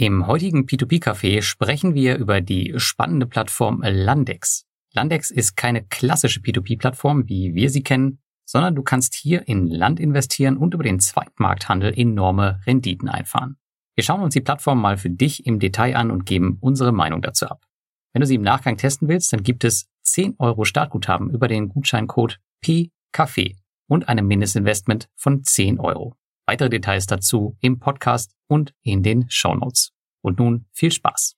Im 0.00 0.28
heutigen 0.28 0.64
P2P-Café 0.64 1.42
sprechen 1.42 1.92
wir 1.92 2.18
über 2.18 2.40
die 2.40 2.72
spannende 2.76 3.26
Plattform 3.26 3.82
Landex. 3.82 4.64
Landex 4.94 5.28
ist 5.28 5.56
keine 5.56 5.82
klassische 5.82 6.38
P2P-Plattform, 6.38 7.28
wie 7.28 7.56
wir 7.56 7.68
sie 7.68 7.82
kennen, 7.82 8.20
sondern 8.44 8.76
du 8.76 8.84
kannst 8.84 9.16
hier 9.16 9.48
in 9.48 9.66
Land 9.66 9.98
investieren 9.98 10.56
und 10.56 10.72
über 10.72 10.84
den 10.84 11.00
Zweitmarkthandel 11.00 11.98
enorme 11.98 12.60
Renditen 12.64 13.08
einfahren. 13.08 13.56
Wir 13.96 14.04
schauen 14.04 14.22
uns 14.22 14.34
die 14.34 14.40
Plattform 14.40 14.80
mal 14.80 14.98
für 14.98 15.10
dich 15.10 15.44
im 15.46 15.58
Detail 15.58 15.96
an 15.96 16.12
und 16.12 16.26
geben 16.26 16.58
unsere 16.60 16.92
Meinung 16.92 17.20
dazu 17.20 17.46
ab. 17.46 17.64
Wenn 18.12 18.20
du 18.20 18.26
sie 18.26 18.36
im 18.36 18.42
Nachgang 18.42 18.76
testen 18.76 19.08
willst, 19.08 19.32
dann 19.32 19.42
gibt 19.42 19.64
es 19.64 19.88
10 20.04 20.36
Euro 20.38 20.64
Startguthaben 20.64 21.28
über 21.28 21.48
den 21.48 21.70
Gutscheincode 21.70 22.38
PCAFE 22.60 23.56
und 23.88 24.08
einem 24.08 24.28
Mindestinvestment 24.28 25.08
von 25.16 25.42
10 25.42 25.80
Euro. 25.80 26.14
Weitere 26.48 26.70
Details 26.70 27.04
dazu 27.04 27.58
im 27.60 27.78
Podcast 27.78 28.34
und 28.46 28.72
in 28.82 29.02
den 29.02 29.26
Show 29.28 29.54
Notes. 29.54 29.92
Und 30.22 30.38
nun 30.38 30.64
viel 30.72 30.90
Spaß. 30.90 31.36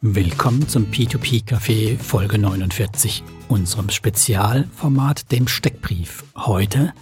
Willkommen 0.00 0.68
zum 0.68 0.84
P2P 0.84 1.44
Café 1.44 1.98
Folge 1.98 2.38
49, 2.38 3.24
unserem 3.48 3.90
Spezialformat, 3.90 5.32
dem 5.32 5.48
Steckbrief. 5.48 6.22
Heute 6.36 6.94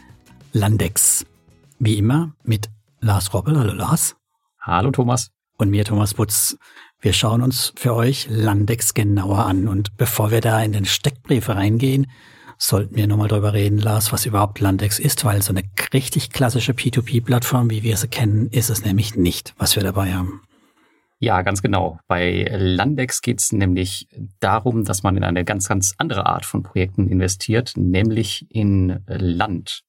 Landex. 0.55 1.27
Wie 1.79 1.99
immer 1.99 2.35
mit 2.45 2.71
Lars 3.01 3.35
Robbel. 3.35 3.59
Hallo 3.59 3.75
Lars. 3.75 4.17
Hallo 4.59 4.91
Thomas. 4.91 5.33
Und 5.59 5.69
mir 5.69 5.85
Thomas 5.85 6.15
Butz. 6.15 6.57
Wir 7.01 7.13
schauen 7.13 7.43
uns 7.43 7.73
für 7.77 7.95
euch 7.95 8.27
Landex 8.31 8.95
genauer 8.95 9.47
an. 9.47 9.69
Und 9.69 9.97
bevor 9.97 10.31
wir 10.31 10.41
da 10.41 10.63
in 10.63 10.73
den 10.73 10.87
Steckbriefe 10.87 11.55
reingehen, 11.55 12.07
sollten 12.59 12.97
wir 12.97 13.07
nochmal 13.07 13.29
drüber 13.29 13.53
reden, 13.53 13.79
Lars, 13.79 14.13
was 14.13 14.27
überhaupt 14.27 14.61
Landex 14.61 14.99
ist, 14.99 15.25
weil 15.25 15.43
so 15.43 15.53
eine 15.53 15.63
richtig 15.93 16.31
klassische 16.31 16.73
P2P-Plattform, 16.73 17.71
wie 17.71 17.83
wir 17.83 17.97
sie 17.97 18.09
kennen, 18.09 18.49
ist 18.49 18.71
es 18.71 18.85
nämlich 18.85 19.15
nicht, 19.15 19.55
was 19.59 19.77
wir 19.77 19.83
dabei 19.83 20.15
haben. 20.15 20.41
Ja, 21.19 21.43
ganz 21.43 21.63
genau. 21.63 21.99
Bei 22.09 22.47
Landex 22.51 23.23
geht 23.23 23.41
es 23.41 23.53
nämlich 23.53 24.09
darum, 24.41 24.85
dass 24.85 25.03
man 25.03 25.17
in 25.17 25.25
eine 25.25 25.45
ganz, 25.45 25.67
ganz 25.69 25.95
andere 25.97 26.27
Art 26.27 26.45
von 26.45 26.63
Projekten 26.63 27.09
investiert, 27.09 27.73
nämlich 27.77 28.47
in 28.51 29.01
Land. 29.07 29.83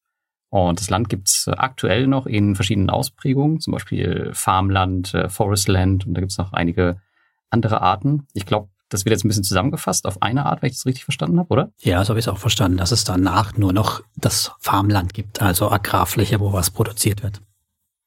Und 0.50 0.80
das 0.80 0.90
Land 0.90 1.10
gibt's 1.10 1.48
aktuell 1.48 2.08
noch 2.08 2.26
in 2.26 2.56
verschiedenen 2.56 2.90
Ausprägungen, 2.90 3.60
zum 3.60 3.74
Beispiel 3.74 4.32
Farmland, 4.34 5.14
äh, 5.14 5.30
Forestland 5.30 6.08
und 6.08 6.14
da 6.14 6.22
gibt's 6.22 6.38
noch 6.38 6.54
einige 6.54 7.02
andere 7.50 7.82
Arten. 7.82 8.28
Ich 8.34 8.46
glaube, 8.46 8.70
das 8.90 9.04
wird 9.04 9.12
jetzt 9.12 9.26
ein 9.26 9.28
bisschen 9.28 9.44
zusammengefasst 9.44 10.06
auf 10.06 10.22
eine 10.22 10.46
Art, 10.46 10.62
wenn 10.62 10.70
ich 10.70 10.78
das 10.78 10.86
richtig 10.86 11.04
verstanden 11.04 11.40
habe, 11.40 11.50
oder? 11.50 11.72
Ja, 11.82 12.04
so 12.04 12.10
habe 12.10 12.20
ich 12.20 12.26
es 12.26 12.32
auch 12.32 12.38
verstanden, 12.38 12.78
dass 12.78 12.92
es 12.92 13.04
danach 13.04 13.58
nur 13.58 13.74
noch 13.74 14.02
das 14.16 14.54
Farmland 14.60 15.14
gibt, 15.14 15.42
also 15.42 15.70
Agrarfläche, 15.70 16.40
wo 16.40 16.54
was 16.54 16.72
produziert 16.72 17.24
wird. 17.24 17.42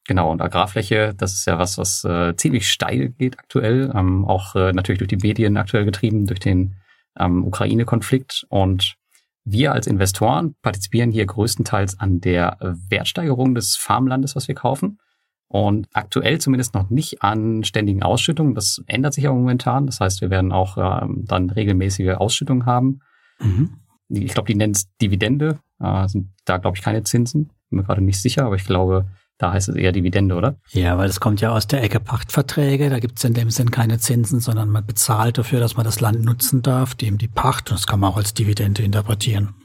Genau, 0.07 0.31
und 0.31 0.41
Agrarfläche, 0.41 1.13
das 1.15 1.33
ist 1.33 1.45
ja 1.45 1.59
was, 1.59 1.77
was 1.77 2.03
äh, 2.03 2.35
ziemlich 2.35 2.67
steil 2.67 3.09
geht 3.09 3.37
aktuell, 3.37 3.91
ähm, 3.93 4.25
auch 4.25 4.55
äh, 4.55 4.73
natürlich 4.73 4.97
durch 4.97 5.09
die 5.09 5.17
Medien 5.17 5.57
aktuell 5.57 5.85
getrieben, 5.85 6.25
durch 6.25 6.39
den 6.39 6.75
ähm, 7.19 7.45
Ukraine-Konflikt. 7.45 8.45
Und 8.49 8.95
wir 9.43 9.73
als 9.73 9.87
Investoren 9.87 10.55
partizipieren 10.61 11.11
hier 11.11 11.25
größtenteils 11.25 11.99
an 11.99 12.21
der 12.21 12.57
Wertsteigerung 12.89 13.55
des 13.55 13.75
Farmlandes, 13.75 14.35
was 14.35 14.47
wir 14.47 14.55
kaufen. 14.55 14.99
Und 15.47 15.87
aktuell 15.91 16.39
zumindest 16.39 16.73
noch 16.75 16.89
nicht 16.89 17.23
an 17.23 17.65
ständigen 17.65 18.03
Ausschüttungen. 18.03 18.55
Das 18.55 18.81
ändert 18.87 19.13
sich 19.13 19.25
ja 19.25 19.33
momentan. 19.33 19.85
Das 19.85 19.99
heißt, 19.99 20.21
wir 20.21 20.29
werden 20.29 20.53
auch 20.53 20.77
ähm, 20.77 21.25
dann 21.25 21.49
regelmäßige 21.49 22.11
Ausschüttungen 22.11 22.65
haben. 22.65 23.01
Mhm. 23.39 23.77
Ich 24.07 24.33
glaube, 24.33 24.47
die 24.47 24.55
nennen 24.55 24.71
es 24.71 24.95
Dividende. 25.01 25.59
Äh, 25.79 26.07
sind 26.07 26.29
da, 26.45 26.57
glaube 26.57 26.77
ich, 26.77 26.83
keine 26.83 27.03
Zinsen. 27.03 27.51
Bin 27.69 27.79
mir 27.79 27.83
gerade 27.83 28.01
nicht 28.01 28.21
sicher, 28.21 28.45
aber 28.45 28.55
ich 28.55 28.65
glaube, 28.65 29.07
da 29.41 29.51
heißt 29.53 29.69
es 29.69 29.75
eher 29.75 29.91
Dividende, 29.91 30.35
oder? 30.35 30.57
Ja, 30.69 30.99
weil 30.99 31.09
es 31.09 31.19
kommt 31.19 31.41
ja 31.41 31.51
aus 31.51 31.65
der 31.65 31.81
Ecke 31.81 31.99
Pachtverträge. 31.99 32.91
Da 32.91 32.99
gibt 32.99 33.17
es 33.17 33.23
in 33.23 33.33
dem 33.33 33.49
Sinn 33.49 33.71
keine 33.71 33.97
Zinsen, 33.97 34.39
sondern 34.39 34.69
man 34.69 34.85
bezahlt 34.85 35.39
dafür, 35.39 35.59
dass 35.59 35.75
man 35.75 35.83
das 35.83 35.99
Land 35.99 36.23
nutzen 36.23 36.61
darf, 36.61 36.93
dem 36.93 37.17
die 37.17 37.27
Pacht. 37.27 37.71
Und 37.71 37.79
das 37.79 37.87
kann 37.87 37.99
man 37.99 38.11
auch 38.11 38.17
als 38.17 38.35
Dividende 38.35 38.83
interpretieren. 38.83 39.55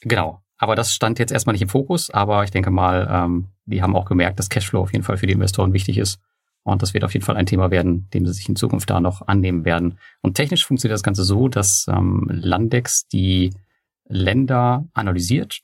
Genau. 0.00 0.40
Aber 0.58 0.74
das 0.74 0.92
stand 0.92 1.20
jetzt 1.20 1.30
erstmal 1.30 1.52
nicht 1.52 1.62
im 1.62 1.68
Fokus, 1.68 2.10
aber 2.10 2.42
ich 2.42 2.50
denke 2.50 2.72
mal, 2.72 3.08
ähm, 3.08 3.48
die 3.66 3.82
haben 3.82 3.94
auch 3.94 4.04
gemerkt, 4.04 4.40
dass 4.40 4.48
Cashflow 4.48 4.80
auf 4.80 4.92
jeden 4.92 5.04
Fall 5.04 5.16
für 5.16 5.26
die 5.26 5.32
Investoren 5.32 5.72
wichtig 5.72 5.98
ist. 5.98 6.18
Und 6.64 6.82
das 6.82 6.92
wird 6.92 7.04
auf 7.04 7.12
jeden 7.12 7.24
Fall 7.24 7.36
ein 7.36 7.46
Thema 7.46 7.70
werden, 7.70 8.08
dem 8.14 8.26
sie 8.26 8.32
sich 8.32 8.48
in 8.48 8.56
Zukunft 8.56 8.90
da 8.90 8.98
noch 8.98 9.28
annehmen 9.28 9.64
werden. 9.64 9.98
Und 10.22 10.34
technisch 10.34 10.66
funktioniert 10.66 10.94
das 10.94 11.04
Ganze 11.04 11.22
so, 11.22 11.46
dass 11.46 11.86
ähm, 11.88 12.26
Landex 12.32 13.06
die 13.06 13.54
Länder 14.08 14.88
analysiert 14.92 15.60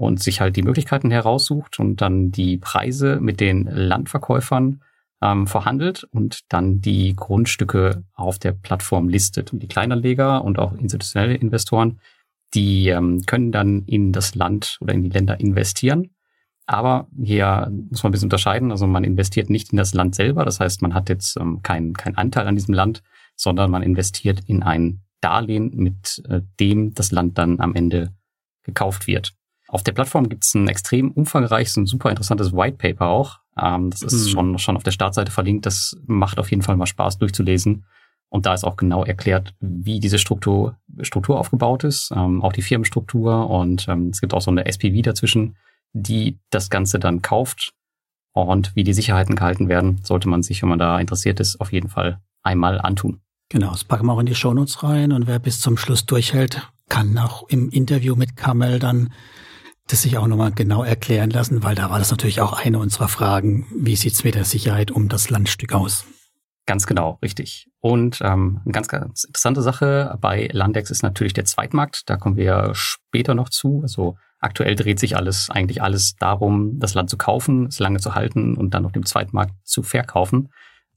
und 0.00 0.22
sich 0.22 0.40
halt 0.40 0.56
die 0.56 0.62
Möglichkeiten 0.62 1.10
heraussucht 1.10 1.78
und 1.78 2.00
dann 2.00 2.30
die 2.30 2.56
Preise 2.56 3.18
mit 3.20 3.40
den 3.40 3.64
Landverkäufern 3.64 4.82
ähm, 5.22 5.46
verhandelt 5.46 6.04
und 6.04 6.40
dann 6.48 6.80
die 6.80 7.14
Grundstücke 7.14 8.04
auf 8.14 8.38
der 8.38 8.52
Plattform 8.52 9.08
listet. 9.08 9.52
Und 9.52 9.62
die 9.62 9.68
Kleinanleger 9.68 10.42
und 10.44 10.58
auch 10.58 10.72
institutionelle 10.72 11.34
Investoren 11.34 12.00
die 12.54 12.88
ähm, 12.88 13.24
können 13.26 13.52
dann 13.52 13.84
in 13.86 14.12
das 14.12 14.34
Land 14.34 14.78
oder 14.80 14.92
in 14.92 15.02
die 15.02 15.10
Länder 15.10 15.38
investieren. 15.40 16.10
Aber 16.66 17.08
hier 17.16 17.70
muss 17.90 18.02
man 18.02 18.10
ein 18.10 18.12
bisschen 18.12 18.26
unterscheiden. 18.26 18.70
Also 18.70 18.86
man 18.86 19.04
investiert 19.04 19.50
nicht 19.50 19.72
in 19.72 19.76
das 19.76 19.94
Land 19.94 20.14
selber. 20.14 20.44
Das 20.44 20.60
heißt, 20.60 20.82
man 20.82 20.94
hat 20.94 21.08
jetzt 21.08 21.36
ähm, 21.36 21.62
keinen 21.62 21.94
kein 21.94 22.16
Anteil 22.16 22.46
an 22.46 22.56
diesem 22.56 22.74
Land, 22.74 23.02
sondern 23.36 23.70
man 23.70 23.82
investiert 23.82 24.40
in 24.46 24.62
ein 24.62 25.00
Darlehen, 25.20 25.70
mit 25.74 26.22
äh, 26.28 26.40
dem 26.58 26.94
das 26.94 27.12
Land 27.12 27.38
dann 27.38 27.60
am 27.60 27.74
Ende 27.74 28.14
gekauft 28.62 29.06
wird. 29.06 29.32
Auf 29.70 29.84
der 29.84 29.92
Plattform 29.92 30.28
gibt 30.28 30.44
es 30.44 30.54
ein 30.54 30.66
extrem 30.66 31.12
umfangreiches 31.12 31.76
und 31.76 31.86
super 31.86 32.10
interessantes 32.10 32.52
White 32.52 32.76
Paper 32.76 33.06
auch. 33.06 33.38
Ähm, 33.56 33.90
das 33.90 34.02
ist 34.02 34.26
mhm. 34.26 34.30
schon, 34.30 34.58
schon 34.58 34.76
auf 34.76 34.82
der 34.82 34.90
Startseite 34.90 35.30
verlinkt. 35.30 35.64
Das 35.64 35.96
macht 36.06 36.40
auf 36.40 36.50
jeden 36.50 36.62
Fall 36.62 36.76
mal 36.76 36.86
Spaß 36.86 37.18
durchzulesen. 37.18 37.84
Und 38.30 38.46
da 38.46 38.54
ist 38.54 38.64
auch 38.64 38.76
genau 38.76 39.04
erklärt, 39.04 39.54
wie 39.60 40.00
diese 40.00 40.18
Struktur, 40.18 40.76
Struktur 41.02 41.38
aufgebaut 41.38 41.84
ist, 41.84 42.10
ähm, 42.14 42.42
auch 42.42 42.52
die 42.52 42.62
Firmenstruktur. 42.62 43.48
Und 43.48 43.86
ähm, 43.88 44.08
es 44.08 44.20
gibt 44.20 44.34
auch 44.34 44.40
so 44.40 44.50
eine 44.50 44.66
SPV 44.66 45.02
dazwischen, 45.02 45.56
die 45.92 46.38
das 46.50 46.68
Ganze 46.68 46.98
dann 46.98 47.22
kauft. 47.22 47.72
Und 48.32 48.74
wie 48.74 48.84
die 48.84 48.92
Sicherheiten 48.92 49.36
gehalten 49.36 49.68
werden, 49.68 50.00
sollte 50.02 50.28
man 50.28 50.42
sich, 50.42 50.62
wenn 50.62 50.68
man 50.68 50.78
da 50.80 50.98
interessiert 50.98 51.38
ist, 51.38 51.60
auf 51.60 51.72
jeden 51.72 51.88
Fall 51.88 52.20
einmal 52.42 52.80
antun. 52.80 53.20
Genau, 53.48 53.70
das 53.70 53.84
packen 53.84 54.06
wir 54.06 54.14
auch 54.14 54.20
in 54.20 54.26
die 54.26 54.34
Shownotes 54.34 54.82
rein. 54.82 55.12
Und 55.12 55.28
wer 55.28 55.38
bis 55.38 55.60
zum 55.60 55.76
Schluss 55.76 56.06
durchhält, 56.06 56.68
kann 56.88 57.16
auch 57.18 57.48
im 57.48 57.68
Interview 57.70 58.16
mit 58.16 58.36
Kamel 58.36 58.80
dann 58.80 59.12
das 59.92 60.02
sich 60.02 60.18
auch 60.18 60.26
nochmal 60.26 60.52
genau 60.52 60.82
erklären 60.82 61.30
lassen, 61.30 61.62
weil 61.62 61.74
da 61.74 61.90
war 61.90 61.98
das 61.98 62.10
natürlich 62.10 62.40
auch 62.40 62.52
eine 62.52 62.78
unserer 62.78 63.08
Fragen. 63.08 63.66
Wie 63.74 63.96
sieht's 63.96 64.24
mit 64.24 64.34
der 64.34 64.44
Sicherheit 64.44 64.90
um 64.90 65.08
das 65.08 65.30
Landstück 65.30 65.72
aus? 65.72 66.06
Ganz 66.66 66.86
genau, 66.86 67.18
richtig. 67.22 67.68
Und 67.80 68.20
ähm, 68.22 68.60
eine 68.64 68.72
ganz, 68.72 68.88
ganz 68.88 69.24
interessante 69.24 69.62
Sache 69.62 70.16
bei 70.20 70.48
Landex 70.52 70.90
ist 70.90 71.02
natürlich 71.02 71.32
der 71.32 71.44
Zweitmarkt. 71.44 72.08
Da 72.08 72.16
kommen 72.16 72.36
wir 72.36 72.70
später 72.74 73.34
noch 73.34 73.48
zu. 73.48 73.80
Also 73.82 74.16
aktuell 74.38 74.76
dreht 74.76 75.00
sich 75.00 75.16
alles, 75.16 75.50
eigentlich 75.50 75.82
alles 75.82 76.14
darum, 76.16 76.78
das 76.78 76.94
Land 76.94 77.10
zu 77.10 77.16
kaufen, 77.16 77.66
es 77.66 77.78
lange 77.80 77.98
zu 77.98 78.14
halten 78.14 78.56
und 78.56 78.74
dann 78.74 78.86
auf 78.86 78.92
dem 78.92 79.04
Zweitmarkt 79.04 79.54
zu 79.64 79.82
verkaufen. 79.82 80.50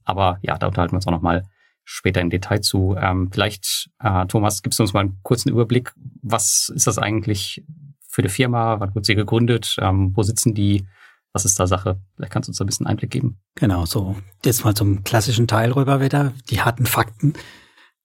Aber 0.04 0.38
ja, 0.42 0.56
da 0.58 0.68
unterhalten 0.68 0.92
wir 0.92 0.98
uns 0.98 1.06
auch 1.06 1.12
nochmal 1.12 1.42
später 1.84 2.20
im 2.20 2.30
Detail 2.30 2.60
zu. 2.60 2.96
Ähm, 2.98 3.30
vielleicht, 3.32 3.90
äh, 4.00 4.26
Thomas, 4.26 4.62
gibst 4.62 4.78
du 4.78 4.84
uns 4.84 4.92
mal 4.92 5.00
einen 5.00 5.18
kurzen 5.22 5.50
Überblick. 5.50 5.92
Was 6.22 6.70
ist 6.74 6.86
das 6.86 6.98
eigentlich 6.98 7.64
für 8.14 8.22
eine 8.22 8.28
Firma? 8.28 8.78
Wann 8.78 8.94
wurde 8.94 9.04
sie 9.04 9.16
gegründet? 9.16 9.76
Ähm, 9.80 10.12
wo 10.14 10.22
sitzen 10.22 10.54
die? 10.54 10.86
Was 11.32 11.44
ist 11.44 11.58
da 11.58 11.66
Sache? 11.66 12.00
Vielleicht 12.14 12.32
kannst 12.32 12.46
du 12.46 12.50
uns 12.50 12.60
ein 12.60 12.66
bisschen 12.66 12.86
Einblick 12.86 13.10
geben. 13.10 13.40
Genau, 13.56 13.86
so. 13.86 14.14
Jetzt 14.44 14.64
mal 14.64 14.74
zum 14.76 15.02
klassischen 15.02 15.48
Teil 15.48 15.72
rüber 15.72 16.00
wieder. 16.00 16.32
Die 16.48 16.60
harten 16.60 16.86
Fakten 16.86 17.32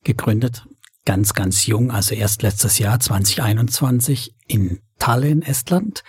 gegründet. 0.04 0.66
Ganz, 1.06 1.36
ganz 1.36 1.68
jung, 1.68 1.92
also 1.92 2.16
erst 2.16 2.42
letztes 2.42 2.80
Jahr 2.80 3.00
2021 3.00 4.36
in 4.48 4.80
Tallinn, 4.98 5.44
Estland. 5.44 6.04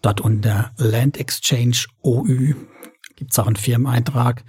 Dort 0.00 0.22
unter 0.22 0.72
Land 0.78 1.18
Exchange 1.18 1.84
OÜ 2.02 2.54
gibt's 3.16 3.38
auch 3.38 3.46
einen 3.46 3.56
Firmeneintrag. 3.56 4.42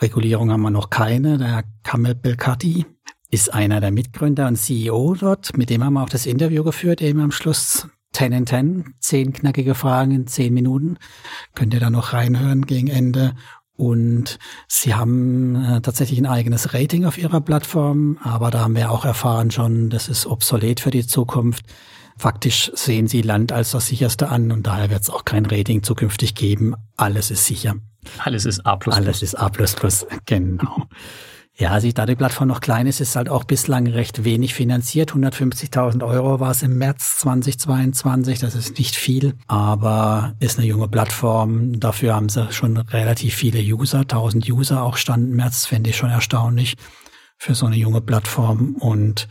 Regulierung 0.00 0.50
haben 0.50 0.62
wir 0.62 0.70
noch 0.70 0.88
keine. 0.88 1.36
Der 1.36 1.64
Kamel 1.82 2.14
Belkati 2.14 2.86
ist 3.32 3.52
einer 3.52 3.80
der 3.80 3.90
Mitgründer 3.90 4.46
und 4.46 4.56
CEO 4.56 5.16
dort. 5.18 5.56
Mit 5.56 5.70
dem 5.70 5.82
haben 5.82 5.94
wir 5.94 6.02
auch 6.02 6.10
das 6.10 6.26
Interview 6.26 6.62
geführt, 6.62 7.00
eben 7.00 7.18
am 7.18 7.32
Schluss 7.32 7.88
10 8.12 8.32
in 8.32 8.46
10, 8.46 8.94
zehn 9.00 9.32
knackige 9.32 9.74
Fragen 9.74 10.12
in 10.12 10.26
zehn 10.26 10.52
Minuten. 10.52 10.98
Könnt 11.54 11.72
ihr 11.72 11.80
da 11.80 11.88
noch 11.88 12.12
reinhören 12.12 12.66
gegen 12.66 12.88
Ende. 12.88 13.34
Und 13.74 14.38
sie 14.68 14.94
haben 14.94 15.56
äh, 15.56 15.80
tatsächlich 15.80 16.18
ein 16.18 16.26
eigenes 16.26 16.74
Rating 16.74 17.06
auf 17.06 17.16
ihrer 17.16 17.40
Plattform, 17.40 18.18
aber 18.22 18.50
da 18.50 18.60
haben 18.60 18.76
wir 18.76 18.90
auch 18.90 19.06
erfahren 19.06 19.50
schon, 19.50 19.88
das 19.88 20.10
ist 20.10 20.26
obsolet 20.26 20.80
für 20.80 20.90
die 20.90 21.06
Zukunft. 21.06 21.64
Faktisch 22.18 22.70
sehen 22.74 23.08
sie 23.08 23.22
Land 23.22 23.50
als 23.50 23.70
das 23.70 23.86
sicherste 23.86 24.28
an 24.28 24.52
und 24.52 24.66
daher 24.66 24.90
wird 24.90 25.00
es 25.00 25.10
auch 25.10 25.24
kein 25.24 25.46
Rating 25.46 25.82
zukünftig 25.82 26.34
geben. 26.34 26.74
Alles 26.98 27.30
ist 27.30 27.46
sicher. 27.46 27.76
Alles 28.18 28.44
ist 28.44 28.66
A++. 28.66 28.78
Alles 28.88 29.22
ist 29.22 29.36
A++, 29.36 29.50
genau. 30.26 30.86
Ja, 31.54 31.70
also 31.70 31.90
da 31.92 32.06
die 32.06 32.16
Plattform 32.16 32.48
noch 32.48 32.60
klein 32.60 32.86
ist, 32.86 33.00
ist 33.00 33.14
halt 33.14 33.28
auch 33.28 33.44
bislang 33.44 33.86
recht 33.86 34.24
wenig 34.24 34.54
finanziert. 34.54 35.12
150.000 35.12 36.04
Euro 36.06 36.40
war 36.40 36.50
es 36.50 36.62
im 36.62 36.78
März 36.78 37.18
2022. 37.18 38.38
Das 38.38 38.54
ist 38.54 38.78
nicht 38.78 38.96
viel, 38.96 39.34
aber 39.48 40.34
ist 40.40 40.58
eine 40.58 40.66
junge 40.66 40.88
Plattform. 40.88 41.78
Dafür 41.78 42.14
haben 42.14 42.30
sie 42.30 42.50
schon 42.52 42.78
relativ 42.78 43.34
viele 43.34 43.60
User, 43.60 44.00
1000 44.00 44.48
User 44.48 44.82
auch 44.82 44.96
Stand 44.96 45.28
im 45.28 45.36
März, 45.36 45.66
fände 45.66 45.90
ich 45.90 45.96
schon 45.96 46.10
erstaunlich 46.10 46.74
für 47.36 47.54
so 47.54 47.66
eine 47.66 47.76
junge 47.76 48.00
Plattform. 48.00 48.76
Und 48.76 49.28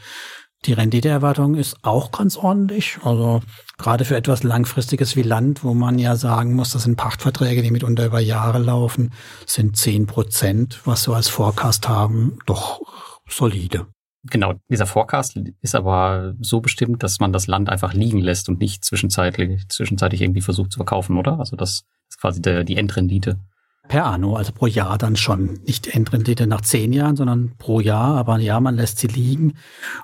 die 0.65 0.73
Renditeerwartung 0.73 1.55
ist 1.55 1.77
auch 1.81 2.11
ganz 2.11 2.37
ordentlich. 2.37 2.99
Also 3.03 3.41
gerade 3.77 4.05
für 4.05 4.15
etwas 4.15 4.43
Langfristiges 4.43 5.15
wie 5.15 5.23
Land, 5.23 5.63
wo 5.63 5.73
man 5.73 5.97
ja 5.97 6.15
sagen 6.15 6.53
muss, 6.53 6.71
das 6.71 6.83
sind 6.83 6.97
Pachtverträge, 6.97 7.63
die 7.63 7.71
mitunter 7.71 8.05
über 8.05 8.19
Jahre 8.19 8.59
laufen, 8.59 9.11
sind 9.45 9.75
zehn 9.75 10.05
Prozent, 10.05 10.81
was 10.85 11.07
wir 11.07 11.15
als 11.15 11.29
Forecast 11.29 11.89
haben, 11.89 12.37
doch 12.45 12.81
solide. 13.27 13.87
Genau, 14.23 14.53
dieser 14.69 14.85
Forecast 14.85 15.39
ist 15.61 15.73
aber 15.73 16.35
so 16.39 16.61
bestimmt, 16.61 17.01
dass 17.01 17.19
man 17.19 17.33
das 17.33 17.47
Land 17.47 17.69
einfach 17.69 17.93
liegen 17.93 18.19
lässt 18.19 18.49
und 18.49 18.59
nicht 18.59 18.85
zwischenzeitlich, 18.85 19.67
zwischenzeitlich 19.67 20.21
irgendwie 20.21 20.41
versucht 20.41 20.71
zu 20.71 20.77
verkaufen, 20.77 21.17
oder? 21.17 21.39
Also 21.39 21.55
das 21.55 21.85
ist 22.07 22.19
quasi 22.19 22.39
der, 22.39 22.63
die 22.63 22.77
Endrendite 22.77 23.39
per 23.87 24.05
anno, 24.05 24.35
also 24.35 24.51
pro 24.53 24.67
Jahr 24.67 24.97
dann 24.97 25.15
schon. 25.15 25.59
Nicht 25.65 25.87
Endrendite 25.87 26.47
nach 26.47 26.61
zehn 26.61 26.93
Jahren, 26.93 27.15
sondern 27.15 27.53
pro 27.57 27.79
Jahr. 27.79 28.15
Aber 28.15 28.37
ja, 28.39 28.59
man 28.59 28.75
lässt 28.75 28.99
sie 28.99 29.07
liegen 29.07 29.55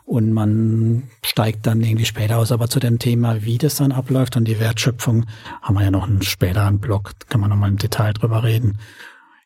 und 0.05 0.33
man 0.33 1.03
steigt 1.23 1.65
dann 1.67 1.81
irgendwie 1.81 2.05
später 2.05 2.37
aus. 2.37 2.51
Aber 2.51 2.69
zu 2.69 2.79
dem 2.79 2.99
Thema, 2.99 3.43
wie 3.43 3.57
das 3.57 3.75
dann 3.75 3.91
abläuft 3.91 4.35
und 4.35 4.45
die 4.45 4.59
Wertschöpfung, 4.59 5.25
haben 5.61 5.75
wir 5.75 5.83
ja 5.83 5.91
noch 5.91 6.07
einen 6.07 6.21
späteren 6.21 6.79
Blog, 6.79 7.13
da 7.19 7.25
kann 7.29 7.41
man 7.41 7.49
nochmal 7.49 7.69
im 7.69 7.77
Detail 7.77 8.13
drüber 8.13 8.43
reden. 8.43 8.79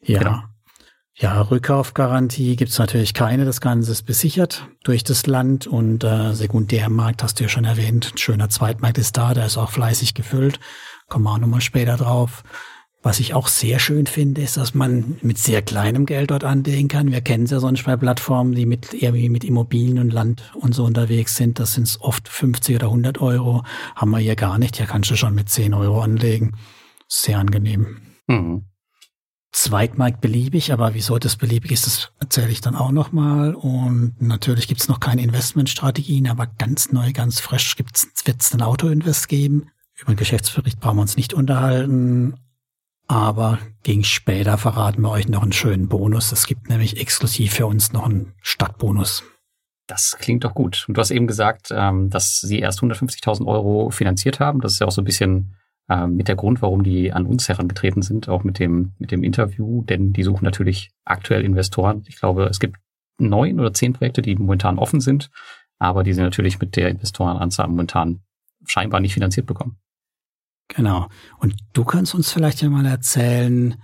Ja. 0.01 0.19
Genau. 0.19 0.41
Ja, 1.13 1.39
Rückkaufgarantie 1.41 2.55
gibt's 2.55 2.79
natürlich 2.79 3.13
keine. 3.13 3.45
Das 3.45 3.61
Ganze 3.61 3.91
ist 3.91 4.03
besichert 4.03 4.67
durch 4.83 5.03
das 5.03 5.27
Land 5.27 5.67
und 5.67 6.03
äh, 6.03 6.33
Sekundärmarkt 6.33 7.21
hast 7.21 7.39
du 7.39 7.43
ja 7.43 7.49
schon 7.49 7.65
erwähnt. 7.65 8.13
Ein 8.13 8.17
schöner 8.17 8.49
Zweitmarkt 8.49 8.97
ist 8.97 9.17
da, 9.17 9.35
der 9.35 9.45
ist 9.45 9.57
auch 9.57 9.69
fleißig 9.69 10.15
gefüllt. 10.15 10.59
Kommen 11.09 11.25
wir 11.25 11.33
auch 11.33 11.37
nochmal 11.37 11.61
später 11.61 11.97
drauf. 11.97 12.43
Was 13.03 13.19
ich 13.19 13.33
auch 13.33 13.47
sehr 13.47 13.79
schön 13.79 14.05
finde, 14.05 14.41
ist, 14.41 14.57
dass 14.57 14.75
man 14.75 15.17
mit 15.23 15.39
sehr 15.39 15.63
kleinem 15.63 16.05
Geld 16.05 16.29
dort 16.29 16.43
anlegen 16.43 16.87
kann. 16.87 17.11
Wir 17.11 17.21
kennen 17.21 17.45
es 17.45 17.51
ja 17.51 17.59
sonst 17.59 17.85
bei 17.85 17.97
Plattformen, 17.97 18.53
die 18.53 18.67
mit 18.67 18.93
irgendwie 18.93 19.29
mit 19.29 19.43
Immobilien 19.43 19.97
und 19.97 20.13
Land 20.13 20.51
und 20.53 20.75
so 20.75 20.85
unterwegs 20.85 21.35
sind. 21.35 21.57
Das 21.57 21.73
sind 21.73 21.97
oft 22.01 22.27
50 22.27 22.75
oder 22.75 22.87
100 22.87 23.19
Euro. 23.19 23.63
Haben 23.95 24.11
wir 24.11 24.19
hier 24.19 24.35
gar 24.35 24.59
nicht. 24.59 24.77
Hier 24.77 24.85
kannst 24.85 25.09
du 25.09 25.15
schon 25.15 25.33
mit 25.33 25.49
10 25.49 25.73
Euro 25.73 26.01
anlegen. 26.01 26.55
Sehr 27.07 27.39
angenehm. 27.39 27.97
Mhm. 28.27 28.65
Zweitmarkt 29.51 30.21
beliebig, 30.21 30.71
aber 30.71 30.93
wieso 30.93 31.17
das 31.17 31.35
beliebig 31.35 31.71
ist, 31.71 31.87
das 31.87 32.11
erzähle 32.19 32.51
ich 32.51 32.61
dann 32.61 32.75
auch 32.75 32.91
nochmal. 32.91 33.55
Und 33.55 34.21
natürlich 34.21 34.67
gibt 34.67 34.79
es 34.79 34.87
noch 34.87 34.99
keine 34.99 35.23
Investmentstrategien, 35.23 36.27
aber 36.27 36.45
ganz 36.45 36.91
neu, 36.91 37.11
ganz 37.13 37.39
frisch 37.39 37.75
wird 37.79 38.41
es 38.41 38.53
ein 38.53 38.61
Autoinvest 38.61 39.27
geben. 39.27 39.71
Über 39.99 40.13
den 40.13 40.17
Geschäftsbericht 40.17 40.79
brauchen 40.79 40.97
wir 40.97 41.01
uns 41.01 41.17
nicht 41.17 41.33
unterhalten. 41.33 42.35
Aber 43.11 43.59
gegen 43.83 44.05
später 44.05 44.57
verraten 44.57 45.01
wir 45.01 45.09
euch 45.09 45.27
noch 45.27 45.43
einen 45.43 45.51
schönen 45.51 45.89
Bonus. 45.89 46.31
Es 46.31 46.47
gibt 46.47 46.69
nämlich 46.69 46.97
exklusiv 46.97 47.55
für 47.55 47.67
uns 47.67 47.91
noch 47.91 48.05
einen 48.05 48.31
Stadtbonus. 48.41 49.25
Das 49.85 50.15
klingt 50.17 50.45
doch 50.45 50.53
gut. 50.53 50.85
Und 50.87 50.95
du 50.95 51.01
hast 51.01 51.11
eben 51.11 51.27
gesagt, 51.27 51.73
ähm, 51.75 52.09
dass 52.09 52.39
sie 52.39 52.59
erst 52.59 52.79
150.000 52.79 53.45
Euro 53.45 53.89
finanziert 53.89 54.39
haben. 54.39 54.61
Das 54.61 54.71
ist 54.71 54.79
ja 54.79 54.87
auch 54.87 54.93
so 54.93 55.01
ein 55.01 55.05
bisschen 55.05 55.57
ähm, 55.89 56.15
mit 56.15 56.29
der 56.29 56.37
Grund, 56.37 56.61
warum 56.61 56.83
die 56.83 57.11
an 57.11 57.25
uns 57.25 57.49
herangetreten 57.49 58.01
sind, 58.01 58.29
auch 58.29 58.45
mit 58.45 58.59
dem, 58.59 58.93
mit 58.97 59.11
dem 59.11 59.25
Interview. 59.25 59.83
Denn 59.83 60.13
die 60.13 60.23
suchen 60.23 60.45
natürlich 60.45 60.91
aktuell 61.03 61.43
Investoren. 61.43 62.03
Ich 62.07 62.17
glaube, 62.17 62.45
es 62.45 62.61
gibt 62.61 62.77
neun 63.17 63.59
oder 63.59 63.73
zehn 63.73 63.91
Projekte, 63.91 64.21
die 64.21 64.37
momentan 64.37 64.79
offen 64.79 65.01
sind. 65.01 65.29
Aber 65.79 66.03
die 66.03 66.13
sind 66.13 66.23
natürlich 66.23 66.61
mit 66.61 66.77
der 66.77 66.87
Investorenanzahl 66.87 67.67
momentan 67.67 68.21
scheinbar 68.65 69.01
nicht 69.01 69.15
finanziert 69.15 69.47
bekommen. 69.47 69.81
Genau. 70.75 71.07
Und 71.37 71.55
du 71.73 71.83
kannst 71.83 72.15
uns 72.15 72.31
vielleicht 72.31 72.61
ja 72.61 72.69
mal 72.69 72.85
erzählen, 72.85 73.75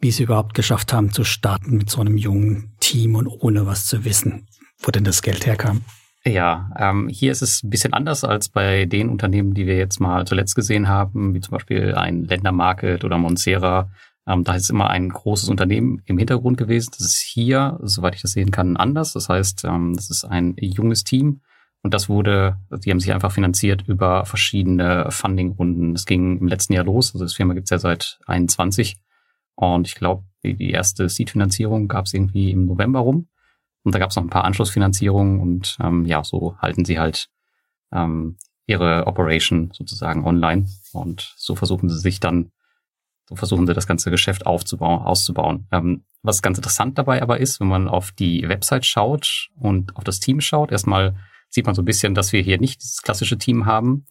wie 0.00 0.10
sie 0.10 0.22
überhaupt 0.24 0.54
geschafft 0.54 0.92
haben 0.92 1.12
zu 1.12 1.24
starten 1.24 1.76
mit 1.76 1.90
so 1.90 2.00
einem 2.00 2.16
jungen 2.16 2.72
Team 2.80 3.14
und 3.14 3.26
ohne 3.26 3.66
was 3.66 3.86
zu 3.86 4.04
wissen, 4.04 4.46
wo 4.78 4.90
denn 4.90 5.04
das 5.04 5.22
Geld 5.22 5.46
herkam. 5.46 5.82
Ja, 6.24 6.70
ähm, 6.78 7.08
hier 7.08 7.32
ist 7.32 7.42
es 7.42 7.62
ein 7.62 7.70
bisschen 7.70 7.94
anders 7.94 8.24
als 8.24 8.50
bei 8.50 8.84
den 8.84 9.08
Unternehmen, 9.08 9.54
die 9.54 9.66
wir 9.66 9.76
jetzt 9.76 10.00
mal 10.00 10.26
zuletzt 10.26 10.54
gesehen 10.54 10.86
haben, 10.86 11.34
wie 11.34 11.40
zum 11.40 11.52
Beispiel 11.52 11.94
ein 11.94 12.24
Ländermarket 12.24 13.04
oder 13.04 13.16
Monsera. 13.16 13.90
Ähm, 14.26 14.44
da 14.44 14.54
ist 14.54 14.68
immer 14.68 14.90
ein 14.90 15.08
großes 15.08 15.48
Unternehmen 15.48 16.02
im 16.04 16.18
Hintergrund 16.18 16.58
gewesen. 16.58 16.90
Das 16.96 17.06
ist 17.06 17.18
hier, 17.18 17.78
soweit 17.82 18.14
ich 18.14 18.22
das 18.22 18.32
sehen 18.32 18.50
kann, 18.50 18.76
anders. 18.76 19.14
Das 19.14 19.30
heißt, 19.30 19.64
ähm, 19.64 19.94
das 19.96 20.10
ist 20.10 20.24
ein 20.24 20.54
junges 20.58 21.04
Team, 21.04 21.40
und 21.82 21.94
das 21.94 22.08
wurde, 22.08 22.58
die 22.84 22.90
haben 22.90 23.00
sich 23.00 23.12
einfach 23.12 23.32
finanziert 23.32 23.84
über 23.88 24.26
verschiedene 24.26 25.06
Funding-Runden. 25.10 25.94
Das 25.94 26.04
ging 26.04 26.38
im 26.38 26.46
letzten 26.46 26.74
Jahr 26.74 26.84
los. 26.84 27.14
Also 27.14 27.24
das 27.24 27.34
Firma 27.34 27.54
gibt's 27.54 27.70
ja 27.70 27.78
seit 27.78 28.18
21. 28.26 28.98
Und 29.54 29.86
ich 29.86 29.94
glaube, 29.94 30.24
die 30.42 30.70
erste 30.70 31.08
Seed-Finanzierung 31.08 31.88
gab's 31.88 32.12
irgendwie 32.12 32.50
im 32.50 32.66
November 32.66 33.00
rum. 33.00 33.28
Und 33.82 33.94
da 33.94 33.98
gab's 33.98 34.16
noch 34.16 34.22
ein 34.22 34.30
paar 34.30 34.44
Anschlussfinanzierungen 34.44 35.40
und 35.40 35.78
ähm, 35.82 36.04
ja, 36.04 36.22
so 36.22 36.54
halten 36.58 36.84
sie 36.84 36.98
halt 36.98 37.30
ähm, 37.92 38.36
ihre 38.66 39.06
Operation 39.06 39.70
sozusagen 39.72 40.26
online. 40.26 40.66
Und 40.92 41.32
so 41.38 41.54
versuchen 41.54 41.88
sie 41.88 41.98
sich 41.98 42.20
dann, 42.20 42.52
so 43.26 43.36
versuchen 43.36 43.66
sie 43.66 43.72
das 43.72 43.86
ganze 43.86 44.10
Geschäft 44.10 44.44
aufzubauen, 44.44 45.00
auszubauen. 45.00 45.66
Ähm, 45.72 46.04
was 46.22 46.42
ganz 46.42 46.58
interessant 46.58 46.98
dabei 46.98 47.22
aber 47.22 47.40
ist, 47.40 47.58
wenn 47.58 47.68
man 47.68 47.88
auf 47.88 48.12
die 48.12 48.46
Website 48.46 48.84
schaut 48.84 49.48
und 49.56 49.96
auf 49.96 50.04
das 50.04 50.20
Team 50.20 50.42
schaut, 50.42 50.72
erstmal 50.72 51.16
sieht 51.50 51.66
man 51.66 51.74
so 51.74 51.82
ein 51.82 51.84
bisschen, 51.84 52.14
dass 52.14 52.32
wir 52.32 52.40
hier 52.40 52.58
nicht 52.58 52.80
dieses 52.82 53.02
klassische 53.02 53.36
Team 53.36 53.66
haben, 53.66 54.06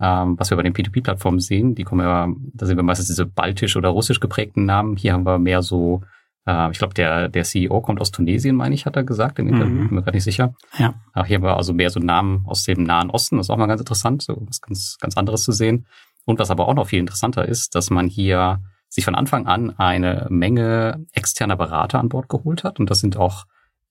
ähm, 0.00 0.38
was 0.38 0.50
wir 0.50 0.56
bei 0.56 0.62
den 0.62 0.72
P2P-Plattformen 0.72 1.40
sehen. 1.40 1.74
Die 1.74 1.84
kommen 1.84 2.06
ja, 2.06 2.28
da 2.54 2.66
sehen 2.66 2.76
wir 2.76 2.82
meistens 2.82 3.08
diese 3.08 3.26
baltisch 3.26 3.76
oder 3.76 3.90
russisch 3.90 4.20
geprägten 4.20 4.64
Namen. 4.64 4.96
Hier 4.96 5.12
haben 5.12 5.26
wir 5.26 5.38
mehr 5.38 5.62
so, 5.62 6.02
äh, 6.46 6.70
ich 6.70 6.78
glaube, 6.78 6.94
der, 6.94 7.28
der 7.28 7.44
CEO 7.44 7.80
kommt 7.80 8.00
aus 8.00 8.10
Tunesien, 8.10 8.56
meine 8.56 8.74
ich, 8.74 8.86
hat 8.86 8.96
er 8.96 9.04
gesagt 9.04 9.38
im 9.38 9.48
Interview, 9.48 9.74
mhm. 9.74 9.88
bin 9.88 9.94
mir 9.96 10.02
gerade 10.02 10.16
nicht 10.16 10.24
sicher. 10.24 10.54
Ja. 10.78 10.94
Ach, 11.12 11.26
hier 11.26 11.36
haben 11.36 11.44
wir 11.44 11.56
also 11.56 11.74
mehr 11.74 11.90
so 11.90 12.00
Namen 12.00 12.44
aus 12.46 12.64
dem 12.64 12.84
Nahen 12.84 13.10
Osten, 13.10 13.36
das 13.36 13.46
ist 13.46 13.50
auch 13.50 13.56
mal 13.56 13.66
ganz 13.66 13.80
interessant, 13.80 14.22
so 14.22 14.36
was 14.46 14.60
ganz, 14.60 14.96
ganz 15.00 15.16
anderes 15.16 15.42
zu 15.42 15.52
sehen. 15.52 15.86
Und 16.26 16.38
was 16.38 16.50
aber 16.50 16.68
auch 16.68 16.74
noch 16.74 16.88
viel 16.88 17.00
interessanter 17.00 17.46
ist, 17.46 17.74
dass 17.74 17.90
man 17.90 18.08
hier 18.08 18.62
sich 18.88 19.04
von 19.04 19.14
Anfang 19.14 19.46
an 19.46 19.76
eine 19.78 20.26
Menge 20.30 21.04
externer 21.12 21.56
Berater 21.56 21.98
an 21.98 22.08
Bord 22.08 22.28
geholt 22.28 22.64
hat. 22.64 22.78
Und 22.78 22.88
das 22.90 23.00
sind 23.00 23.16
auch 23.16 23.44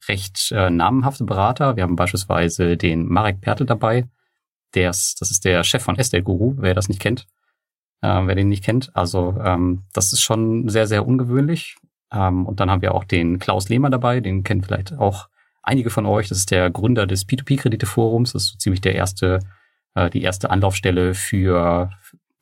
recht 0.08 0.52
äh, 0.52 0.70
namenhafte 0.70 1.24
Berater. 1.24 1.76
Wir 1.76 1.84
haben 1.84 1.96
beispielsweise 1.96 2.78
den 2.78 3.08
Marek 3.08 3.42
Pertel 3.42 3.66
dabei. 3.66 4.08
Der 4.74 4.90
ist, 4.90 5.22
das 5.22 5.32
ist 5.32 5.46
der 5.46 5.64
Chef 5.64 5.84
von 5.84 5.98
Estate 5.98 6.24
Guru, 6.24 6.56
wer 6.58 6.74
das 6.74 6.90
nicht 6.90 7.00
kennt, 7.00 7.28
äh, 8.02 8.08
wer 8.08 8.36
den 8.36 8.50
nicht 8.50 8.64
kennt. 8.64 8.96
Also 8.96 9.36
ähm, 9.44 9.84
das 9.94 10.14
ist 10.14 10.22
schon 10.22 10.68
sehr, 10.70 10.88
sehr 10.88 11.06
ungewöhnlich. 11.06 11.76
Ähm, 12.12 12.46
und 12.46 12.60
dann 12.60 12.70
haben 12.70 12.82
wir 12.82 12.94
auch 12.94 13.04
den 13.04 13.40
Klaus 13.40 13.70
Lehmer 13.70 13.90
dabei, 13.90 14.20
den 14.20 14.44
kennen 14.44 14.64
vielleicht 14.64 14.94
auch 14.94 15.28
einige 15.62 15.90
von 15.90 16.06
euch. 16.06 16.30
Das 16.30 16.38
ist 16.38 16.52
der 16.52 16.70
Gründer 16.70 17.08
des 17.08 17.28
P2P-Kredite-Forums. 17.28 18.34
Das 18.34 18.44
ist 18.44 18.52
so 18.52 18.58
ziemlich 18.58 18.82
der 18.82 18.96
erste, 18.96 19.40
äh, 19.96 20.10
die 20.10 20.22
erste 20.22 20.50
Anlaufstelle 20.50 21.14
für 21.14 21.92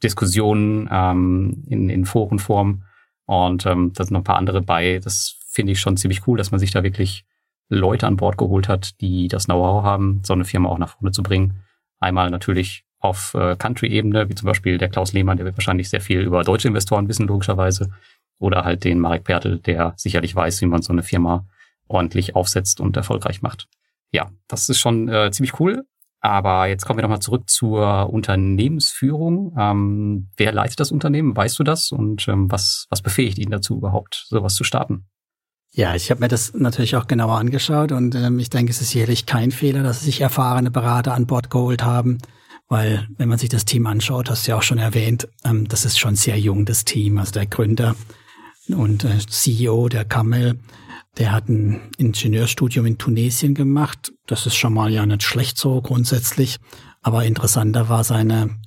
Diskussionen 0.04 0.90
ähm, 0.92 1.64
in, 1.68 1.90
in 1.90 2.06
Forenform. 2.06 2.84
Und 3.26 3.66
ähm, 3.66 3.94
da 3.94 4.04
sind 4.04 4.14
noch 4.14 4.22
ein 4.22 4.26
paar 4.26 4.38
andere 4.38 4.62
bei. 4.62 5.00
Das 5.00 5.38
finde 5.48 5.74
ich 5.74 5.80
schon 5.80 5.98
ziemlich 5.98 6.28
cool, 6.28 6.38
dass 6.38 6.52
man 6.52 6.60
sich 6.60 6.72
da 6.72 6.84
wirklich 6.84 7.26
Leute 7.72 8.06
an 8.06 8.18
Bord 8.18 8.38
geholt 8.38 8.68
hat, 8.68 9.00
die 9.02 9.28
das 9.28 9.46
Know-how 9.46 9.84
haben, 9.84 10.22
so 10.24 10.34
eine 10.34 10.46
Firma 10.46 10.70
auch 10.70 10.78
nach 10.78 10.90
vorne 10.90 11.12
zu 11.12 11.24
bringen. 11.24 11.64
Einmal 12.00 12.30
natürlich 12.30 12.84
auf 13.00 13.34
äh, 13.34 13.56
Country-Ebene, 13.56 14.30
wie 14.30 14.36
zum 14.36 14.46
Beispiel 14.46 14.78
der 14.78 14.90
Klaus 14.90 15.14
Lehmann, 15.14 15.38
der 15.38 15.46
wird 15.46 15.58
wahrscheinlich 15.58 15.90
sehr 15.90 16.02
viel 16.02 16.22
über 16.22 16.44
deutsche 16.44 16.68
Investoren 16.68 17.08
wissen, 17.08 17.28
logischerweise. 17.28 17.90
Oder 18.40 18.66
halt 18.66 18.84
den 18.84 19.00
Marek 19.00 19.24
Pertel, 19.24 19.60
der 19.60 19.94
sicherlich 19.96 20.36
weiß, 20.36 20.62
wie 20.62 20.66
man 20.66 20.82
so 20.82 20.92
eine 20.92 21.02
Firma 21.02 21.46
ordentlich 21.88 22.36
aufsetzt 22.36 22.82
und 22.82 22.98
erfolgreich 22.98 23.42
macht. 23.42 23.68
Ja, 24.12 24.32
das 24.48 24.68
ist 24.70 24.80
schon 24.80 25.08
äh, 25.10 25.32
ziemlich 25.32 25.60
cool. 25.60 25.86
Aber 26.20 26.68
jetzt 26.68 26.86
kommen 26.86 27.00
wir 27.00 27.02
nochmal 27.02 27.22
zurück 27.22 27.50
zur 27.50 28.12
Unternehmensführung. 28.12 29.56
Ähm, 29.58 30.30
wer 30.38 30.52
leitet 30.52 30.80
das 30.80 30.92
Unternehmen? 30.92 31.36
Weißt 31.36 31.58
du 31.58 31.64
das? 31.64 31.92
Und 31.92 32.28
ähm, 32.28 32.52
was, 32.52 32.86
was 32.90 33.02
befähigt 33.02 33.40
ihn 33.40 33.50
dazu 33.50 33.78
überhaupt, 33.78 34.26
sowas 34.28 34.54
zu 34.54 34.64
starten? 34.64 35.08
Ja, 35.74 35.96
ich 35.96 36.12
habe 36.12 36.20
mir 36.20 36.28
das 36.28 36.54
natürlich 36.54 36.98
auch 36.98 37.08
genauer 37.08 37.38
angeschaut 37.38 37.94
und 37.94 38.14
ähm, 38.14 38.40
ich 38.40 38.50
denke, 38.50 38.72
es 38.72 38.82
ist 38.82 38.90
sicherlich 38.90 39.26
kein 39.26 39.52
Fehler, 39.52 39.84
dass 39.84 40.02
sich 40.02 40.20
erfahrene 40.20 40.70
Berater 40.70 41.14
an 41.14 41.28
Bord 41.28 41.50
geholt 41.50 41.84
haben, 41.84 42.18
weil 42.68 43.08
wenn 43.18 43.30
man 43.30 43.38
sich 43.38 43.48
das 43.48 43.64
Team 43.64 43.88
anschaut, 43.88 44.30
hast 44.30 44.46
du 44.46 44.52
ja 44.52 44.58
auch 44.58 44.64
schon 44.64 44.80
erwähnt, 44.80 45.30
ähm, 45.46 45.70
das 45.70 45.86
ist 45.86 45.98
schon 45.98 46.18
sehr 46.18 46.38
jung, 46.38 46.66
das 46.66 46.84
Team. 46.84 47.18
Also 47.18 47.32
der 47.32 47.46
Gründer 47.46 47.96
und 48.68 49.06
äh, 49.06 49.18
CEO, 49.26 49.88
der 49.88 50.04
Kamel, 50.04 50.60
der 51.18 51.32
hat 51.32 51.48
ein 51.48 51.90
Ingenieurstudium 51.98 52.86
in 52.86 52.98
Tunesien 52.98 53.54
gemacht. 53.54 54.12
Das 54.28 54.46
ist 54.46 54.56
schon 54.56 54.74
mal 54.74 54.92
ja 54.92 55.06
nicht 55.06 55.24
schlecht 55.24 55.58
so 55.58 55.82
grundsätzlich, 55.82 56.58
aber 57.02 57.24
interessanter 57.24 57.88
war 57.88 58.04
seine 58.04 58.58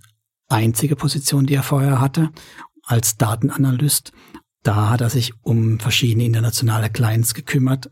einzige 0.48 0.96
Position, 0.96 1.44
die 1.44 1.54
er 1.54 1.62
vorher 1.62 2.00
hatte 2.00 2.30
als 2.86 3.16
Datenanalyst 3.16 4.12
da 4.64 4.90
hat 4.90 5.00
er 5.00 5.10
sich 5.10 5.32
um 5.42 5.78
verschiedene 5.78 6.24
internationale 6.24 6.90
Clients 6.90 7.34
gekümmert 7.34 7.90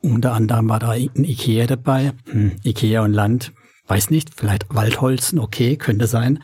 Unter 0.00 0.32
anderem 0.32 0.68
war 0.68 0.78
da 0.78 0.90
ein 0.90 1.10
Ikea 1.24 1.66
dabei. 1.66 2.12
Hm, 2.30 2.52
Ikea 2.64 3.02
und 3.02 3.12
Land, 3.12 3.52
weiß 3.86 4.10
nicht, 4.10 4.30
vielleicht 4.34 4.74
Waldholzen, 4.74 5.38
okay, 5.38 5.76
könnte 5.76 6.06
sein. 6.06 6.38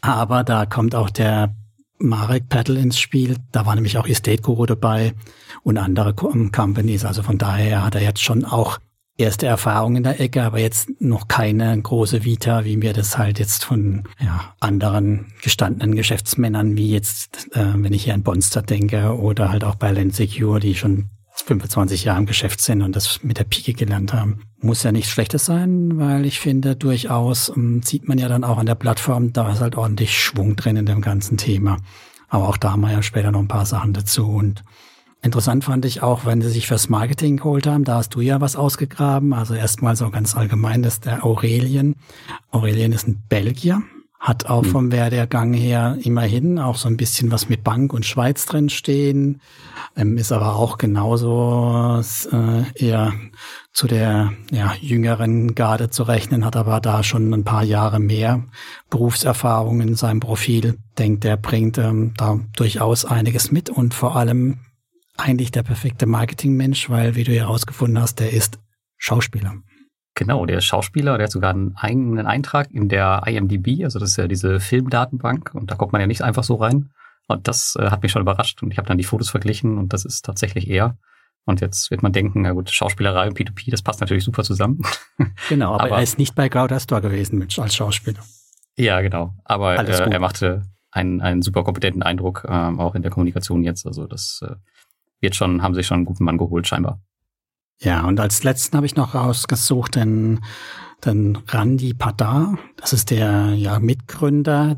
Aber 0.00 0.44
da 0.44 0.64
kommt 0.64 0.94
auch 0.94 1.10
der 1.10 1.54
Marek 1.98 2.48
Paddle 2.48 2.78
ins 2.78 2.98
Spiel. 2.98 3.36
Da 3.50 3.66
war 3.66 3.74
nämlich 3.74 3.98
auch 3.98 4.06
Estate 4.06 4.42
Guru 4.42 4.66
dabei 4.66 5.14
und 5.62 5.78
andere 5.78 6.14
Companies. 6.14 7.04
Also 7.04 7.22
von 7.22 7.38
daher 7.38 7.84
hat 7.84 7.94
er 7.94 8.02
jetzt 8.02 8.22
schon 8.22 8.44
auch 8.44 8.78
erste 9.18 9.46
Erfahrung 9.46 9.96
in 9.96 10.04
der 10.04 10.20
Ecke, 10.20 10.42
aber 10.44 10.60
jetzt 10.60 10.88
noch 11.00 11.28
keine 11.28 11.80
große 11.80 12.24
Vita, 12.24 12.64
wie 12.64 12.76
mir 12.76 12.92
das 12.92 13.18
halt 13.18 13.38
jetzt 13.38 13.64
von 13.64 14.04
ja, 14.20 14.54
anderen 14.60 15.26
gestandenen 15.42 15.96
Geschäftsmännern, 15.96 16.76
wie 16.76 16.90
jetzt, 16.90 17.48
äh, 17.54 17.74
wenn 17.74 17.92
ich 17.92 18.04
hier 18.04 18.14
an 18.14 18.22
Bonster 18.22 18.62
denke 18.62 19.18
oder 19.18 19.50
halt 19.50 19.64
auch 19.64 19.74
bei 19.74 19.90
Land 19.90 20.14
Secure, 20.14 20.60
die 20.60 20.76
schon 20.76 21.10
25 21.44 22.04
Jahre 22.04 22.20
im 22.20 22.26
Geschäft 22.26 22.60
sind 22.60 22.82
und 22.82 22.96
das 22.96 23.22
mit 23.22 23.38
der 23.38 23.44
Pike 23.44 23.74
gelernt 23.74 24.12
haben. 24.12 24.42
Muss 24.60 24.82
ja 24.82 24.92
nichts 24.92 25.10
Schlechtes 25.10 25.44
sein, 25.44 25.98
weil 25.98 26.24
ich 26.24 26.40
finde, 26.40 26.76
durchaus 26.76 27.48
um, 27.48 27.74
ähm, 27.74 27.82
sieht 27.82 28.08
man 28.08 28.18
ja 28.18 28.28
dann 28.28 28.44
auch 28.44 28.58
an 28.58 28.66
der 28.66 28.74
Plattform, 28.74 29.32
da 29.32 29.52
ist 29.52 29.60
halt 29.60 29.76
ordentlich 29.76 30.18
Schwung 30.18 30.56
drin 30.56 30.76
in 30.76 30.86
dem 30.86 31.00
ganzen 31.00 31.36
Thema. 31.36 31.76
Aber 32.28 32.48
auch 32.48 32.56
da 32.56 32.72
haben 32.72 32.80
wir 32.80 32.92
ja 32.92 33.02
später 33.02 33.30
noch 33.30 33.40
ein 33.40 33.48
paar 33.48 33.66
Sachen 33.66 33.92
dazu 33.92 34.28
und 34.28 34.62
Interessant 35.20 35.64
fand 35.64 35.84
ich 35.84 36.02
auch, 36.02 36.26
wenn 36.26 36.42
sie 36.42 36.48
sich 36.48 36.68
fürs 36.68 36.88
Marketing 36.88 37.38
geholt 37.38 37.66
haben, 37.66 37.84
da 37.84 37.96
hast 37.96 38.14
du 38.14 38.20
ja 38.20 38.40
was 38.40 38.54
ausgegraben. 38.54 39.32
Also 39.32 39.54
erstmal 39.54 39.96
so 39.96 40.10
ganz 40.10 40.36
allgemein, 40.36 40.82
dass 40.82 41.00
der 41.00 41.24
Aurelien. 41.24 41.96
Aurelien 42.52 42.92
ist 42.92 43.08
ein 43.08 43.24
Belgier, 43.28 43.82
hat 44.20 44.46
auch 44.46 44.62
mhm. 44.62 44.68
vom 44.68 44.92
Werdegang 44.92 45.52
her 45.54 45.98
immerhin 46.02 46.60
auch 46.60 46.76
so 46.76 46.88
ein 46.88 46.96
bisschen 46.96 47.32
was 47.32 47.48
mit 47.48 47.64
Bank 47.64 47.92
und 47.92 48.06
Schweiz 48.06 48.46
drin 48.46 48.68
stehen, 48.68 49.40
ähm, 49.96 50.18
ist 50.18 50.30
aber 50.30 50.54
auch 50.54 50.78
genauso 50.78 52.00
äh, 52.32 52.62
eher 52.74 53.12
zu 53.72 53.88
der 53.88 54.32
ja, 54.52 54.74
jüngeren 54.80 55.56
Garde 55.56 55.90
zu 55.90 56.04
rechnen, 56.04 56.44
hat 56.44 56.54
aber 56.54 56.80
da 56.80 57.02
schon 57.02 57.34
ein 57.34 57.44
paar 57.44 57.64
Jahre 57.64 57.98
mehr 57.98 58.44
Berufserfahrung 58.88 59.80
in 59.80 59.96
seinem 59.96 60.20
Profil. 60.20 60.78
Denkt, 60.96 61.24
er 61.24 61.36
bringt 61.36 61.78
ähm, 61.78 62.14
da 62.16 62.38
durchaus 62.56 63.04
einiges 63.04 63.50
mit 63.50 63.68
und 63.68 63.94
vor 63.94 64.14
allem 64.14 64.58
eigentlich 65.18 65.50
der 65.50 65.62
perfekte 65.62 66.06
Marketingmensch, 66.06 66.88
weil, 66.88 67.14
wie 67.14 67.24
du 67.24 67.34
ja 67.34 67.42
herausgefunden 67.42 68.00
hast, 68.00 68.20
der 68.20 68.32
ist 68.32 68.58
Schauspieler. 68.96 69.54
Genau, 70.14 70.46
der 70.46 70.58
ist 70.58 70.64
Schauspieler, 70.64 71.16
der 71.16 71.24
hat 71.24 71.32
sogar 71.32 71.50
einen 71.50 71.76
eigenen 71.76 72.26
Eintrag 72.26 72.70
in 72.72 72.88
der 72.88 73.22
IMDb, 73.26 73.84
also 73.84 73.98
das 73.98 74.10
ist 74.10 74.16
ja 74.16 74.26
diese 74.26 74.58
Filmdatenbank 74.58 75.54
und 75.54 75.70
da 75.70 75.76
kommt 75.76 75.92
man 75.92 76.00
ja 76.00 76.06
nicht 76.06 76.22
einfach 76.22 76.42
so 76.42 76.56
rein. 76.56 76.90
Und 77.28 77.46
das 77.46 77.76
äh, 77.78 77.90
hat 77.90 78.02
mich 78.02 78.10
schon 78.10 78.22
überrascht 78.22 78.62
und 78.62 78.72
ich 78.72 78.78
habe 78.78 78.88
dann 78.88 78.98
die 78.98 79.04
Fotos 79.04 79.28
verglichen 79.28 79.76
und 79.76 79.92
das 79.92 80.04
ist 80.04 80.24
tatsächlich 80.24 80.68
er. 80.68 80.96
Und 81.44 81.60
jetzt 81.60 81.90
wird 81.90 82.02
man 82.02 82.12
denken, 82.12 82.42
na 82.42 82.52
gut, 82.52 82.70
Schauspielerei 82.70 83.28
und 83.28 83.38
P2P, 83.38 83.70
das 83.70 83.82
passt 83.82 84.00
natürlich 84.00 84.24
super 84.24 84.42
zusammen. 84.44 84.82
Genau, 85.48 85.74
aber, 85.74 85.84
aber 85.84 85.96
er 85.96 86.02
ist 86.02 86.18
nicht 86.18 86.34
bei 86.34 86.48
Gouda 86.48 86.78
Store 86.78 87.00
gewesen 87.00 87.38
mit, 87.38 87.58
als 87.58 87.74
Schauspieler. 87.74 88.20
Ja, 88.76 89.00
genau. 89.00 89.34
Aber 89.44 89.76
äh, 89.76 90.10
er 90.10 90.20
machte 90.20 90.62
einen, 90.90 91.20
einen 91.20 91.42
super 91.42 91.64
kompetenten 91.64 92.02
Eindruck, 92.02 92.46
ähm, 92.48 92.78
auch 92.78 92.94
in 92.94 93.02
der 93.02 93.10
Kommunikation 93.10 93.64
jetzt. 93.64 93.86
Also 93.86 94.06
das 94.06 94.40
äh, 94.42 94.54
wird 95.20 95.34
schon, 95.34 95.62
haben 95.62 95.74
sich 95.74 95.86
schon 95.86 95.96
einen 95.96 96.04
guten 96.06 96.24
Mann 96.24 96.38
geholt, 96.38 96.66
scheinbar. 96.66 97.00
Ja, 97.80 98.04
und 98.06 98.18
als 98.18 98.42
letzten 98.42 98.76
habe 98.76 98.86
ich 98.86 98.96
noch 98.96 99.14
rausgesucht 99.14 99.94
den, 99.94 100.40
den 101.04 101.36
Randy 101.48 101.94
Padar. 101.94 102.58
Das 102.76 102.92
ist 102.92 103.10
der 103.10 103.54
ja, 103.54 103.78
Mitgründer, 103.78 104.76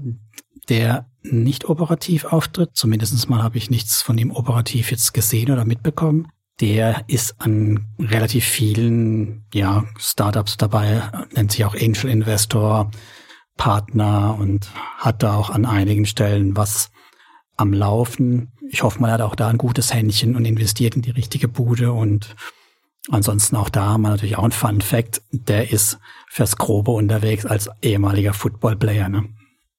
der 0.69 1.07
nicht 1.23 1.67
operativ 1.67 2.25
auftritt. 2.25 2.71
Zumindest 2.75 3.29
mal 3.29 3.43
habe 3.43 3.59
ich 3.59 3.71
nichts 3.71 4.03
von 4.03 4.19
ihm 4.19 4.31
operativ 4.31 4.91
jetzt 4.91 5.15
gesehen 5.15 5.51
oder 5.51 5.65
mitbekommen. 5.65 6.29
Der 6.61 7.05
ist 7.07 7.41
an 7.41 7.87
relativ 7.99 8.45
vielen 8.45 9.47
ja, 9.55 9.85
Startups 9.99 10.59
dabei, 10.59 11.03
nennt 11.35 11.53
sich 11.53 11.65
auch 11.65 11.75
Angel 11.75 12.11
Investor, 12.11 12.91
Partner 13.57 14.37
und 14.39 14.71
hat 14.99 15.23
da 15.23 15.37
auch 15.37 15.49
an 15.49 15.65
einigen 15.65 16.05
Stellen 16.05 16.57
was 16.57 16.91
am 17.61 17.73
Laufen. 17.73 18.53
Ich 18.71 18.83
hoffe, 18.83 19.01
man 19.01 19.11
hat 19.11 19.21
auch 19.21 19.35
da 19.35 19.49
ein 19.49 19.59
gutes 19.59 19.93
Händchen 19.93 20.37
und 20.37 20.45
investiert 20.45 20.97
in 20.97 21.03
die 21.03 21.11
richtige 21.11 21.49
Bude 21.49 21.93
und 21.93 22.35
Ansonsten 23.09 23.57
auch 23.57 23.71
da 23.71 23.87
haben 23.87 24.03
wir 24.03 24.11
natürlich 24.11 24.37
auch 24.37 24.45
ein 24.45 24.53
Fun 24.53 24.83
Fact, 24.83 25.23
der 25.33 25.73
ist 25.73 25.99
fürs 26.29 26.57
Grobe 26.57 26.91
unterwegs 26.91 27.47
als 27.47 27.71
ehemaliger 27.81 28.35
Footballplayer. 28.35 29.09
Ne? 29.09 29.25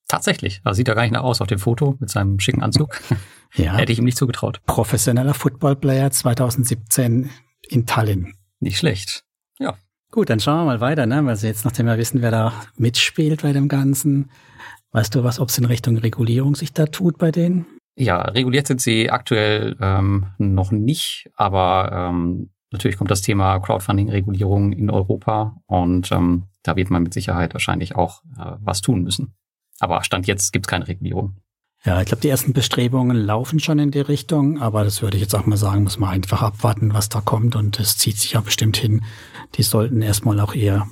Tatsächlich, 0.07 0.59
also 0.63 0.77
sieht 0.77 0.87
er 0.87 0.95
gar 0.95 1.03
nicht 1.03 1.11
nach 1.11 1.21
aus 1.21 1.39
auf 1.39 1.47
dem 1.47 1.59
Foto 1.59 1.95
mit 1.99 2.09
seinem 2.09 2.39
schicken 2.39 2.63
Anzug. 2.63 2.99
Ja. 3.53 3.75
Hätte 3.75 3.91
ich 3.91 3.99
ihm 3.99 4.05
nicht 4.05 4.17
zugetraut. 4.17 4.61
Professioneller 4.65 5.33
Footballplayer 5.33 6.09
2017 6.09 7.29
in 7.67 7.85
Tallinn. 7.85 8.35
Nicht 8.61 8.77
schlecht. 8.77 9.25
Ja. 9.59 9.75
Gut, 10.09 10.29
dann 10.29 10.39
schauen 10.39 10.59
wir 10.59 10.63
mal 10.63 10.79
weiter, 10.79 11.05
ne? 11.05 11.25
Weil 11.25 11.35
Sie 11.35 11.47
jetzt, 11.47 11.65
nachdem 11.65 11.87
wir 11.87 11.97
wissen, 11.97 12.21
wer 12.21 12.31
da 12.31 12.53
mitspielt 12.77 13.41
bei 13.41 13.51
dem 13.51 13.67
Ganzen, 13.67 14.29
weißt 14.91 15.15
du 15.15 15.23
was, 15.23 15.39
ob 15.39 15.49
es 15.49 15.57
in 15.57 15.65
Richtung 15.65 15.97
Regulierung 15.97 16.55
sich 16.55 16.73
da 16.73 16.85
tut 16.85 17.17
bei 17.17 17.31
denen? 17.31 17.65
Ja, 17.95 18.21
reguliert 18.21 18.67
sind 18.67 18.81
sie 18.81 19.09
aktuell 19.09 19.75
ähm, 19.79 20.27
noch 20.37 20.71
nicht, 20.71 21.29
aber 21.35 21.91
ähm, 21.91 22.49
Natürlich 22.71 22.97
kommt 22.97 23.11
das 23.11 23.21
Thema 23.21 23.59
Crowdfunding-Regulierung 23.59 24.71
in 24.71 24.89
Europa 24.89 25.57
und 25.67 26.11
ähm, 26.11 26.47
da 26.63 26.77
wird 26.77 26.89
man 26.89 27.03
mit 27.03 27.13
Sicherheit 27.13 27.53
wahrscheinlich 27.53 27.95
auch 27.95 28.23
äh, 28.37 28.53
was 28.61 28.81
tun 28.81 29.03
müssen. 29.03 29.35
Aber 29.79 30.03
Stand 30.03 30.25
jetzt 30.25 30.53
gibt 30.53 30.67
es 30.67 30.69
keine 30.69 30.87
Regulierung. 30.87 31.35
Ja, 31.83 31.99
ich 31.99 32.05
glaube, 32.05 32.21
die 32.21 32.29
ersten 32.29 32.53
Bestrebungen 32.53 33.17
laufen 33.17 33.59
schon 33.59 33.79
in 33.79 33.91
die 33.91 33.99
Richtung, 33.99 34.61
aber 34.61 34.83
das 34.83 35.01
würde 35.01 35.17
ich 35.17 35.23
jetzt 35.23 35.33
auch 35.33 35.47
mal 35.47 35.57
sagen, 35.57 35.83
muss 35.83 35.97
man 35.97 36.11
einfach 36.11 36.43
abwarten, 36.43 36.93
was 36.93 37.09
da 37.09 37.19
kommt 37.19 37.55
und 37.55 37.79
es 37.79 37.97
zieht 37.97 38.19
sich 38.19 38.33
ja 38.33 38.41
bestimmt 38.41 38.77
hin. 38.77 39.03
Die 39.55 39.63
sollten 39.63 40.01
erstmal 40.01 40.39
auch 40.39 40.53
eher 40.53 40.87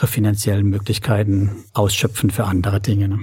ihre 0.00 0.06
finanziellen 0.06 0.66
Möglichkeiten 0.66 1.64
ausschöpfen 1.74 2.30
für 2.30 2.44
andere 2.44 2.80
Dinge. 2.80 3.08
Ne? 3.08 3.18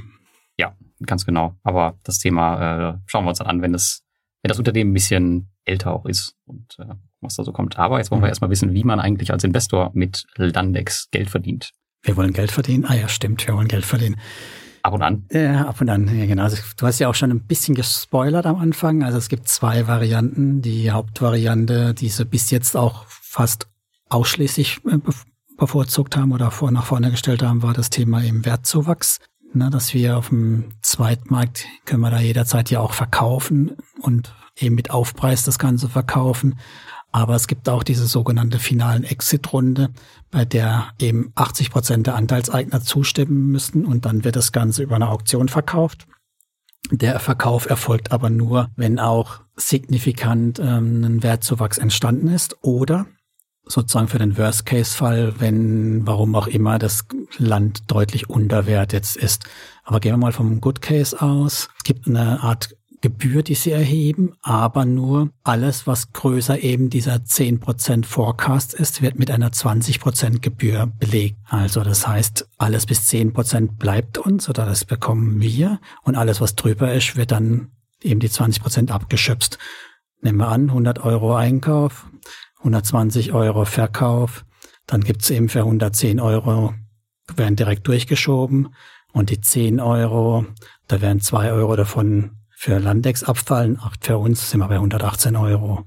Ja, 0.58 0.76
ganz 1.06 1.26
genau. 1.26 1.56
Aber 1.64 1.98
das 2.04 2.20
Thema 2.20 2.92
äh, 2.92 2.98
schauen 3.08 3.26
wir 3.26 3.30
uns 3.30 3.40
dann 3.40 3.48
an, 3.48 3.62
wenn 3.62 3.74
das, 3.74 4.04
wenn 4.44 4.50
das 4.50 4.60
Unternehmen 4.60 4.92
ein 4.92 4.94
bisschen 4.94 5.50
älter 5.66 5.92
auch 5.94 6.06
ist 6.06 6.36
und 6.46 6.78
äh, 6.80 6.94
was 7.22 7.36
da 7.36 7.44
so 7.44 7.52
kommt. 7.52 7.80
Aber 7.80 7.98
jetzt 7.98 8.12
wollen 8.12 8.22
wir 8.22 8.28
mhm. 8.28 8.32
erstmal 8.32 8.50
wissen, 8.52 8.74
wie 8.74 8.84
man 8.84 9.00
eigentlich 9.00 9.32
als 9.32 9.44
Investor 9.44 9.92
mit 9.94 10.26
Landex 10.36 11.10
Geld 11.12 11.30
verdient. 11.30 11.72
Wir 12.04 12.16
wollen 12.16 12.32
Geld 12.32 12.52
verdienen? 12.52 12.86
Ah 12.86 12.94
ja, 12.94 13.08
stimmt, 13.08 13.46
wir 13.48 13.56
wollen 13.56 13.68
Geld 13.68 13.86
verdienen. 13.86 14.18
Ab 14.84 14.94
und 14.94 15.02
an. 15.02 15.26
Ja, 15.32 15.68
ab 15.68 15.82
und 15.82 15.90
an, 15.90 16.18
ja 16.18 16.28
genau. 16.28 16.44
Also, 16.44 16.58
du 16.78 16.86
hast 16.86 17.00
ja 17.00 17.10
auch 17.10 17.16
schon 17.16 17.32
ein 17.32 17.42
bisschen 17.42 17.76
gespoilert 17.76 18.46
am 18.46 18.58
Anfang. 18.58 19.04
Also 19.04 19.18
es 19.18 19.28
gibt 19.28 19.48
zwei 19.50 19.88
Varianten. 19.88 20.62
Die 20.62 20.92
Hauptvariante, 20.92 21.94
die 21.96 22.08
sie 22.08 22.24
bis 22.24 22.52
jetzt 22.52 22.78
auch 22.78 23.06
fast 23.08 23.68
ausschließlich 24.08 24.80
äh, 24.86 25.00
bevorzugt 25.58 26.16
haben 26.16 26.32
oder 26.32 26.52
vor, 26.52 26.72
nach 26.72 26.86
vorne 26.86 27.12
gestellt 27.12 27.44
haben, 27.44 27.64
war 27.64 27.74
das 27.74 27.90
Thema 27.90 28.24
eben 28.24 28.46
Wertzuwachs. 28.46 29.20
Na, 29.54 29.70
dass 29.70 29.94
wir 29.94 30.18
auf 30.18 30.30
dem 30.30 30.66
Zweitmarkt 30.82 31.66
können 31.86 32.02
wir 32.02 32.12
da 32.12 32.20
jederzeit 32.20 32.70
ja 32.70 32.80
auch 32.80 32.94
verkaufen 32.94 33.78
und 34.02 34.36
eben 34.58 34.76
mit 34.76 34.92
Aufpreis 34.92 35.44
das 35.44 35.58
Ganze 35.58 35.90
verkaufen. 35.90 36.60
Aber 37.12 37.36
es 37.36 37.48
gibt 37.48 37.70
auch 37.70 37.84
diese 37.84 38.06
sogenannte 38.06 38.60
finalen 38.60 39.04
Exit-Runde, 39.04 39.90
bei 40.30 40.46
der 40.46 40.90
eben 41.00 41.32
80 41.36 41.72
Prozent 41.72 42.08
der 42.08 42.16
Anteilseigner 42.16 42.82
zustimmen 42.82 43.48
müssen 43.48 43.86
und 43.86 44.06
dann 44.06 44.24
wird 44.24 44.36
das 44.36 44.52
Ganze 44.52 44.84
über 44.84 44.96
eine 44.96 45.10
Auktion 45.10 45.48
verkauft. 45.48 46.08
Der 46.92 47.20
Verkauf 47.20 47.70
erfolgt 47.70 48.12
aber 48.12 48.30
nur, 48.30 48.70
wenn 48.76 49.00
auch 49.00 49.42
signifikant 49.56 50.60
ähm, 50.60 51.04
ein 51.04 51.24
Wertzuwachs 51.24 51.78
entstanden 51.78 52.28
ist 52.28 52.58
oder 52.62 53.08
sozusagen 53.68 54.08
für 54.08 54.20
den 54.20 54.38
Worst-Case-Fall, 54.38 55.36
wenn, 55.40 56.06
warum 56.08 56.36
auch 56.36 56.48
immer, 56.48 56.80
das 56.80 57.06
Land 57.38 57.84
deutlich 57.88 58.30
unterwertet 58.30 59.16
ist. 59.16 59.44
Aber 59.84 60.00
gehen 60.00 60.14
wir 60.14 60.18
mal 60.18 60.32
vom 60.32 60.62
Good 60.62 60.82
Case 60.82 61.22
aus. 61.22 61.70
Es 61.78 61.84
gibt 61.84 62.08
eine 62.08 62.42
Art 62.42 62.76
Gebühr, 63.02 63.44
die 63.44 63.54
sie 63.54 63.72
erheben, 63.72 64.34
aber 64.42 64.84
nur 64.86 65.30
alles, 65.44 65.86
was 65.86 66.14
größer 66.14 66.64
eben 66.64 66.90
dieser 66.90 67.18
10% 67.18 68.06
Forecast 68.06 68.74
ist, 68.74 69.02
wird 69.04 69.20
mit 69.20 69.30
einer 69.30 69.52
20% 69.52 70.40
Gebühr 70.40 70.92
belegt. 71.00 71.38
Also 71.46 71.84
das 71.84 72.08
heißt, 72.08 72.50
alles 72.58 72.88
bis 72.88 73.08
10% 73.08 73.78
bleibt 73.78 74.18
uns 74.18 74.50
oder 74.50 74.66
das 74.66 74.84
bekommen 74.84 75.40
wir 75.42 75.80
und 76.04 76.16
alles, 76.16 76.42
was 76.42 76.56
drüber 76.56 76.92
ist, 76.92 77.16
wird 77.16 77.32
dann 77.32 77.70
eben 78.02 78.20
die 78.20 78.30
20% 78.30 78.90
abgeschöpft. 78.90 79.60
Nehmen 80.22 80.40
wir 80.40 80.48
an, 80.48 80.70
100 80.70 81.00
Euro 81.00 81.36
Einkauf, 81.36 82.08
120 82.68 83.34
Euro 83.34 83.66
Verkauf, 83.66 84.46
dann 84.86 85.02
gibt's 85.02 85.30
eben 85.30 85.50
für 85.50 85.60
110 85.60 86.20
Euro, 86.20 86.74
werden 87.36 87.56
direkt 87.56 87.88
durchgeschoben 87.88 88.74
und 89.14 89.30
die 89.30 89.42
10 89.42 89.80
Euro, 89.80 90.46
da 90.88 91.02
werden 91.02 91.22
2 91.22 91.52
Euro 91.52 91.76
davon 91.76 92.32
für 92.50 92.80
Landex 92.80 93.24
abfallen. 93.24 93.80
Für 94.02 94.18
uns 94.18 94.50
sind 94.50 94.60
wir 94.60 94.68
bei 94.68 94.76
118 94.76 95.36
Euro. 95.36 95.86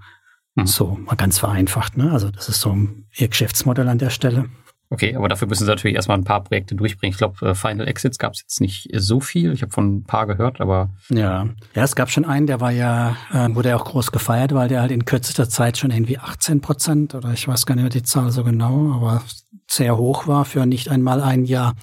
Mhm. 0.55 0.67
So, 0.67 0.99
mal 1.05 1.17
ganz 1.17 1.39
vereinfacht. 1.39 1.97
Ne? 1.97 2.11
Also 2.13 2.31
das 2.31 2.49
ist 2.49 2.61
so 2.61 2.77
ihr 3.17 3.29
Geschäftsmodell 3.29 3.89
an 3.89 3.99
der 3.99 4.11
Stelle. 4.11 4.49
Okay, 4.93 5.15
aber 5.15 5.29
dafür 5.29 5.47
müssen 5.47 5.65
sie 5.65 5.71
natürlich 5.71 5.95
erstmal 5.95 6.19
ein 6.19 6.25
paar 6.25 6.43
Projekte 6.43 6.75
durchbringen. 6.75 7.13
Ich 7.13 7.19
glaube, 7.19 7.51
äh, 7.51 7.55
Final 7.55 7.87
Exits 7.87 8.19
gab 8.19 8.33
es 8.33 8.41
jetzt 8.41 8.61
nicht 8.61 8.89
so 8.93 9.21
viel. 9.21 9.53
Ich 9.53 9.63
habe 9.63 9.71
von 9.71 9.99
ein 9.99 10.05
paar 10.05 10.27
gehört, 10.27 10.61
aber. 10.61 10.91
Ja. 11.09 11.49
Ja, 11.75 11.85
es 11.85 11.95
gab 11.95 12.11
schon 12.11 12.25
einen, 12.25 12.49
der 12.49 12.61
war 12.61 12.73
ja, 12.73 13.17
äh, 13.33 13.55
wurde 13.55 13.69
ja 13.69 13.77
auch 13.77 13.85
groß 13.85 14.11
gefeiert, 14.11 14.53
weil 14.53 14.69
der 14.69 14.81
halt 14.81 14.91
in 14.91 15.05
kürzester 15.05 15.49
Zeit 15.49 15.79
schon 15.79 15.93
irgendwie 15.93 16.19
18 16.19 16.61
Prozent 16.61 17.15
oder 17.15 17.33
ich 17.33 17.47
weiß 17.47 17.67
gar 17.67 17.77
nicht 17.77 17.85
mehr 17.85 17.91
die 17.91 18.03
Zahl 18.03 18.33
so 18.33 18.43
genau, 18.43 18.93
aber 18.93 19.23
sehr 19.69 19.97
hoch 19.97 20.27
war 20.27 20.45
für 20.45 20.67
nicht 20.67 20.89
einmal 20.89 21.23
ein 21.23 21.45
Jahr. 21.45 21.75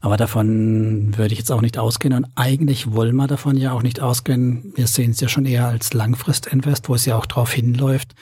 Aber 0.00 0.16
davon 0.16 1.14
würde 1.18 1.32
ich 1.32 1.38
jetzt 1.38 1.52
auch 1.52 1.60
nicht 1.60 1.76
ausgehen. 1.76 2.14
Und 2.14 2.26
eigentlich 2.36 2.92
wollen 2.92 3.16
wir 3.16 3.26
davon 3.26 3.58
ja 3.58 3.72
auch 3.72 3.82
nicht 3.82 4.00
ausgehen. 4.00 4.72
Wir 4.76 4.86
sehen 4.86 5.10
es 5.10 5.20
ja 5.20 5.28
schon 5.28 5.44
eher 5.44 5.66
als 5.66 5.92
Langfristinvest, 5.92 6.88
wo 6.88 6.94
es 6.94 7.04
ja 7.04 7.16
auch 7.16 7.26
drauf 7.26 7.52
hinläuft, 7.52 8.14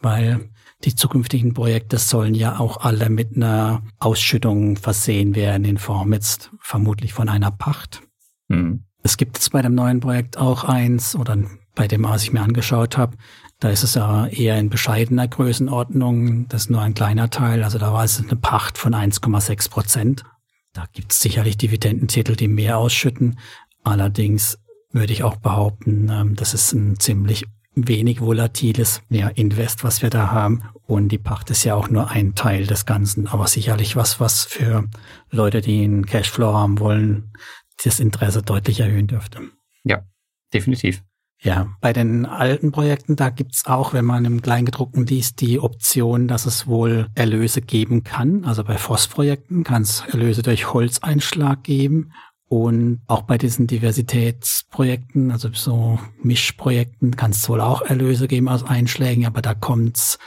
weil 0.00 0.51
die 0.84 0.94
zukünftigen 0.94 1.54
Projekte 1.54 1.98
sollen 1.98 2.34
ja 2.34 2.58
auch 2.58 2.78
alle 2.78 3.08
mit 3.08 3.36
einer 3.36 3.82
Ausschüttung 3.98 4.76
versehen 4.76 5.34
werden 5.34 5.64
in 5.64 5.78
Form 5.78 6.12
jetzt 6.12 6.50
vermutlich 6.60 7.12
von 7.12 7.28
einer 7.28 7.50
Pacht. 7.50 8.02
Mhm. 8.48 8.84
Es 9.02 9.16
gibt 9.16 9.36
jetzt 9.36 9.50
bei 9.50 9.62
dem 9.62 9.74
neuen 9.74 10.00
Projekt 10.00 10.36
auch 10.38 10.64
eins 10.64 11.16
oder 11.16 11.36
bei 11.74 11.88
dem, 11.88 12.04
was 12.04 12.22
ich 12.22 12.32
mir 12.32 12.42
angeschaut 12.42 12.98
habe, 12.98 13.16
da 13.62 13.70
ist 13.70 13.84
es 13.84 13.94
ja 13.94 14.26
eher 14.26 14.58
in 14.58 14.70
bescheidener 14.70 15.28
Größenordnung. 15.28 16.48
Das 16.48 16.62
ist 16.62 16.70
nur 16.70 16.80
ein 16.80 16.94
kleiner 16.94 17.30
Teil. 17.30 17.62
Also 17.62 17.78
da 17.78 17.92
war 17.92 18.02
es 18.02 18.18
eine 18.18 18.34
Pacht 18.34 18.76
von 18.76 18.92
1,6 18.92 19.70
Prozent. 19.70 20.24
Da 20.72 20.86
gibt 20.92 21.12
es 21.12 21.20
sicherlich 21.20 21.58
Dividendentitel, 21.58 22.34
die 22.34 22.48
mehr 22.48 22.78
ausschütten. 22.78 23.38
Allerdings 23.84 24.58
würde 24.90 25.12
ich 25.12 25.22
auch 25.22 25.36
behaupten, 25.36 26.10
ähm, 26.10 26.34
das 26.34 26.54
ist 26.54 26.72
ein 26.72 26.98
ziemlich 26.98 27.46
wenig 27.74 28.20
volatiles 28.20 29.02
ja, 29.08 29.28
Invest, 29.28 29.84
was 29.84 30.02
wir 30.02 30.10
da 30.10 30.30
haben. 30.30 30.62
Und 30.86 31.08
die 31.08 31.18
Pacht 31.18 31.50
ist 31.50 31.64
ja 31.64 31.74
auch 31.74 31.88
nur 31.88 32.10
ein 32.10 32.34
Teil 32.34 32.66
des 32.66 32.86
Ganzen, 32.86 33.26
aber 33.26 33.46
sicherlich 33.46 33.96
was, 33.96 34.20
was 34.20 34.44
für 34.44 34.88
Leute, 35.30 35.60
die 35.60 35.84
einen 35.84 36.06
Cashflow 36.06 36.52
haben 36.52 36.78
wollen, 36.78 37.32
das 37.84 38.00
Interesse 38.00 38.42
deutlich 38.42 38.80
erhöhen 38.80 39.06
dürfte. 39.06 39.40
Ja, 39.84 40.02
definitiv. 40.52 41.02
Ja, 41.44 41.74
bei 41.80 41.92
den 41.92 42.24
alten 42.24 42.70
Projekten, 42.70 43.16
da 43.16 43.28
gibt's 43.28 43.66
auch, 43.66 43.92
wenn 43.92 44.04
man 44.04 44.24
im 44.24 44.42
Kleingedruckten 44.42 45.06
liest, 45.06 45.40
die 45.40 45.58
Option, 45.58 46.28
dass 46.28 46.46
es 46.46 46.68
wohl 46.68 47.08
Erlöse 47.16 47.62
geben 47.62 48.04
kann. 48.04 48.44
Also 48.44 48.62
bei 48.62 48.78
FOSS-Projekten 48.78 49.64
kann 49.64 49.82
es 49.82 50.04
Erlöse 50.08 50.42
durch 50.42 50.72
Holzeinschlag 50.72 51.64
geben. 51.64 52.12
Und 52.52 53.00
auch 53.06 53.22
bei 53.22 53.38
diesen 53.38 53.66
Diversitätsprojekten, 53.66 55.30
also 55.30 55.48
so 55.54 55.98
Mischprojekten, 56.22 57.16
kann 57.16 57.30
es 57.30 57.48
wohl 57.48 57.62
auch 57.62 57.80
Erlöse 57.80 58.28
geben 58.28 58.46
aus 58.46 58.62
Einschlägen, 58.62 59.24
aber 59.24 59.40
da 59.40 59.54
kommt 59.54 59.96
es 59.96 60.18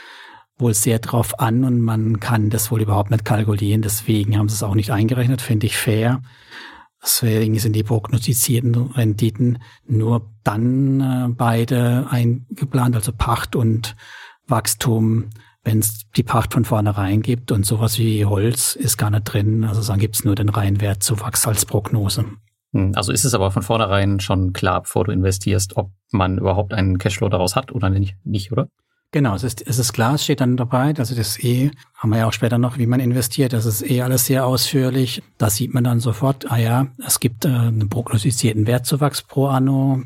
wohl 0.58 0.74
sehr 0.74 0.98
drauf 0.98 1.38
an 1.38 1.62
und 1.62 1.80
man 1.80 2.18
kann 2.18 2.50
das 2.50 2.72
wohl 2.72 2.82
überhaupt 2.82 3.12
nicht 3.12 3.24
kalkulieren. 3.24 3.80
Deswegen 3.80 4.36
haben 4.36 4.48
sie 4.48 4.56
es 4.56 4.64
auch 4.64 4.74
nicht 4.74 4.90
eingerechnet, 4.90 5.40
finde 5.40 5.66
ich 5.66 5.76
fair. 5.76 6.20
Deswegen 7.00 7.60
sind 7.60 7.76
die 7.76 7.84
prognostizierten 7.84 8.74
Renditen 8.74 9.60
nur 9.86 10.28
dann 10.42 11.00
äh, 11.00 11.28
beide 11.28 12.08
eingeplant, 12.10 12.96
also 12.96 13.12
Pacht 13.12 13.54
und 13.54 13.94
Wachstum, 14.48 15.26
wenn 15.66 15.80
es 15.80 16.08
die 16.16 16.22
Pacht 16.22 16.52
von 16.52 16.64
vornherein 16.64 17.22
gibt 17.22 17.50
und 17.50 17.66
sowas 17.66 17.98
wie 17.98 18.24
Holz 18.24 18.76
ist 18.76 18.96
gar 18.96 19.10
nicht 19.10 19.24
drin. 19.24 19.64
Also 19.64 19.82
dann 19.82 19.98
gibt 19.98 20.14
es 20.14 20.24
nur 20.24 20.36
den 20.36 20.48
Reihenwert 20.48 21.02
zu 21.02 21.16
Prognose. 21.16 22.24
Hm, 22.72 22.92
also 22.94 23.10
ist 23.10 23.24
es 23.24 23.34
aber 23.34 23.50
von 23.50 23.62
vornherein 23.62 24.20
schon 24.20 24.52
klar, 24.52 24.82
bevor 24.82 25.04
du 25.04 25.12
investierst, 25.12 25.76
ob 25.76 25.90
man 26.12 26.38
überhaupt 26.38 26.72
einen 26.72 26.98
Cashflow 26.98 27.28
daraus 27.28 27.56
hat 27.56 27.72
oder 27.72 27.90
nicht, 27.90 28.14
nicht 28.24 28.52
oder? 28.52 28.68
Genau, 29.10 29.34
es 29.34 29.42
ist, 29.42 29.66
es 29.66 29.78
ist 29.78 29.92
klar, 29.92 30.14
es 30.14 30.24
steht 30.24 30.40
dann 30.40 30.56
dabei, 30.56 30.94
also 30.96 31.14
das 31.14 31.42
eh, 31.42 31.70
haben 31.94 32.10
wir 32.10 32.18
ja 32.18 32.26
auch 32.26 32.32
später 32.32 32.58
noch, 32.58 32.78
wie 32.78 32.86
man 32.86 33.00
investiert, 33.00 33.52
das 33.52 33.66
ist 33.66 33.88
eh 33.88 34.02
alles 34.02 34.26
sehr 34.26 34.46
ausführlich. 34.46 35.22
Da 35.38 35.48
sieht 35.50 35.74
man 35.74 35.84
dann 35.84 36.00
sofort, 36.00 36.50
ah 36.50 36.58
ja, 36.58 36.88
es 37.04 37.18
gibt 37.18 37.44
äh, 37.44 37.48
einen 37.48 37.88
prognostizierten 37.88 38.66
Wertzuwachs 38.66 39.22
pro 39.22 39.46
Anno 39.46 40.02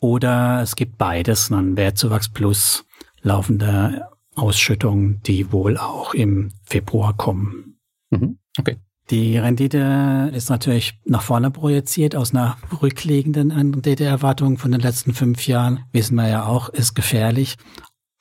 oder 0.00 0.60
es 0.60 0.74
gibt 0.74 0.98
beides, 0.98 1.52
einen 1.52 1.76
Wertzuwachs 1.76 2.28
plus 2.28 2.84
laufende 3.22 4.08
Ausschüttungen, 4.34 5.20
die 5.26 5.52
wohl 5.52 5.76
auch 5.76 6.14
im 6.14 6.52
Februar 6.64 7.14
kommen. 7.14 7.78
Mhm. 8.10 8.38
Okay. 8.58 8.76
Die 9.10 9.36
Rendite 9.36 10.30
ist 10.32 10.48
natürlich 10.48 10.98
nach 11.04 11.22
vorne 11.22 11.50
projiziert 11.50 12.14
aus 12.16 12.32
einer 12.32 12.56
rückliegenden 12.80 13.50
Renditeerwartung 13.50 14.58
von 14.58 14.72
den 14.72 14.80
letzten 14.80 15.12
fünf 15.12 15.46
Jahren. 15.46 15.80
Wissen 15.92 16.14
wir 16.14 16.28
ja 16.28 16.46
auch, 16.46 16.68
ist 16.68 16.94
gefährlich. 16.94 17.56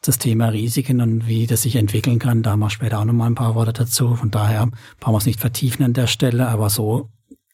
Das 0.03 0.17
Thema 0.17 0.49
Risiken 0.49 0.99
und 0.99 1.27
wie 1.27 1.45
das 1.45 1.61
sich 1.61 1.75
entwickeln 1.75 2.17
kann, 2.17 2.41
da 2.41 2.51
haben 2.51 2.59
wir 2.59 2.71
später 2.71 2.99
auch 2.99 3.05
nochmal 3.05 3.29
ein 3.29 3.35
paar 3.35 3.53
Worte 3.53 3.71
dazu. 3.71 4.15
Von 4.15 4.31
daher 4.31 4.69
brauchen 4.99 5.13
wir 5.13 5.19
es 5.19 5.27
nicht 5.27 5.39
vertiefen 5.39 5.85
an 5.85 5.93
der 5.93 6.07
Stelle, 6.07 6.47
aber 6.47 6.71
so 6.71 7.09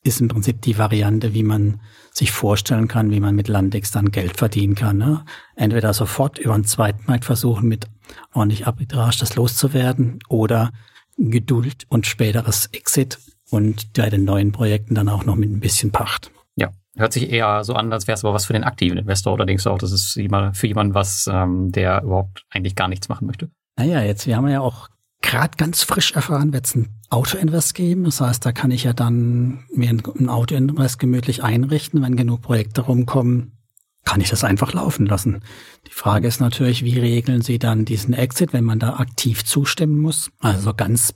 ist 0.07 0.21
im 0.21 0.27
Prinzip 0.27 0.61
die 0.61 0.77
Variante, 0.77 1.33
wie 1.33 1.43
man 1.43 1.79
sich 2.11 2.31
vorstellen 2.31 2.87
kann, 2.87 3.11
wie 3.11 3.19
man 3.19 3.35
mit 3.35 3.47
Landex 3.47 3.91
dann 3.91 4.11
Geld 4.11 4.37
verdienen 4.37 4.75
kann. 4.75 4.97
Ne? 4.97 5.23
Entweder 5.55 5.93
sofort 5.93 6.39
über 6.39 6.55
einen 6.55 6.65
Zweitmarkt 6.65 7.25
versuchen, 7.25 7.67
mit 7.67 7.87
ordentlich 8.33 8.67
Arbitrage 8.67 9.17
das 9.19 9.35
loszuwerden 9.35 10.19
oder 10.27 10.71
Geduld 11.17 11.85
und 11.89 12.05
späteres 12.05 12.67
Exit 12.73 13.19
und 13.49 13.93
bei 13.93 14.09
den 14.09 14.23
neuen 14.23 14.51
Projekten 14.51 14.95
dann 14.95 15.09
auch 15.09 15.25
noch 15.25 15.35
mit 15.35 15.49
ein 15.49 15.59
bisschen 15.59 15.91
Pacht. 15.91 16.31
Ja, 16.55 16.71
hört 16.95 17.13
sich 17.13 17.31
eher 17.31 17.63
so 17.63 17.73
an, 17.73 17.91
als 17.93 18.07
wäre 18.07 18.15
es 18.15 18.23
aber 18.23 18.33
was 18.33 18.45
für 18.45 18.53
den 18.53 18.63
aktiven 18.63 18.97
Investor 18.97 19.33
oder 19.33 19.45
denkst 19.45 19.63
du 19.63 19.69
auch, 19.69 19.77
das 19.77 19.91
ist 19.91 20.13
für 20.13 20.67
jemanden 20.67 20.93
was, 20.93 21.29
ähm, 21.31 21.71
der 21.71 22.03
überhaupt 22.03 22.45
eigentlich 22.49 22.75
gar 22.75 22.87
nichts 22.87 23.09
machen 23.09 23.27
möchte? 23.27 23.49
Naja, 23.77 24.01
jetzt, 24.01 24.25
wir 24.25 24.35
haben 24.35 24.47
ja 24.47 24.61
auch 24.61 24.89
gerade 25.21 25.57
ganz 25.57 25.83
frisch 25.83 26.13
erfahren, 26.13 26.53
wird 26.53 26.65
es 26.65 26.75
ein 26.75 26.89
Auto-Invest 27.09 27.73
geben. 27.73 28.03
Das 28.03 28.21
heißt, 28.21 28.45
da 28.45 28.51
kann 28.51 28.71
ich 28.71 28.83
ja 28.83 28.93
dann 28.93 29.65
mir 29.73 29.89
ein 29.89 30.29
Auto-Invest 30.29 30.99
gemütlich 30.99 31.43
einrichten. 31.43 32.01
Wenn 32.01 32.15
genug 32.15 32.41
Projekte 32.41 32.81
rumkommen, 32.81 33.57
kann 34.05 34.21
ich 34.21 34.29
das 34.29 34.45
einfach 34.45 34.73
laufen 34.73 35.05
lassen. 35.05 35.41
Die 35.85 35.91
Frage 35.91 36.27
ist 36.27 36.39
natürlich, 36.39 36.85
wie 36.85 36.97
regeln 36.97 37.41
Sie 37.41 37.59
dann 37.59 37.83
diesen 37.83 38.13
Exit, 38.13 38.53
wenn 38.53 38.63
man 38.63 38.79
da 38.79 38.95
aktiv 38.95 39.43
zustimmen 39.43 39.99
muss? 39.99 40.31
Also 40.39 40.73
ganz 40.73 41.13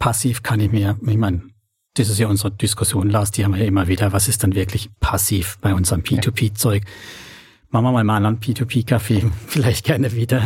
passiv 0.00 0.42
kann 0.42 0.58
ich 0.58 0.72
mir, 0.72 0.98
ich 1.06 1.16
meine, 1.16 1.42
das 1.94 2.08
ist 2.08 2.18
ja 2.18 2.26
unsere 2.26 2.50
Diskussion, 2.50 3.10
Lars, 3.10 3.30
die 3.30 3.44
haben 3.44 3.54
wir 3.54 3.60
ja 3.60 3.66
immer 3.66 3.86
wieder. 3.86 4.12
Was 4.12 4.26
ist 4.26 4.42
dann 4.42 4.54
wirklich 4.54 4.90
passiv 4.98 5.58
bei 5.60 5.74
unserem 5.74 6.00
P2P-Zeug? 6.00 6.82
Machen 7.70 7.84
wir 7.84 8.04
mal 8.04 8.24
einen 8.26 8.40
P2P-Kaffee, 8.40 9.24
vielleicht 9.46 9.84
gerne 9.84 10.12
wieder. 10.12 10.42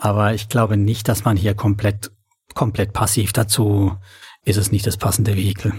Aber 0.00 0.34
ich 0.34 0.48
glaube 0.48 0.76
nicht, 0.76 1.06
dass 1.06 1.24
man 1.24 1.36
hier 1.36 1.54
komplett 1.54 2.10
komplett 2.54 2.92
passiv 2.92 3.32
dazu 3.32 3.96
ist 4.44 4.56
es 4.56 4.72
nicht 4.72 4.86
das 4.86 4.96
passende 4.96 5.36
Vehikel. 5.36 5.72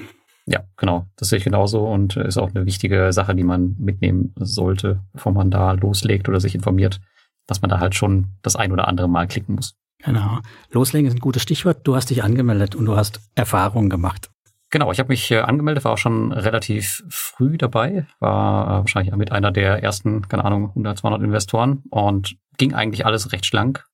Ja, 0.46 0.62
genau. 0.78 1.08
Das 1.18 1.30
sehe 1.30 1.38
ich 1.38 1.44
genauso 1.44 1.86
und 1.86 2.18
ist 2.18 2.38
auch 2.38 2.50
eine 2.50 2.66
wichtige 2.66 3.14
Sache, 3.14 3.36
die 3.36 3.44
man 3.44 3.76
mitnehmen 3.78 4.34
sollte, 4.38 5.02
bevor 5.14 5.32
man 5.32 5.52
da 5.52 5.72
loslegt 5.74 6.28
oder 6.30 6.40
sich 6.40 6.56
informiert, 6.56 7.00
dass 7.48 7.62
man 7.62 7.70
da 7.70 7.80
halt 7.80 7.96
schon 7.96 8.28
das 8.42 8.56
ein 8.56 8.72
oder 8.72 8.88
andere 8.88 9.08
Mal 9.08 9.28
klicken 9.28 9.56
muss. 9.56 9.76
Genau. 10.04 10.40
Loslegen 10.72 11.08
ist 11.08 11.16
ein 11.16 11.20
gutes 11.20 11.44
Stichwort. 11.44 11.82
Du 11.84 11.96
hast 11.96 12.10
dich 12.10 12.24
angemeldet 12.24 12.76
und 12.76 12.86
du 12.86 12.98
hast 12.98 13.22
Erfahrungen 13.36 13.90
gemacht. 13.90 14.32
Genau, 14.72 14.92
ich 14.92 15.00
habe 15.00 15.10
mich 15.10 15.30
äh, 15.32 15.40
angemeldet, 15.40 15.84
war 15.84 15.92
auch 15.92 15.98
schon 15.98 16.32
relativ 16.32 17.04
früh 17.10 17.58
dabei, 17.58 18.08
war 18.20 18.66
äh, 18.66 18.70
wahrscheinlich 18.80 19.14
mit 19.16 19.32
einer 19.32 19.52
der 19.52 19.84
ersten, 19.84 20.28
keine 20.30 20.46
Ahnung, 20.46 20.70
100, 20.70 20.98
200 20.98 21.22
Investoren 21.22 21.84
und 21.90 22.38
ging 22.58 22.74
eigentlich 22.74 23.06
alles 23.06 23.34
recht 23.34 23.46
schlank. 23.46 23.86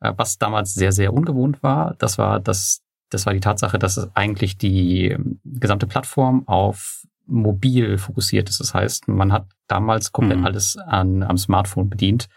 Äh, 0.00 0.12
was 0.16 0.38
damals 0.38 0.74
sehr, 0.74 0.92
sehr 0.92 1.12
ungewohnt 1.12 1.62
war, 1.62 1.94
das 1.98 2.18
war, 2.18 2.40
dass, 2.40 2.82
das 3.10 3.26
war 3.26 3.32
die 3.32 3.40
Tatsache, 3.40 3.78
dass 3.78 3.96
es 3.96 4.08
eigentlich 4.14 4.58
die 4.58 5.08
ähm, 5.08 5.40
gesamte 5.44 5.86
Plattform 5.86 6.46
auf 6.48 7.02
mobil 7.26 7.96
fokussiert 7.98 8.48
ist. 8.48 8.60
Das 8.60 8.74
heißt, 8.74 9.08
man 9.08 9.32
hat 9.32 9.46
damals 9.68 10.12
komplett 10.12 10.40
mhm. 10.40 10.46
alles 10.46 10.76
an, 10.76 11.22
am 11.22 11.38
Smartphone 11.38 11.88
bedient. 11.88 12.28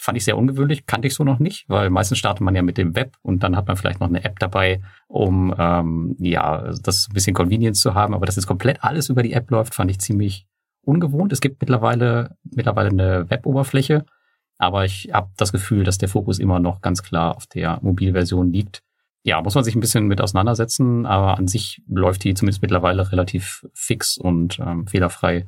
Fand 0.00 0.18
ich 0.18 0.24
sehr 0.24 0.36
ungewöhnlich, 0.36 0.86
kannte 0.86 1.06
ich 1.06 1.14
so 1.14 1.22
noch 1.22 1.38
nicht, 1.38 1.68
weil 1.68 1.88
meistens 1.90 2.18
startet 2.18 2.42
man 2.42 2.54
ja 2.54 2.62
mit 2.62 2.76
dem 2.76 2.94
Web 2.96 3.16
und 3.22 3.42
dann 3.42 3.56
hat 3.56 3.68
man 3.68 3.76
vielleicht 3.76 4.00
noch 4.00 4.08
eine 4.08 4.24
App 4.24 4.38
dabei, 4.38 4.82
um 5.06 5.54
ähm, 5.56 6.16
ja 6.18 6.72
das 6.82 7.08
ein 7.08 7.14
bisschen 7.14 7.34
Convenience 7.34 7.80
zu 7.80 7.94
haben. 7.94 8.14
Aber 8.14 8.26
dass 8.26 8.36
jetzt 8.36 8.46
komplett 8.46 8.82
alles 8.82 9.10
über 9.10 9.22
die 9.22 9.32
App 9.32 9.50
läuft, 9.50 9.74
fand 9.74 9.90
ich 9.90 10.00
ziemlich 10.00 10.46
ungewohnt. 10.82 11.32
Es 11.32 11.40
gibt 11.40 11.60
mittlerweile 11.60 12.36
mittlerweile 12.42 12.88
eine 12.88 13.30
Web-Oberfläche, 13.30 14.04
aber 14.62 14.84
ich 14.84 15.10
habe 15.12 15.30
das 15.36 15.50
Gefühl, 15.50 15.82
dass 15.82 15.98
der 15.98 16.08
Fokus 16.08 16.38
immer 16.38 16.60
noch 16.60 16.80
ganz 16.82 17.02
klar 17.02 17.36
auf 17.36 17.46
der 17.48 17.80
Mobilversion 17.82 18.52
liegt. 18.52 18.82
Ja, 19.24 19.42
muss 19.42 19.56
man 19.56 19.64
sich 19.64 19.74
ein 19.74 19.80
bisschen 19.80 20.06
mit 20.06 20.20
auseinandersetzen, 20.20 21.04
aber 21.04 21.36
an 21.36 21.48
sich 21.48 21.82
läuft 21.88 22.22
die 22.22 22.34
zumindest 22.34 22.62
mittlerweile 22.62 23.10
relativ 23.10 23.66
fix 23.74 24.16
und 24.16 24.60
ähm, 24.60 24.86
fehlerfrei. 24.86 25.46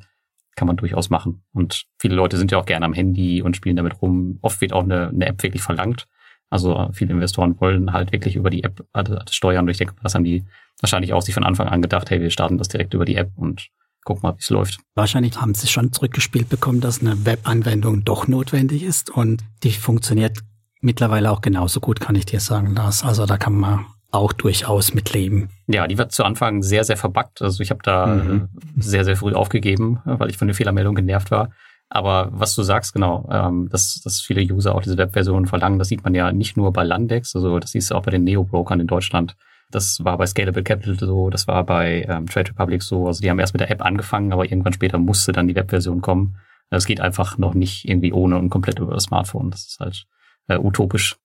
Kann 0.57 0.67
man 0.67 0.75
durchaus 0.75 1.09
machen. 1.09 1.43
Und 1.53 1.85
viele 1.97 2.15
Leute 2.15 2.37
sind 2.37 2.51
ja 2.51 2.57
auch 2.57 2.65
gerne 2.65 2.85
am 2.85 2.93
Handy 2.93 3.41
und 3.41 3.55
spielen 3.55 3.75
damit 3.75 4.01
rum. 4.01 4.39
Oft 4.41 4.59
wird 4.61 4.73
auch 4.73 4.83
eine, 4.83 5.09
eine 5.09 5.25
App 5.25 5.41
wirklich 5.43 5.61
verlangt. 5.61 6.07
Also 6.49 6.89
viele 6.93 7.13
Investoren 7.13 7.59
wollen 7.59 7.93
halt 7.93 8.11
wirklich 8.11 8.35
über 8.35 8.49
die 8.49 8.63
App 8.63 8.85
alles 8.93 9.33
steuern. 9.33 9.65
Und 9.65 9.71
ich 9.71 9.77
denke, 9.77 9.95
das 10.01 10.15
haben 10.15 10.23
die 10.23 10.45
wahrscheinlich 10.81 11.13
auch 11.13 11.21
sich 11.21 11.33
von 11.33 11.43
Anfang 11.43 11.67
an 11.67 11.81
gedacht, 11.81 12.09
hey, 12.09 12.21
wir 12.21 12.29
starten 12.29 12.57
das 12.57 12.67
direkt 12.67 12.93
über 12.93 13.05
die 13.05 13.15
App 13.15 13.31
und 13.35 13.69
guck 14.05 14.23
mal, 14.23 14.33
wie 14.33 14.39
es 14.39 14.49
läuft. 14.49 14.79
Wahrscheinlich 14.93 15.35
haben 15.41 15.53
sie 15.53 15.67
schon 15.67 15.91
zurückgespielt 15.91 16.47
bekommen, 16.47 16.79
dass 16.79 17.01
eine 17.01 17.25
Webanwendung 17.25 18.05
doch 18.05 18.27
notwendig 18.27 18.83
ist 18.83 19.09
und 19.09 19.43
die 19.63 19.71
funktioniert 19.71 20.39
mittlerweile 20.79 21.31
auch 21.31 21.41
genauso 21.41 21.81
gut, 21.81 21.99
kann 21.99 22.15
ich 22.15 22.25
dir 22.25 22.39
sagen, 22.39 22.73
Lars. 22.75 23.03
Also 23.03 23.25
da 23.25 23.37
kann 23.37 23.55
man 23.55 23.85
auch 24.11 24.31
durchaus 24.31 24.93
mitleben. 24.93 25.49
Ja, 25.67 25.87
die 25.87 25.97
wird 25.97 26.13
zu 26.13 26.23
Anfang 26.23 26.61
sehr, 26.61 26.85
sehr 26.85 26.95
verbuggt. 26.95 27.41
Also 27.41 27.61
ich 27.61 27.71
habe 27.71 27.81
da 27.83 28.05
mhm. 28.07 28.49
sehr, 28.77 29.03
sehr 29.03 29.17
früh 29.17 29.33
aufgegeben, 29.33 29.99
weil 30.05 30.29
ich 30.29 30.37
von 30.37 30.47
der 30.47 30.55
Fehlermeldung 30.55 30.95
genervt 30.95 31.31
war. 31.31 31.49
Aber 31.89 32.29
was 32.31 32.55
du 32.55 32.63
sagst, 32.63 32.93
genau, 32.93 33.27
ähm, 33.31 33.69
dass, 33.69 34.01
dass 34.03 34.21
viele 34.21 34.41
User 34.41 34.73
auch 34.73 34.81
diese 34.81 34.97
Webversionen 34.97 35.47
verlangen, 35.47 35.79
das 35.79 35.89
sieht 35.89 36.03
man 36.03 36.15
ja 36.15 36.31
nicht 36.31 36.57
nur 36.57 36.71
bei 36.73 36.83
Landex, 36.83 37.35
also 37.35 37.59
das 37.59 37.71
siehst 37.71 37.91
du 37.91 37.95
auch 37.95 38.03
bei 38.03 38.11
den 38.11 38.23
Neo-Brokern 38.23 38.79
in 38.79 38.87
Deutschland. 38.87 39.35
Das 39.71 40.03
war 40.03 40.17
bei 40.17 40.25
Scalable 40.25 40.63
Capital 40.63 40.97
so, 40.97 41.29
das 41.29 41.47
war 41.47 41.63
bei 41.63 42.05
ähm, 42.07 42.27
Trade 42.27 42.51
Republic 42.51 42.83
so. 42.83 43.07
Also 43.07 43.21
die 43.21 43.29
haben 43.29 43.39
erst 43.39 43.53
mit 43.53 43.61
der 43.61 43.71
App 43.71 43.83
angefangen, 43.83 44.31
aber 44.31 44.45
irgendwann 44.45 44.73
später 44.73 44.97
musste 44.97 45.31
dann 45.31 45.47
die 45.47 45.55
Webversion 45.55 46.01
kommen. 46.01 46.37
Das 46.69 46.85
geht 46.85 47.01
einfach 47.01 47.37
noch 47.37 47.53
nicht 47.53 47.87
irgendwie 47.87 48.11
ohne 48.11 48.37
und 48.37 48.49
komplett 48.49 48.79
über 48.79 48.93
das 48.93 49.03
Smartphone. 49.03 49.51
Das 49.51 49.65
ist 49.65 49.79
halt 49.79 50.05
äh, 50.47 50.57
utopisch. 50.57 51.17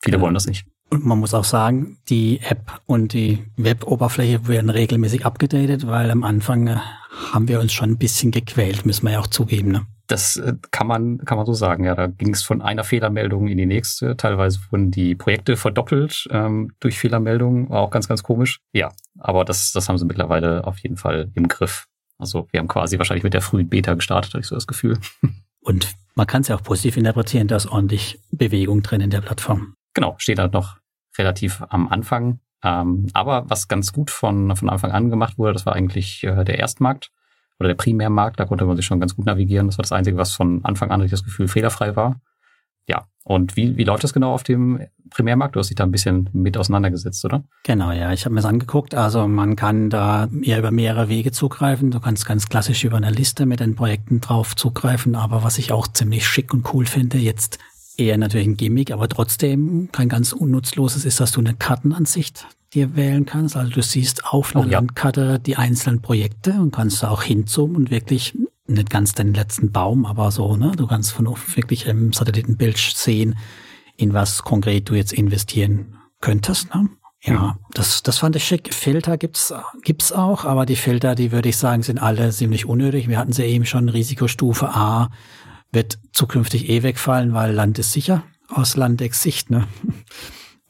Viele 0.00 0.18
ja. 0.18 0.22
wollen 0.22 0.34
das 0.34 0.46
nicht. 0.46 0.66
Und 0.88 1.04
man 1.04 1.18
muss 1.18 1.34
auch 1.34 1.44
sagen, 1.44 1.98
die 2.08 2.40
App 2.40 2.80
und 2.86 3.12
die 3.12 3.44
Web-Oberfläche 3.56 4.46
werden 4.46 4.70
regelmäßig 4.70 5.26
abgedatet, 5.26 5.86
weil 5.86 6.10
am 6.10 6.22
Anfang 6.22 6.68
äh, 6.68 6.76
haben 7.32 7.48
wir 7.48 7.60
uns 7.60 7.72
schon 7.72 7.90
ein 7.90 7.98
bisschen 7.98 8.30
gequält, 8.30 8.86
müssen 8.86 9.04
wir 9.06 9.12
ja 9.12 9.20
auch 9.20 9.26
zugeben. 9.26 9.72
Ne? 9.72 9.86
Das 10.06 10.36
äh, 10.36 10.54
kann 10.70 10.86
man, 10.86 11.18
kann 11.18 11.36
man 11.36 11.46
so 11.46 11.52
sagen. 11.52 11.84
Ja, 11.84 11.94
da 11.94 12.06
ging 12.06 12.32
es 12.32 12.42
von 12.42 12.62
einer 12.62 12.84
Fehlermeldung 12.84 13.48
in 13.48 13.58
die 13.58 13.66
nächste. 13.66 14.16
Teilweise 14.16 14.60
wurden 14.70 14.90
die 14.90 15.14
Projekte 15.14 15.56
verdoppelt 15.56 16.28
ähm, 16.30 16.72
durch 16.80 16.98
Fehlermeldungen. 16.98 17.68
War 17.70 17.80
auch 17.80 17.90
ganz, 17.90 18.08
ganz 18.08 18.22
komisch. 18.22 18.60
Ja, 18.72 18.92
aber 19.18 19.44
das, 19.44 19.72
das 19.72 19.88
haben 19.88 19.98
sie 19.98 20.04
mittlerweile 20.04 20.66
auf 20.66 20.78
jeden 20.78 20.96
Fall 20.96 21.30
im 21.34 21.48
Griff. 21.48 21.86
Also 22.18 22.48
wir 22.50 22.60
haben 22.60 22.68
quasi 22.68 22.98
wahrscheinlich 22.98 23.24
mit 23.24 23.34
der 23.34 23.42
frühen 23.42 23.68
Beta 23.68 23.94
gestartet, 23.94 24.32
habe 24.32 24.40
ich 24.40 24.46
so 24.46 24.54
das 24.54 24.66
Gefühl. 24.66 24.98
Und 25.60 25.94
man 26.14 26.26
kann 26.26 26.42
es 26.42 26.48
ja 26.48 26.56
auch 26.56 26.62
positiv 26.62 26.96
interpretieren, 26.96 27.48
da 27.48 27.56
ist 27.56 27.66
ordentlich 27.66 28.20
Bewegung 28.30 28.82
drin 28.82 29.00
in 29.00 29.10
der 29.10 29.20
Plattform. 29.20 29.74
Genau, 29.94 30.14
steht 30.18 30.38
halt 30.38 30.52
noch 30.52 30.78
relativ 31.18 31.62
am 31.68 31.88
Anfang. 31.88 32.40
Ähm, 32.62 33.08
aber 33.12 33.50
was 33.50 33.68
ganz 33.68 33.92
gut 33.92 34.10
von, 34.10 34.54
von 34.56 34.70
Anfang 34.70 34.92
an 34.92 35.10
gemacht 35.10 35.38
wurde, 35.38 35.52
das 35.52 35.66
war 35.66 35.74
eigentlich 35.74 36.22
äh, 36.24 36.44
der 36.44 36.58
Erstmarkt 36.58 37.10
oder 37.58 37.68
der 37.68 37.74
Primärmarkt. 37.74 38.38
Da 38.38 38.44
konnte 38.44 38.64
man 38.64 38.76
sich 38.76 38.86
schon 38.86 39.00
ganz 39.00 39.16
gut 39.16 39.26
navigieren. 39.26 39.66
Das 39.66 39.78
war 39.78 39.82
das 39.82 39.92
Einzige, 39.92 40.16
was 40.16 40.32
von 40.32 40.64
Anfang 40.64 40.90
an 40.90 41.00
durch 41.00 41.10
das 41.10 41.24
Gefühl 41.24 41.48
fehlerfrei 41.48 41.96
war. 41.96 42.20
Ja, 42.88 43.06
und 43.24 43.56
wie, 43.56 43.76
wie 43.76 43.82
läuft 43.82 44.04
das 44.04 44.12
genau 44.12 44.32
auf 44.32 44.44
dem 44.44 44.80
Primärmarkt? 45.10 45.56
Du 45.56 45.60
hast 45.60 45.68
dich 45.68 45.74
da 45.74 45.82
ein 45.82 45.90
bisschen 45.90 46.30
mit 46.32 46.56
auseinandergesetzt, 46.56 47.24
oder? 47.24 47.42
Genau, 47.64 47.90
ja. 47.90 48.12
Ich 48.12 48.24
habe 48.24 48.34
mir 48.34 48.40
das 48.40 48.48
angeguckt. 48.48 48.94
Also 48.94 49.26
man 49.26 49.56
kann 49.56 49.90
da 49.90 50.28
eher 50.42 50.60
über 50.60 50.70
mehrere 50.70 51.08
Wege 51.08 51.32
zugreifen. 51.32 51.90
Du 51.90 51.98
kannst 51.98 52.26
ganz 52.26 52.48
klassisch 52.48 52.84
über 52.84 52.96
eine 52.96 53.10
Liste 53.10 53.44
mit 53.44 53.58
den 53.58 53.74
Projekten 53.74 54.20
drauf 54.20 54.54
zugreifen. 54.54 55.16
Aber 55.16 55.42
was 55.42 55.58
ich 55.58 55.72
auch 55.72 55.88
ziemlich 55.88 56.26
schick 56.26 56.54
und 56.54 56.72
cool 56.72 56.86
finde, 56.86 57.18
jetzt 57.18 57.58
eher 57.96 58.18
natürlich 58.18 58.46
ein 58.46 58.56
Gimmick, 58.56 58.92
aber 58.92 59.08
trotzdem 59.08 59.88
kein 59.90 60.08
ganz 60.08 60.32
unnutzloses 60.32 61.04
ist, 61.04 61.18
dass 61.18 61.32
du 61.32 61.40
eine 61.40 61.54
Kartenansicht 61.54 62.46
dir 62.76 62.94
wählen 62.94 63.26
kannst. 63.26 63.56
Also 63.56 63.72
du 63.72 63.82
siehst 63.82 64.26
auf 64.26 64.54
einer 64.54 64.64
oh, 64.64 64.68
ja. 64.68 64.78
Landkarte 64.78 65.40
die 65.40 65.56
einzelnen 65.56 66.02
Projekte 66.02 66.52
und 66.52 66.72
kannst 66.72 67.02
da 67.02 67.10
auch 67.10 67.22
hinzoomen 67.22 67.76
und 67.76 67.90
wirklich 67.90 68.36
nicht 68.66 68.90
ganz 68.90 69.12
den 69.12 69.34
letzten 69.34 69.72
Baum, 69.72 70.06
aber 70.06 70.30
so, 70.30 70.56
ne? 70.56 70.72
Du 70.76 70.86
kannst 70.86 71.12
von 71.12 71.26
wirklich 71.54 71.86
im 71.86 72.12
Satellitenbild 72.12 72.76
sehen, 72.76 73.36
in 73.96 74.12
was 74.12 74.42
konkret 74.42 74.88
du 74.88 74.94
jetzt 74.94 75.12
investieren 75.12 75.96
könntest, 76.20 76.74
ne? 76.74 76.88
Ja, 77.22 77.38
mhm. 77.40 77.52
das, 77.72 78.02
das 78.02 78.18
fand 78.18 78.36
ich 78.36 78.44
schick. 78.44 78.72
Filter 78.72 79.16
gibt's, 79.16 79.52
gibt's 79.82 80.12
auch, 80.12 80.44
aber 80.44 80.66
die 80.66 80.76
Filter, 80.76 81.14
die 81.14 81.32
würde 81.32 81.48
ich 81.48 81.56
sagen, 81.56 81.82
sind 81.82 81.98
alle 81.98 82.30
ziemlich 82.30 82.66
unnötig. 82.66 83.08
Wir 83.08 83.18
hatten 83.18 83.32
sie 83.32 83.44
eben 83.44 83.64
schon, 83.64 83.88
Risikostufe 83.88 84.68
A 84.68 85.10
wird 85.72 85.98
zukünftig 86.12 86.68
eh 86.68 86.82
wegfallen, 86.82 87.32
weil 87.32 87.52
Land 87.52 87.78
ist 87.78 87.92
sicher 87.92 88.22
aus 88.48 88.76
Landex-Sicht, 88.76 89.50
ne? 89.50 89.66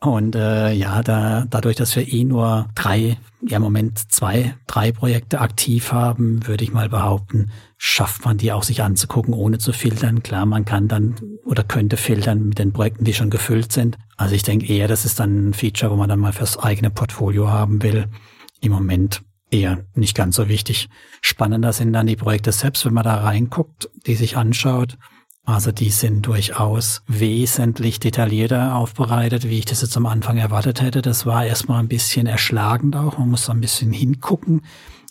Und 0.00 0.36
äh, 0.36 0.72
ja, 0.72 1.02
da, 1.02 1.46
dadurch, 1.48 1.76
dass 1.76 1.96
wir 1.96 2.12
eh 2.12 2.24
nur 2.24 2.68
drei, 2.74 3.16
ja 3.40 3.56
im 3.56 3.62
Moment 3.62 4.12
zwei, 4.12 4.54
drei 4.66 4.92
Projekte 4.92 5.40
aktiv 5.40 5.90
haben, 5.92 6.46
würde 6.46 6.64
ich 6.64 6.72
mal 6.72 6.90
behaupten, 6.90 7.50
schafft 7.78 8.24
man 8.24 8.36
die 8.36 8.52
auch 8.52 8.62
sich 8.62 8.82
anzugucken, 8.82 9.32
ohne 9.32 9.58
zu 9.58 9.72
filtern. 9.72 10.22
Klar, 10.22 10.44
man 10.44 10.66
kann 10.66 10.86
dann 10.88 11.14
oder 11.44 11.64
könnte 11.64 11.96
filtern 11.96 12.48
mit 12.48 12.58
den 12.58 12.72
Projekten, 12.72 13.04
die 13.04 13.14
schon 13.14 13.30
gefüllt 13.30 13.72
sind. 13.72 13.96
Also 14.18 14.34
ich 14.34 14.42
denke 14.42 14.66
eher, 14.66 14.86
das 14.86 15.06
ist 15.06 15.18
dann 15.18 15.48
ein 15.48 15.54
Feature, 15.54 15.90
wo 15.90 15.96
man 15.96 16.10
dann 16.10 16.20
mal 16.20 16.32
fürs 16.32 16.58
eigene 16.58 16.90
Portfolio 16.90 17.48
haben 17.48 17.82
will. 17.82 18.06
Im 18.60 18.72
Moment 18.72 19.22
eher 19.50 19.86
nicht 19.94 20.14
ganz 20.14 20.36
so 20.36 20.48
wichtig. 20.48 20.90
Spannender 21.22 21.72
sind 21.72 21.94
dann 21.94 22.06
die 22.06 22.16
Projekte 22.16 22.52
selbst, 22.52 22.84
wenn 22.84 22.94
man 22.94 23.04
da 23.04 23.22
reinguckt, 23.22 23.88
die 24.06 24.14
sich 24.14 24.36
anschaut 24.36 24.98
also 25.46 25.70
die 25.70 25.90
sind 25.90 26.26
durchaus 26.26 27.02
wesentlich 27.06 28.00
detaillierter 28.00 28.74
aufbereitet, 28.74 29.48
wie 29.48 29.60
ich 29.60 29.64
das 29.64 29.80
jetzt 29.80 29.96
am 29.96 30.06
Anfang 30.06 30.38
erwartet 30.38 30.82
hätte. 30.82 31.02
Das 31.02 31.24
war 31.24 31.46
erstmal 31.46 31.78
ein 31.78 31.88
bisschen 31.88 32.26
erschlagend 32.26 32.96
auch. 32.96 33.16
Man 33.18 33.30
muss 33.30 33.48
ein 33.48 33.60
bisschen 33.60 33.92
hingucken. 33.92 34.62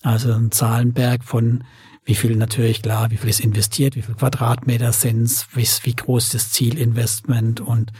Also 0.04 0.34
ein 0.34 0.52
Zahlenberg 0.52 1.24
von 1.24 1.63
wie 2.04 2.15
viel 2.15 2.36
natürlich 2.36 2.82
klar, 2.82 3.12
wie 3.12 3.17
viel 3.17 3.30
ist 3.30 3.39
investiert, 3.39 3.95
wie 3.95 4.02
viel 4.02 4.15
Quadratmeter 4.15 4.91
sind's, 4.91 5.48
wie, 5.54 5.67
wie 5.84 5.95
groß 5.95 6.30
das 6.30 6.52
Zielinvestment 6.52 7.62
und 7.62 7.93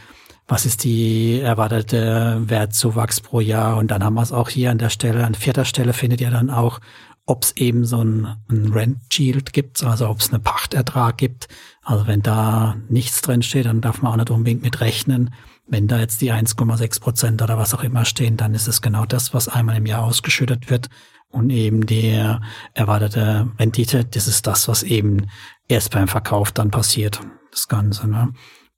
was 0.46 0.66
ist 0.66 0.84
die 0.84 1.40
erwartete 1.40 2.42
Wertzuwachs 2.44 3.20
pro 3.20 3.40
Jahr. 3.40 3.78
Und 3.78 3.90
dann 3.90 4.04
haben 4.04 4.14
wir 4.14 4.22
es 4.22 4.30
auch 4.30 4.50
hier 4.50 4.70
an 4.70 4.78
der 4.78 4.90
Stelle, 4.90 5.24
an 5.24 5.34
vierter 5.34 5.64
Stelle 5.64 5.94
findet 5.94 6.20
ihr 6.20 6.30
dann 6.30 6.50
auch 6.50 6.80
ob 7.26 7.42
es 7.42 7.56
eben 7.56 7.84
so 7.84 8.02
ein, 8.02 8.36
ein 8.48 8.72
Rent 8.72 9.18
Yield 9.18 9.52
gibt, 9.52 9.82
also 9.82 10.08
ob 10.08 10.20
es 10.20 10.30
eine 10.30 10.38
Pachtertrag 10.38 11.18
gibt. 11.18 11.48
Also 11.82 12.06
wenn 12.06 12.22
da 12.22 12.76
nichts 12.88 13.20
drin 13.20 13.42
steht, 13.42 13.66
dann 13.66 13.80
darf 13.80 14.00
man 14.00 14.12
auch 14.12 14.16
nicht 14.16 14.30
unbedingt 14.30 14.62
mit 14.62 14.80
rechnen. 14.80 15.34
Wenn 15.66 15.88
da 15.88 15.98
jetzt 15.98 16.20
die 16.20 16.32
1,6 16.32 17.00
Prozent 17.00 17.42
oder 17.42 17.58
was 17.58 17.74
auch 17.74 17.82
immer 17.82 18.04
stehen, 18.04 18.36
dann 18.36 18.54
ist 18.54 18.68
es 18.68 18.80
genau 18.80 19.04
das, 19.04 19.34
was 19.34 19.48
einmal 19.48 19.76
im 19.76 19.86
Jahr 19.86 20.04
ausgeschüttet 20.04 20.70
wird. 20.70 20.88
Und 21.28 21.50
eben 21.50 21.84
die 21.84 22.16
erwartete 22.74 23.50
Rendite, 23.58 24.04
das 24.04 24.28
ist 24.28 24.46
das, 24.46 24.68
was 24.68 24.84
eben 24.84 25.26
erst 25.66 25.90
beim 25.90 26.06
Verkauf 26.06 26.52
dann 26.52 26.70
passiert. 26.70 27.20
Das 27.50 27.66
Ganze. 27.66 28.06
Ne? 28.06 28.32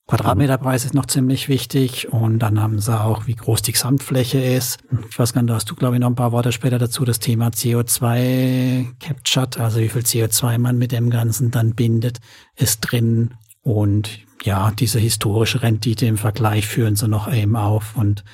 Quadratmeterpreis 0.09 0.87
ist 0.87 0.95
noch 0.95 1.05
ziemlich 1.05 1.51
wichtig 1.51 2.11
und 2.11 2.39
dann 2.39 2.63
haben 2.63 2.81
sie 2.81 2.99
auch, 2.99 3.27
wie 3.27 3.35
groß 3.35 3.61
die 3.61 3.73
Gesamtfläche 3.73 4.41
ist. 4.41 4.79
Ich 5.11 5.19
weiß 5.19 5.35
gar 5.35 5.43
nicht, 5.43 5.51
da 5.51 5.57
hast 5.57 5.71
du, 5.71 5.75
glaube 5.75 5.97
ich, 5.97 6.01
noch 6.01 6.09
ein 6.09 6.15
paar 6.15 6.33
Worte 6.33 6.51
später 6.51 6.79
dazu, 6.79 7.05
das 7.05 7.19
Thema 7.19 7.49
CO2 7.49 8.87
Captured, 9.01 9.61
also 9.61 9.81
wie 9.81 9.91
viel 9.91 10.01
CO2 10.01 10.57
man 10.57 10.79
mit 10.79 10.93
dem 10.93 11.11
Ganzen 11.11 11.51
dann 11.51 11.75
bindet, 11.75 12.21
ist 12.57 12.81
drin. 12.81 13.35
Und 13.61 14.21
ja, 14.45 14.71
diese 14.71 14.99
historische 14.99 15.63
Rendite 15.63 16.07
im 16.07 16.17
Vergleich 16.17 16.67
führen 16.67 16.97
sie 16.97 17.07
noch 17.07 17.31
eben 17.31 17.55
auf 17.55 17.95
und 17.95 18.25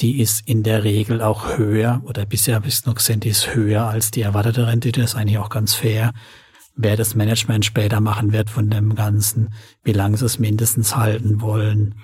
die 0.00 0.20
ist 0.20 0.46
in 0.46 0.62
der 0.62 0.84
Regel 0.84 1.20
auch 1.20 1.58
höher 1.58 2.00
oder 2.04 2.26
bisher 2.26 2.62
es 2.64 2.86
noch 2.86 2.94
gesehen, 2.94 3.18
die 3.18 3.30
ist 3.30 3.56
höher 3.56 3.86
als 3.88 4.12
die 4.12 4.22
erwartete 4.22 4.68
Rendite, 4.68 5.02
ist 5.02 5.16
eigentlich 5.16 5.38
auch 5.38 5.50
ganz 5.50 5.74
fair 5.74 6.12
wer 6.76 6.96
das 6.96 7.14
Management 7.14 7.64
später 7.64 8.00
machen 8.00 8.32
wird 8.32 8.50
von 8.50 8.70
dem 8.70 8.94
Ganzen, 8.94 9.54
wie 9.82 9.92
lange 9.92 10.16
sie 10.16 10.26
es 10.26 10.38
mindestens 10.38 10.96
halten 10.96 11.40
wollen. 11.40 11.96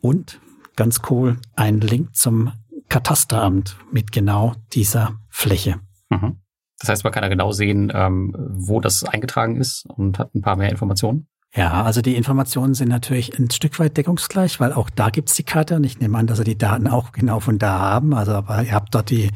Und 0.00 0.40
ganz 0.76 1.02
cool, 1.10 1.36
ein 1.54 1.80
Link 1.80 2.16
zum 2.16 2.52
Katasteramt 2.88 3.76
mit 3.90 4.12
genau 4.12 4.54
dieser 4.72 5.18
Fläche. 5.28 5.80
Mhm. 6.10 6.38
Das 6.78 6.88
heißt, 6.88 7.04
man 7.04 7.12
kann 7.12 7.22
ja 7.22 7.28
genau 7.28 7.52
sehen, 7.52 7.92
ähm, 7.94 8.34
wo 8.36 8.80
das 8.80 9.04
eingetragen 9.04 9.56
ist 9.56 9.86
und 9.86 10.18
hat 10.18 10.34
ein 10.34 10.42
paar 10.42 10.56
mehr 10.56 10.70
Informationen. 10.70 11.28
Ja, 11.54 11.84
also 11.84 12.00
die 12.00 12.16
Informationen 12.16 12.74
sind 12.74 12.88
natürlich 12.88 13.38
ein 13.38 13.50
Stück 13.50 13.78
weit 13.78 13.96
deckungsgleich, 13.96 14.58
weil 14.58 14.72
auch 14.72 14.88
da 14.88 15.10
gibt's 15.10 15.34
die 15.34 15.42
Karte 15.42 15.76
und 15.76 15.84
ich 15.84 16.00
nehme 16.00 16.16
an, 16.16 16.26
dass 16.26 16.38
Sie 16.38 16.44
die 16.44 16.56
Daten 16.56 16.88
auch 16.88 17.12
genau 17.12 17.40
von 17.40 17.58
da 17.58 17.78
haben. 17.78 18.14
Also 18.14 18.32
aber 18.32 18.62
ihr 18.62 18.72
habt 18.72 18.94
dort 18.94 19.10
die 19.10 19.30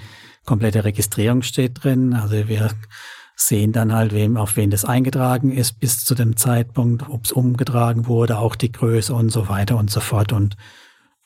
komplette 0.46 0.84
Registrierung 0.84 1.42
steht 1.42 1.84
drin. 1.84 2.14
Also 2.14 2.48
wir 2.48 2.70
sehen 3.36 3.72
dann 3.72 3.92
halt, 3.92 4.12
wem, 4.12 4.36
auf 4.38 4.56
wen 4.56 4.70
das 4.70 4.84
eingetragen 4.84 5.52
ist 5.52 5.78
bis 5.78 6.04
zu 6.04 6.14
dem 6.14 6.36
Zeitpunkt, 6.36 7.08
ob 7.08 7.26
es 7.26 7.32
umgetragen 7.32 8.06
wurde, 8.06 8.38
auch 8.38 8.56
die 8.56 8.72
Größe 8.72 9.14
und 9.14 9.30
so 9.30 9.48
weiter 9.48 9.76
und 9.76 9.90
so 9.90 10.00
fort. 10.00 10.32
Und 10.32 10.56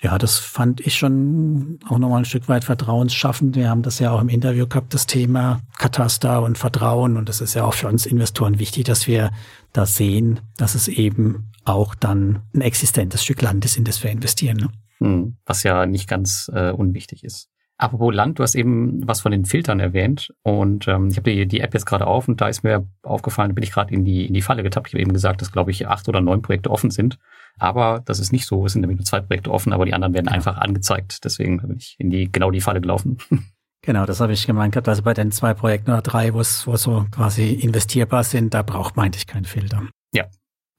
ja, 0.03 0.19
das 0.19 0.39
fand 0.39 0.81
ich 0.81 0.97
schon 0.97 1.79
auch 1.89 1.99
nochmal 1.99 2.23
ein 2.23 2.25
Stück 2.25 2.49
weit 2.49 2.65
vertrauensschaffend. 2.65 3.55
Wir 3.55 3.71
haben 3.71 3.83
das 3.83 4.01
ja 4.01 4.11
auch 4.11 4.21
im 4.21 4.29
Interview 4.29 4.67
gehabt, 4.67 4.93
das 4.93 5.07
Thema 5.07 5.61
Kataster 5.79 6.43
und 6.43 6.59
Vertrauen. 6.59 7.17
Und 7.17 7.29
das 7.29 7.41
ist 7.41 7.55
ja 7.55 7.65
auch 7.65 7.75
für 7.75 7.87
uns 7.87 8.07
Investoren 8.07 8.59
wichtig, 8.59 8.85
dass 8.85 9.07
wir 9.07 9.31
da 9.73 9.87
sehen, 9.87 10.41
dass 10.57 10.75
es 10.75 10.89
eben 10.89 11.53
auch 11.65 11.95
dann 11.95 12.41
ein 12.55 12.63
existentes 12.63 13.23
Stück 13.23 13.43
Land 13.43 13.65
ist, 13.65 13.77
in 13.77 13.85
das 13.85 14.03
wir 14.03 14.11
investieren. 14.11 14.57
Ne? 14.57 14.71
Hm, 14.99 15.37
was 15.45 15.63
ja 15.63 15.87
nicht 15.87 16.09
ganz 16.09 16.51
äh, 16.53 16.73
unwichtig 16.73 17.23
ist. 17.23 17.50
Apropos 17.81 18.13
Land, 18.15 18.39
du 18.39 18.43
hast 18.43 18.57
eben 18.57 19.09
was 19.09 19.23
von 19.23 19.33
den 19.33 19.47
Filtern 19.47 19.81
erwähnt 19.81 20.35
und 20.43 20.87
ähm, 20.87 21.09
ich 21.09 21.17
habe 21.17 21.31
die, 21.31 21.47
die 21.47 21.61
App 21.61 21.73
jetzt 21.73 21.87
gerade 21.87 22.07
auf 22.07 22.29
und 22.29 22.39
da 22.39 22.49
ist 22.49 22.63
mir 22.63 22.87
aufgefallen, 23.03 23.55
bin 23.55 23.65
ich 23.65 23.73
gerade 23.73 23.95
in 23.95 24.05
die, 24.05 24.27
in 24.27 24.35
die 24.35 24.43
Falle 24.43 24.63
getappt. 24.63 24.89
Ich 24.89 24.93
habe 24.93 25.01
eben 25.01 25.15
gesagt, 25.15 25.41
dass, 25.41 25.51
glaube 25.51 25.71
ich, 25.71 25.89
acht 25.89 26.07
oder 26.07 26.21
neun 26.21 26.43
Projekte 26.43 26.71
offen 26.71 26.91
sind. 26.91 27.19
Aber 27.59 28.03
das 28.05 28.21
ist 28.21 28.33
nicht 28.33 28.45
so. 28.45 28.67
Es 28.67 28.73
sind 28.73 28.83
nämlich 28.83 28.99
nur 28.99 29.07
zwei 29.07 29.21
Projekte 29.21 29.51
offen, 29.51 29.73
aber 29.73 29.87
die 29.87 29.95
anderen 29.95 30.13
werden 30.13 30.29
einfach 30.29 30.59
angezeigt. 30.59 31.25
Deswegen 31.25 31.57
bin 31.57 31.79
ich 31.79 31.97
in 31.99 32.11
die 32.11 32.31
genau 32.31 32.51
die 32.51 32.61
Falle 32.61 32.83
gelaufen. 32.83 33.17
Genau, 33.83 34.05
das 34.05 34.21
habe 34.21 34.35
ich 34.35 34.47
gemeint 34.47 34.75
gehabt. 34.75 34.91
Also 34.91 35.03
bei 35.03 35.15
den 35.15 35.33
zwei 35.33 35.55
Projekten 35.55 35.93
oder 35.93 36.03
drei, 36.03 36.35
wo 36.35 36.41
es 36.41 36.65
so 36.65 37.07
quasi 37.11 37.55
investierbar 37.55 38.25
sind, 38.25 38.53
da 38.53 38.61
braucht 38.61 38.95
man 38.95 39.07
eigentlich 39.07 39.27
keinen 39.27 39.47
Filter. 39.47 39.85
Ja, 40.13 40.27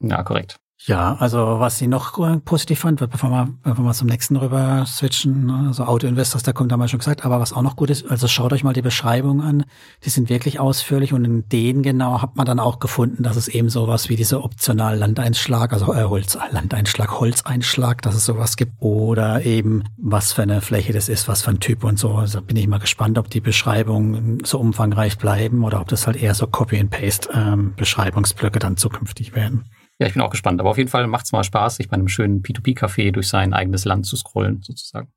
ja, 0.04 0.22
korrekt. 0.22 0.60
Ja, 0.88 1.16
also 1.20 1.60
was 1.60 1.80
ich 1.80 1.88
noch 1.88 2.18
positiv 2.44 2.80
fand, 2.80 3.00
bevor 3.12 3.30
wir, 3.30 3.50
bevor 3.62 3.86
wir 3.86 3.94
zum 3.94 4.08
nächsten 4.08 4.36
rüber 4.36 4.84
switchen, 4.88 5.46
ne, 5.46 5.66
also 5.68 5.84
Auto 5.84 6.08
Investors, 6.08 6.42
da 6.42 6.54
kommt 6.54 6.72
damals 6.72 6.90
schon 6.90 6.98
gesagt, 6.98 7.24
aber 7.24 7.40
was 7.40 7.54
auch 7.54 7.62
noch 7.62 7.76
gut 7.76 7.92
ist, 7.92 8.10
also 8.10 8.28
schaut 8.28 8.52
euch 8.52 8.64
mal 8.64 8.74
die 8.74 8.82
Beschreibung 8.82 9.42
an, 9.42 9.64
die 10.04 10.10
sind 10.10 10.30
wirklich 10.30 10.60
ausführlich 10.60 11.14
und 11.14 11.24
in 11.24 11.48
denen 11.50 11.84
genau 11.84 12.24
hat 12.24 12.36
man 12.36 12.48
dann 12.48 12.60
auch 12.60 12.80
gefunden, 12.80 13.22
dass 13.22 13.36
es 13.36 13.48
eben 13.48 13.70
sowas 13.70 14.10
wie 14.10 14.16
diese 14.16 14.42
optional 14.42 14.98
Landeinschlag, 14.98 15.72
also 15.72 15.94
äh, 15.94 16.04
Holz, 16.06 16.36
Landeinschlag, 16.50 17.20
Holzeinschlag, 17.20 18.02
dass 18.02 18.16
es 18.16 18.26
sowas 18.26 18.58
gibt 18.58 18.74
oder 18.80 19.46
eben 19.46 19.84
was 19.98 20.34
für 20.34 20.42
eine 20.42 20.62
Fläche 20.62 20.94
das 20.94 21.10
ist, 21.10 21.28
was 21.28 21.44
für 21.44 21.52
ein 21.52 21.60
Typ 21.60 21.84
und 21.84 22.00
so. 22.00 22.16
Also 22.16 22.42
bin 22.42 22.58
ich 22.58 22.66
mal 22.66 22.80
gespannt, 22.80 23.20
ob 23.20 23.30
die 23.30 23.42
Beschreibungen 23.42 24.40
so 24.44 24.60
umfangreich 24.60 25.20
bleiben 25.20 25.64
oder 25.64 25.80
ob 25.80 25.90
das 25.90 26.08
halt 26.08 26.18
eher 26.18 26.34
so 26.34 26.48
Copy 26.48 26.80
and 26.80 26.90
Paste 26.90 27.30
ähm, 27.36 27.76
dann 27.78 28.78
zukünftig 28.78 29.36
werden. 29.36 29.66
Ja, 30.02 30.08
ich 30.08 30.14
bin 30.14 30.24
auch 30.24 30.32
gespannt. 30.32 30.60
Aber 30.60 30.72
auf 30.72 30.80
jeden 30.80 30.90
Fall 30.90 31.06
macht 31.06 31.26
es 31.26 31.32
mal 31.32 31.44
Spaß, 31.44 31.76
sich 31.76 31.88
bei 31.88 31.94
einem 31.94 32.08
schönen 32.08 32.42
P2P-Café 32.42 33.12
durch 33.12 33.28
sein 33.28 33.54
eigenes 33.54 33.86
Land 33.86 34.08
zu 34.08 34.16
scrollen, 34.16 34.64
sozusagen. 34.64 35.10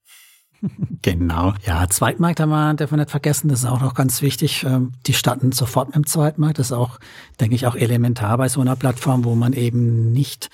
Genau. 1.02 1.52
Ja, 1.66 1.86
Zweitmarkt 1.88 2.40
haben 2.40 2.48
wir, 2.48 2.72
dürfen 2.72 2.92
wir 2.92 3.02
nicht 3.02 3.10
vergessen. 3.10 3.48
Das 3.48 3.60
ist 3.60 3.66
auch 3.66 3.82
noch 3.82 3.92
ganz 3.92 4.22
wichtig. 4.22 4.64
Ähm, 4.64 4.92
die 5.06 5.12
starten 5.12 5.52
sofort 5.52 5.88
mit 5.88 5.96
dem 5.96 6.06
Zweitmarkt. 6.06 6.58
Das 6.58 6.68
ist 6.68 6.72
auch, 6.72 6.98
denke 7.38 7.54
ich, 7.54 7.66
auch 7.66 7.76
elementar 7.76 8.38
bei 8.38 8.48
so 8.48 8.62
einer 8.62 8.76
Plattform, 8.76 9.24
wo 9.24 9.34
man 9.34 9.52
eben 9.52 10.12
nicht 10.12 10.48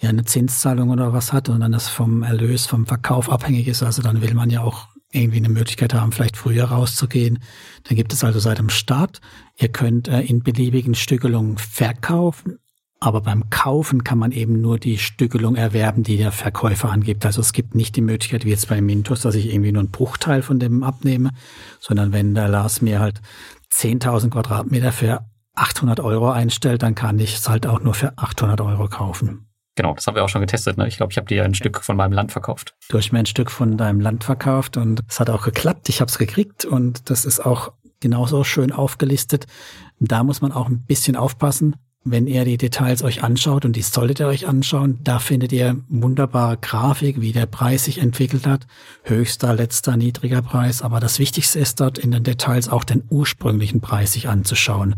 ja 0.00 0.08
eine 0.08 0.24
Zinszahlung 0.24 0.90
oder 0.90 1.12
was 1.12 1.32
hat, 1.32 1.46
sondern 1.46 1.70
das 1.70 1.88
vom 1.88 2.24
Erlös, 2.24 2.66
vom 2.66 2.86
Verkauf 2.86 3.30
abhängig 3.30 3.68
ist. 3.68 3.84
Also 3.84 4.02
dann 4.02 4.20
will 4.20 4.34
man 4.34 4.50
ja 4.50 4.62
auch 4.62 4.88
irgendwie 5.12 5.38
eine 5.38 5.48
Möglichkeit 5.48 5.94
haben, 5.94 6.10
vielleicht 6.10 6.36
früher 6.36 6.64
rauszugehen. 6.64 7.38
Dann 7.84 7.96
gibt 7.96 8.12
es 8.12 8.24
also 8.24 8.40
seit 8.40 8.58
dem 8.58 8.70
Start. 8.70 9.20
Ihr 9.56 9.68
könnt 9.68 10.08
äh, 10.08 10.22
in 10.22 10.42
beliebigen 10.42 10.96
Stückelungen 10.96 11.58
verkaufen, 11.58 12.58
aber 13.02 13.20
beim 13.20 13.50
Kaufen 13.50 14.04
kann 14.04 14.18
man 14.18 14.30
eben 14.30 14.60
nur 14.60 14.78
die 14.78 14.96
Stückelung 14.96 15.56
erwerben, 15.56 16.04
die 16.04 16.16
der 16.16 16.30
Verkäufer 16.30 16.90
angibt. 16.90 17.26
Also 17.26 17.40
es 17.40 17.52
gibt 17.52 17.74
nicht 17.74 17.96
die 17.96 18.00
Möglichkeit, 18.00 18.44
wie 18.44 18.50
jetzt 18.50 18.68
bei 18.68 18.80
Mintos, 18.80 19.22
dass 19.22 19.34
ich 19.34 19.52
irgendwie 19.52 19.72
nur 19.72 19.80
einen 19.80 19.90
Bruchteil 19.90 20.42
von 20.42 20.60
dem 20.60 20.84
abnehme, 20.84 21.30
sondern 21.80 22.12
wenn 22.12 22.34
der 22.34 22.48
Lars 22.48 22.80
mir 22.80 23.00
halt 23.00 23.20
10.000 23.72 24.30
Quadratmeter 24.30 24.92
für 24.92 25.24
800 25.54 25.98
Euro 25.98 26.30
einstellt, 26.30 26.84
dann 26.84 26.94
kann 26.94 27.18
ich 27.18 27.34
es 27.34 27.48
halt 27.48 27.66
auch 27.66 27.80
nur 27.80 27.94
für 27.94 28.16
800 28.16 28.60
Euro 28.60 28.88
kaufen. 28.88 29.48
Genau, 29.74 29.94
das 29.94 30.06
haben 30.06 30.14
wir 30.14 30.22
auch 30.22 30.28
schon 30.28 30.42
getestet. 30.42 30.78
Ne? 30.78 30.86
Ich 30.86 30.96
glaube, 30.96 31.10
ich 31.10 31.16
habe 31.16 31.26
dir 31.26 31.44
ein 31.44 31.54
Stück 31.54 31.82
von 31.82 31.96
meinem 31.96 32.12
Land 32.12 32.30
verkauft. 32.30 32.76
Du 32.88 32.98
hast 32.98 33.10
mir 33.10 33.18
ein 33.18 33.26
Stück 33.26 33.50
von 33.50 33.76
deinem 33.76 34.00
Land 34.00 34.22
verkauft 34.22 34.76
und 34.76 35.00
es 35.08 35.18
hat 35.18 35.28
auch 35.28 35.44
geklappt. 35.44 35.88
Ich 35.88 36.00
habe 36.00 36.08
es 36.08 36.18
gekriegt 36.18 36.64
und 36.64 37.10
das 37.10 37.24
ist 37.24 37.44
auch 37.44 37.72
genauso 37.98 38.44
schön 38.44 38.70
aufgelistet. 38.70 39.46
Da 39.98 40.22
muss 40.22 40.40
man 40.40 40.52
auch 40.52 40.68
ein 40.68 40.84
bisschen 40.84 41.16
aufpassen. 41.16 41.74
Wenn 42.04 42.26
ihr 42.26 42.44
die 42.44 42.58
Details 42.58 43.04
euch 43.04 43.22
anschaut, 43.22 43.64
und 43.64 43.76
die 43.76 43.82
solltet 43.82 44.18
ihr 44.18 44.26
euch 44.26 44.48
anschauen, 44.48 44.98
da 45.04 45.20
findet 45.20 45.52
ihr 45.52 45.76
wunderbare 45.88 46.56
Grafik, 46.56 47.20
wie 47.20 47.32
der 47.32 47.46
Preis 47.46 47.84
sich 47.84 47.98
entwickelt 47.98 48.46
hat. 48.46 48.66
Höchster, 49.04 49.54
letzter, 49.54 49.96
niedriger 49.96 50.42
Preis. 50.42 50.82
Aber 50.82 50.98
das 50.98 51.20
Wichtigste 51.20 51.60
ist 51.60 51.80
dort 51.80 51.98
in 51.98 52.10
den 52.10 52.24
Details 52.24 52.68
auch 52.68 52.82
den 52.82 53.04
ursprünglichen 53.08 53.80
Preis 53.80 54.14
sich 54.14 54.28
anzuschauen. 54.28 54.96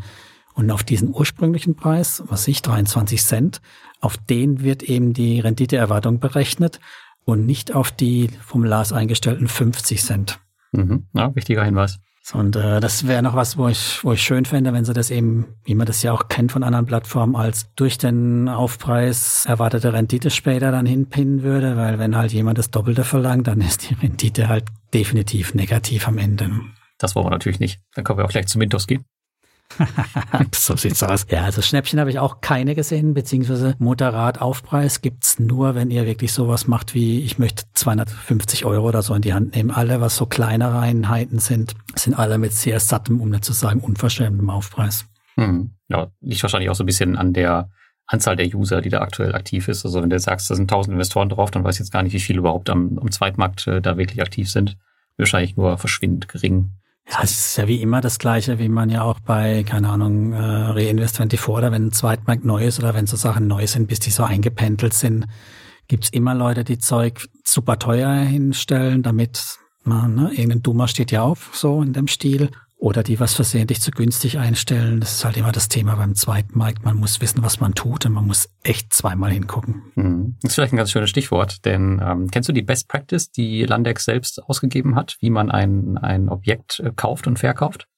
Und 0.55 0.71
auf 0.71 0.83
diesen 0.83 1.15
ursprünglichen 1.15 1.75
Preis, 1.75 2.23
was 2.27 2.49
ich, 2.49 2.63
23 2.63 3.23
Cent, 3.23 3.61
auf 4.01 4.17
den 4.17 4.63
wird 4.63 4.83
eben 4.83 5.13
die 5.13 5.41
Renditeerwartung 5.41 6.21
berechnet 6.21 6.81
und 7.25 7.45
nicht 7.45 7.75
auf 7.75 7.91
die 7.91 8.31
vom 8.41 8.65
Lars 8.65 8.93
eingestellten 8.93 9.49
50 9.49 10.03
Cent. 10.03 10.41
Mhm. 10.73 11.07
Ja, 11.13 11.35
wichtiger 11.35 11.65
Hinweis. 11.65 11.99
Und 12.33 12.57
äh, 12.57 12.81
das 12.81 13.07
wäre 13.07 13.23
noch 13.23 13.35
was, 13.35 13.59
wo 13.59 13.69
ich, 13.69 14.03
wo 14.03 14.13
ich 14.13 14.23
schön 14.23 14.47
fände, 14.47 14.73
wenn 14.73 14.85
sie 14.85 14.95
das 14.95 15.11
eben, 15.11 15.57
wie 15.65 15.75
man 15.75 15.87
das 15.87 16.03
ja 16.03 16.13
auch 16.13 16.29
kennt 16.29 16.53
von 16.53 16.63
anderen 16.63 16.87
Plattformen, 16.87 17.37
als 17.37 17.73
durch 17.75 17.99
den 17.99 18.49
Aufpreis 18.49 19.45
erwartete 19.47 19.93
Rendite 19.93 20.31
später 20.31 20.71
dann 20.71 20.87
hinpinnen 20.87 21.43
würde, 21.43 21.77
weil 21.77 21.99
wenn 21.99 22.17
halt 22.17 22.33
jemand 22.33 22.57
das 22.57 22.71
Doppelte 22.71 23.05
verlangt, 23.05 23.47
dann 23.47 23.61
ist 23.61 23.91
die 23.91 23.95
Rendite 23.95 24.49
halt 24.49 24.65
definitiv 24.95 25.55
negativ 25.55 26.09
am 26.09 26.17
Ende. 26.17 26.51
Das 26.99 27.15
wollen 27.15 27.27
wir 27.27 27.31
natürlich 27.31 27.61
nicht. 27.61 27.81
Dann 27.95 28.05
können 28.05 28.19
wir 28.19 28.25
auch 28.25 28.31
gleich 28.31 28.47
zu 28.47 28.59
Mintos 28.59 28.87
gehen. 28.87 29.05
so 30.55 30.77
sieht's 30.77 31.03
aus. 31.03 31.27
Ja, 31.31 31.43
also 31.43 31.63
Schnäppchen 31.63 31.99
habe 31.99 32.11
ich 32.11 32.19
auch 32.19 32.41
keine 32.41 32.75
gesehen, 32.75 33.15
beziehungsweise 33.15 33.75
moderat 33.79 34.41
Aufpreis 34.41 35.01
gibt's 35.01 35.39
nur, 35.39 35.75
wenn 35.75 35.91
ihr 35.91 36.07
wirklich 36.07 36.33
sowas 36.33 36.67
macht 36.67 36.95
wie, 36.95 37.21
ich 37.21 37.39
möchte 37.39 37.65
250 37.75 38.65
Euro 38.65 38.89
oder 38.89 39.03
so 39.03 39.15
in 39.15 39.23
die 39.23 39.35
Hand 39.35 39.55
nehmen. 39.57 39.71
Alle, 39.71 40.01
was 40.01 40.17
so 40.17 40.27
kleinere 40.27 40.79
Einheiten 40.79 41.39
sind, 41.39 41.75
sind 41.97 42.15
alle 42.19 42.39
mit 42.39 42.53
sehr 42.53 42.79
sattem, 42.81 43.21
um 43.21 43.31
nicht 43.31 43.45
zu 43.45 43.53
sagen 43.53 43.81
unverschämtem 43.81 44.49
Aufpreis. 44.51 45.07
Hm. 45.37 45.71
Ja, 45.89 46.09
liegt 46.21 46.43
wahrscheinlich 46.43 46.71
auch 46.71 46.75
so 46.75 46.85
ein 46.85 46.87
bisschen 46.87 47.17
an 47.17 47.33
der 47.33 47.71
Anzahl 48.07 48.37
der 48.37 48.47
User, 48.55 48.81
die 48.81 48.91
da 48.91 49.01
aktuell 49.01 49.35
aktiv 49.35 49.69
ist. 49.69 49.85
Also 49.85 50.03
wenn 50.03 50.11
du 50.11 50.19
sagst, 50.19 50.51
da 50.51 50.55
sind 50.55 50.71
1000 50.71 50.93
Investoren 50.93 51.29
drauf, 51.29 51.51
dann 51.51 51.65
weiß 51.65 51.77
ich 51.77 51.81
jetzt 51.81 51.93
gar 51.93 52.03
nicht, 52.03 52.13
wie 52.13 52.21
viele 52.21 52.39
überhaupt 52.39 52.71
am, 52.71 52.99
am 52.99 53.11
Zweitmarkt 53.11 53.67
äh, 53.67 53.81
da 53.81 53.97
wirklich 53.97 54.21
aktiv 54.21 54.51
sind. 54.51 54.77
Wahrscheinlich 55.17 55.57
nur 55.57 55.79
verschwindend 55.79 56.29
gering. 56.29 56.71
Ja, 57.11 57.19
es 57.23 57.33
ist 57.33 57.57
ja 57.59 57.69
wie 57.69 57.83
immer 57.83 58.01
das 58.01 58.19
Gleiche, 58.19 58.59
wie 58.59 58.69
man 58.69 58.89
ja 58.89 59.03
auch 59.03 59.21
bei, 59.21 59.63
keine 59.63 59.91
Ahnung, 59.91 60.33
äh, 60.33 60.37
Reinvest24 60.37 61.49
oder 61.49 61.71
wenn 61.71 61.87
ein 61.87 61.93
Zweitmarkt 61.93 62.45
neu 62.45 62.65
ist 62.65 62.79
oder 62.79 62.95
wenn 62.95 63.07
so 63.07 63.17
Sachen 63.17 63.47
neu 63.47 63.67
sind, 63.67 63.89
bis 63.89 64.01
die 64.01 64.11
so 64.11 64.25
eingependelt 64.25 64.95
sind, 64.95 65.27
gibt's 65.87 66.09
immer 66.09 66.35
Leute, 66.35 66.65
die 66.65 66.79
Zeug 66.79 67.29
super 67.45 67.79
teuer 67.79 68.11
hinstellen, 68.15 69.03
damit 69.03 69.59
man, 69.83 70.15
ne, 70.15 70.31
irgendein 70.31 70.63
Dummer 70.63 70.89
steht 70.89 71.13
ja 71.13 71.23
auf, 71.23 71.51
so 71.53 71.83
in 71.83 71.93
dem 71.93 72.09
Stil 72.09 72.51
oder 72.85 73.03
die 73.03 73.19
was 73.19 73.33
versehentlich 73.33 73.81
zu 73.81 73.91
günstig 73.93 74.39
einstellen. 74.39 75.01
Das 75.01 75.15
ist 75.15 75.25
halt 75.25 75.39
immer 75.39 75.53
das 75.53 75.69
Thema 75.69 75.95
beim 75.95 76.15
zweiten 76.15 76.59
Markt. 76.59 76.85
Man 76.85 76.99
muss 76.99 77.23
wissen, 77.23 77.43
was 77.43 77.59
man 77.59 77.75
tut 77.75 78.05
und 78.05 78.13
man 78.13 78.27
muss 78.27 78.51
echt 78.63 78.93
zweimal 78.93 79.31
hingucken. 79.31 79.85
Mhm. 79.95 80.37
Das 80.43 80.51
ist 80.51 80.55
vielleicht 80.57 80.75
ein 80.75 80.77
ganz 80.77 80.91
schönes 80.91 81.09
Stichwort, 81.09 81.65
denn 81.65 82.03
ähm, 82.05 82.31
kennst 82.31 82.51
du 82.51 82.53
die 82.53 82.61
Best 82.61 82.89
Practice, 82.89 83.31
die 83.31 83.65
Landex 83.65 84.05
selbst 84.05 84.43
ausgegeben 84.45 84.97
hat, 84.97 85.17
wie 85.21 85.31
man 85.31 85.51
ein, 85.51 85.97
ein 85.97 86.29
Objekt 86.29 86.81
äh, 86.81 86.93
kauft 86.95 87.27
und 87.27 87.39
verkauft? 87.39 87.89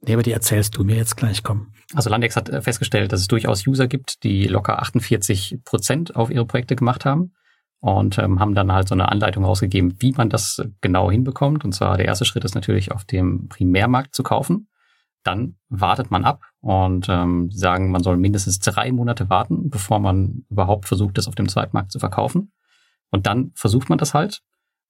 Nee, 0.00 0.14
aber 0.14 0.24
die 0.24 0.32
erzählst 0.32 0.76
du 0.76 0.82
mir 0.82 0.96
jetzt 0.96 1.16
gleich, 1.16 1.44
komm. 1.44 1.72
Also 1.94 2.10
Landex 2.10 2.34
hat 2.34 2.48
äh, 2.48 2.62
festgestellt, 2.62 3.12
dass 3.12 3.20
es 3.20 3.28
durchaus 3.28 3.64
User 3.64 3.86
gibt, 3.86 4.24
die 4.24 4.48
locker 4.48 4.82
48 4.82 5.60
Prozent 5.64 6.16
auf 6.16 6.30
ihre 6.30 6.46
Projekte 6.46 6.74
gemacht 6.74 7.04
haben 7.04 7.30
und 7.84 8.16
ähm, 8.16 8.40
haben 8.40 8.54
dann 8.54 8.72
halt 8.72 8.88
so 8.88 8.94
eine 8.94 9.10
Anleitung 9.10 9.44
rausgegeben, 9.44 9.96
wie 9.98 10.12
man 10.12 10.30
das 10.30 10.62
genau 10.80 11.10
hinbekommt. 11.10 11.66
Und 11.66 11.72
zwar 11.72 11.98
der 11.98 12.06
erste 12.06 12.24
Schritt 12.24 12.42
ist 12.42 12.54
natürlich 12.54 12.92
auf 12.92 13.04
dem 13.04 13.46
Primärmarkt 13.50 14.14
zu 14.14 14.22
kaufen. 14.22 14.68
Dann 15.22 15.56
wartet 15.68 16.10
man 16.10 16.24
ab 16.24 16.44
und 16.60 17.10
ähm, 17.10 17.50
sagen, 17.50 17.90
man 17.90 18.02
soll 18.02 18.16
mindestens 18.16 18.58
drei 18.60 18.90
Monate 18.90 19.28
warten, 19.28 19.68
bevor 19.68 19.98
man 19.98 20.46
überhaupt 20.48 20.86
versucht, 20.86 21.18
das 21.18 21.28
auf 21.28 21.34
dem 21.34 21.46
Zweitmarkt 21.46 21.92
zu 21.92 21.98
verkaufen. 21.98 22.52
Und 23.10 23.26
dann 23.26 23.52
versucht 23.54 23.90
man 23.90 23.98
das 23.98 24.14
halt. 24.14 24.40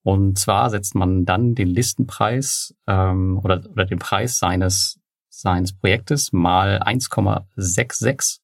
Und 0.01 0.39
zwar 0.39 0.69
setzt 0.69 0.95
man 0.95 1.25
dann 1.25 1.53
den 1.53 1.67
Listenpreis 1.67 2.77
ähm, 2.87 3.41
oder, 3.43 3.61
oder 3.73 3.83
den 3.83 3.99
Preis 3.99 4.39
seines, 4.39 5.01
seines 5.27 5.73
Projektes 5.73 6.31
mal 6.31 6.81
1,66 6.81 8.39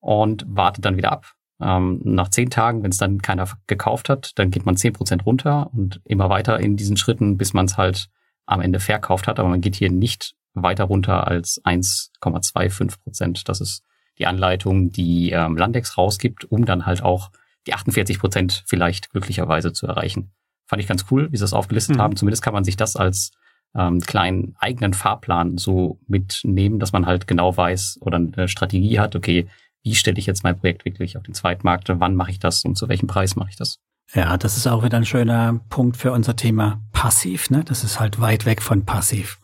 und 0.00 0.46
wartet 0.48 0.86
dann 0.86 0.96
wieder 0.96 1.12
ab 1.12 1.34
ähm, 1.60 2.00
nach 2.04 2.28
zehn 2.28 2.50
Tagen, 2.50 2.82
wenn 2.82 2.90
es 2.90 2.98
dann 2.98 3.20
keiner 3.20 3.48
gekauft 3.66 4.08
hat, 4.08 4.38
dann 4.38 4.50
geht 4.50 4.66
man 4.66 4.76
zehn 4.76 4.92
Prozent 4.92 5.26
runter 5.26 5.70
und 5.72 6.00
immer 6.04 6.30
weiter 6.30 6.60
in 6.60 6.76
diesen 6.76 6.96
Schritten, 6.96 7.36
bis 7.36 7.52
man 7.52 7.66
es 7.66 7.76
halt 7.76 8.08
am 8.46 8.60
Ende 8.60 8.80
verkauft 8.80 9.26
hat. 9.26 9.38
Aber 9.38 9.48
man 9.48 9.60
geht 9.60 9.76
hier 9.76 9.90
nicht 9.90 10.34
weiter 10.54 10.84
runter 10.84 11.26
als 11.26 11.60
1,25 11.64 13.00
Prozent. 13.02 13.48
Das 13.48 13.60
ist 13.60 13.82
die 14.18 14.26
Anleitung, 14.26 14.90
die 14.90 15.30
ähm, 15.30 15.56
Landex 15.56 15.96
rausgibt, 15.96 16.44
um 16.44 16.64
dann 16.64 16.86
halt 16.86 17.02
auch 17.02 17.30
die 17.66 17.74
48 17.74 18.18
Prozent 18.18 18.64
vielleicht 18.66 19.10
glücklicherweise 19.10 19.72
zu 19.72 19.86
erreichen. 19.86 20.32
Fand 20.66 20.82
ich 20.82 20.88
ganz 20.88 21.06
cool, 21.10 21.30
wie 21.32 21.36
sie 21.36 21.44
das 21.44 21.52
aufgelistet 21.52 21.96
mhm. 21.96 22.02
haben. 22.02 22.16
Zumindest 22.16 22.42
kann 22.42 22.54
man 22.54 22.64
sich 22.64 22.76
das 22.76 22.96
als 22.96 23.32
ähm, 23.74 24.00
kleinen 24.00 24.54
eigenen 24.58 24.94
Fahrplan 24.94 25.58
so 25.58 26.00
mitnehmen, 26.06 26.78
dass 26.78 26.92
man 26.92 27.06
halt 27.06 27.26
genau 27.26 27.56
weiß 27.56 27.98
oder 28.00 28.16
eine 28.16 28.48
Strategie 28.48 28.98
hat, 28.98 29.14
okay, 29.14 29.48
wie 29.88 29.94
stelle 29.94 30.18
ich 30.18 30.26
jetzt 30.26 30.44
mein 30.44 30.58
Projekt 30.58 30.84
wirklich 30.84 31.16
auf 31.16 31.22
den 31.22 31.32
Zweitmarkt, 31.32 31.88
wann 31.88 32.14
mache 32.14 32.30
ich 32.30 32.38
das 32.38 32.62
und 32.64 32.76
zu 32.76 32.88
welchem 32.88 33.06
Preis 33.06 33.36
mache 33.36 33.48
ich 33.48 33.56
das. 33.56 33.78
Ja, 34.14 34.36
das 34.36 34.56
ist 34.56 34.66
auch 34.66 34.84
wieder 34.84 34.98
ein 34.98 35.06
schöner 35.06 35.60
Punkt 35.70 35.96
für 35.96 36.12
unser 36.12 36.36
Thema 36.36 36.82
passiv. 36.92 37.48
Ne? 37.50 37.64
Das 37.64 37.84
ist 37.84 37.98
halt 37.98 38.20
weit 38.20 38.44
weg 38.44 38.60
von 38.60 38.84
passiv. 38.84 39.38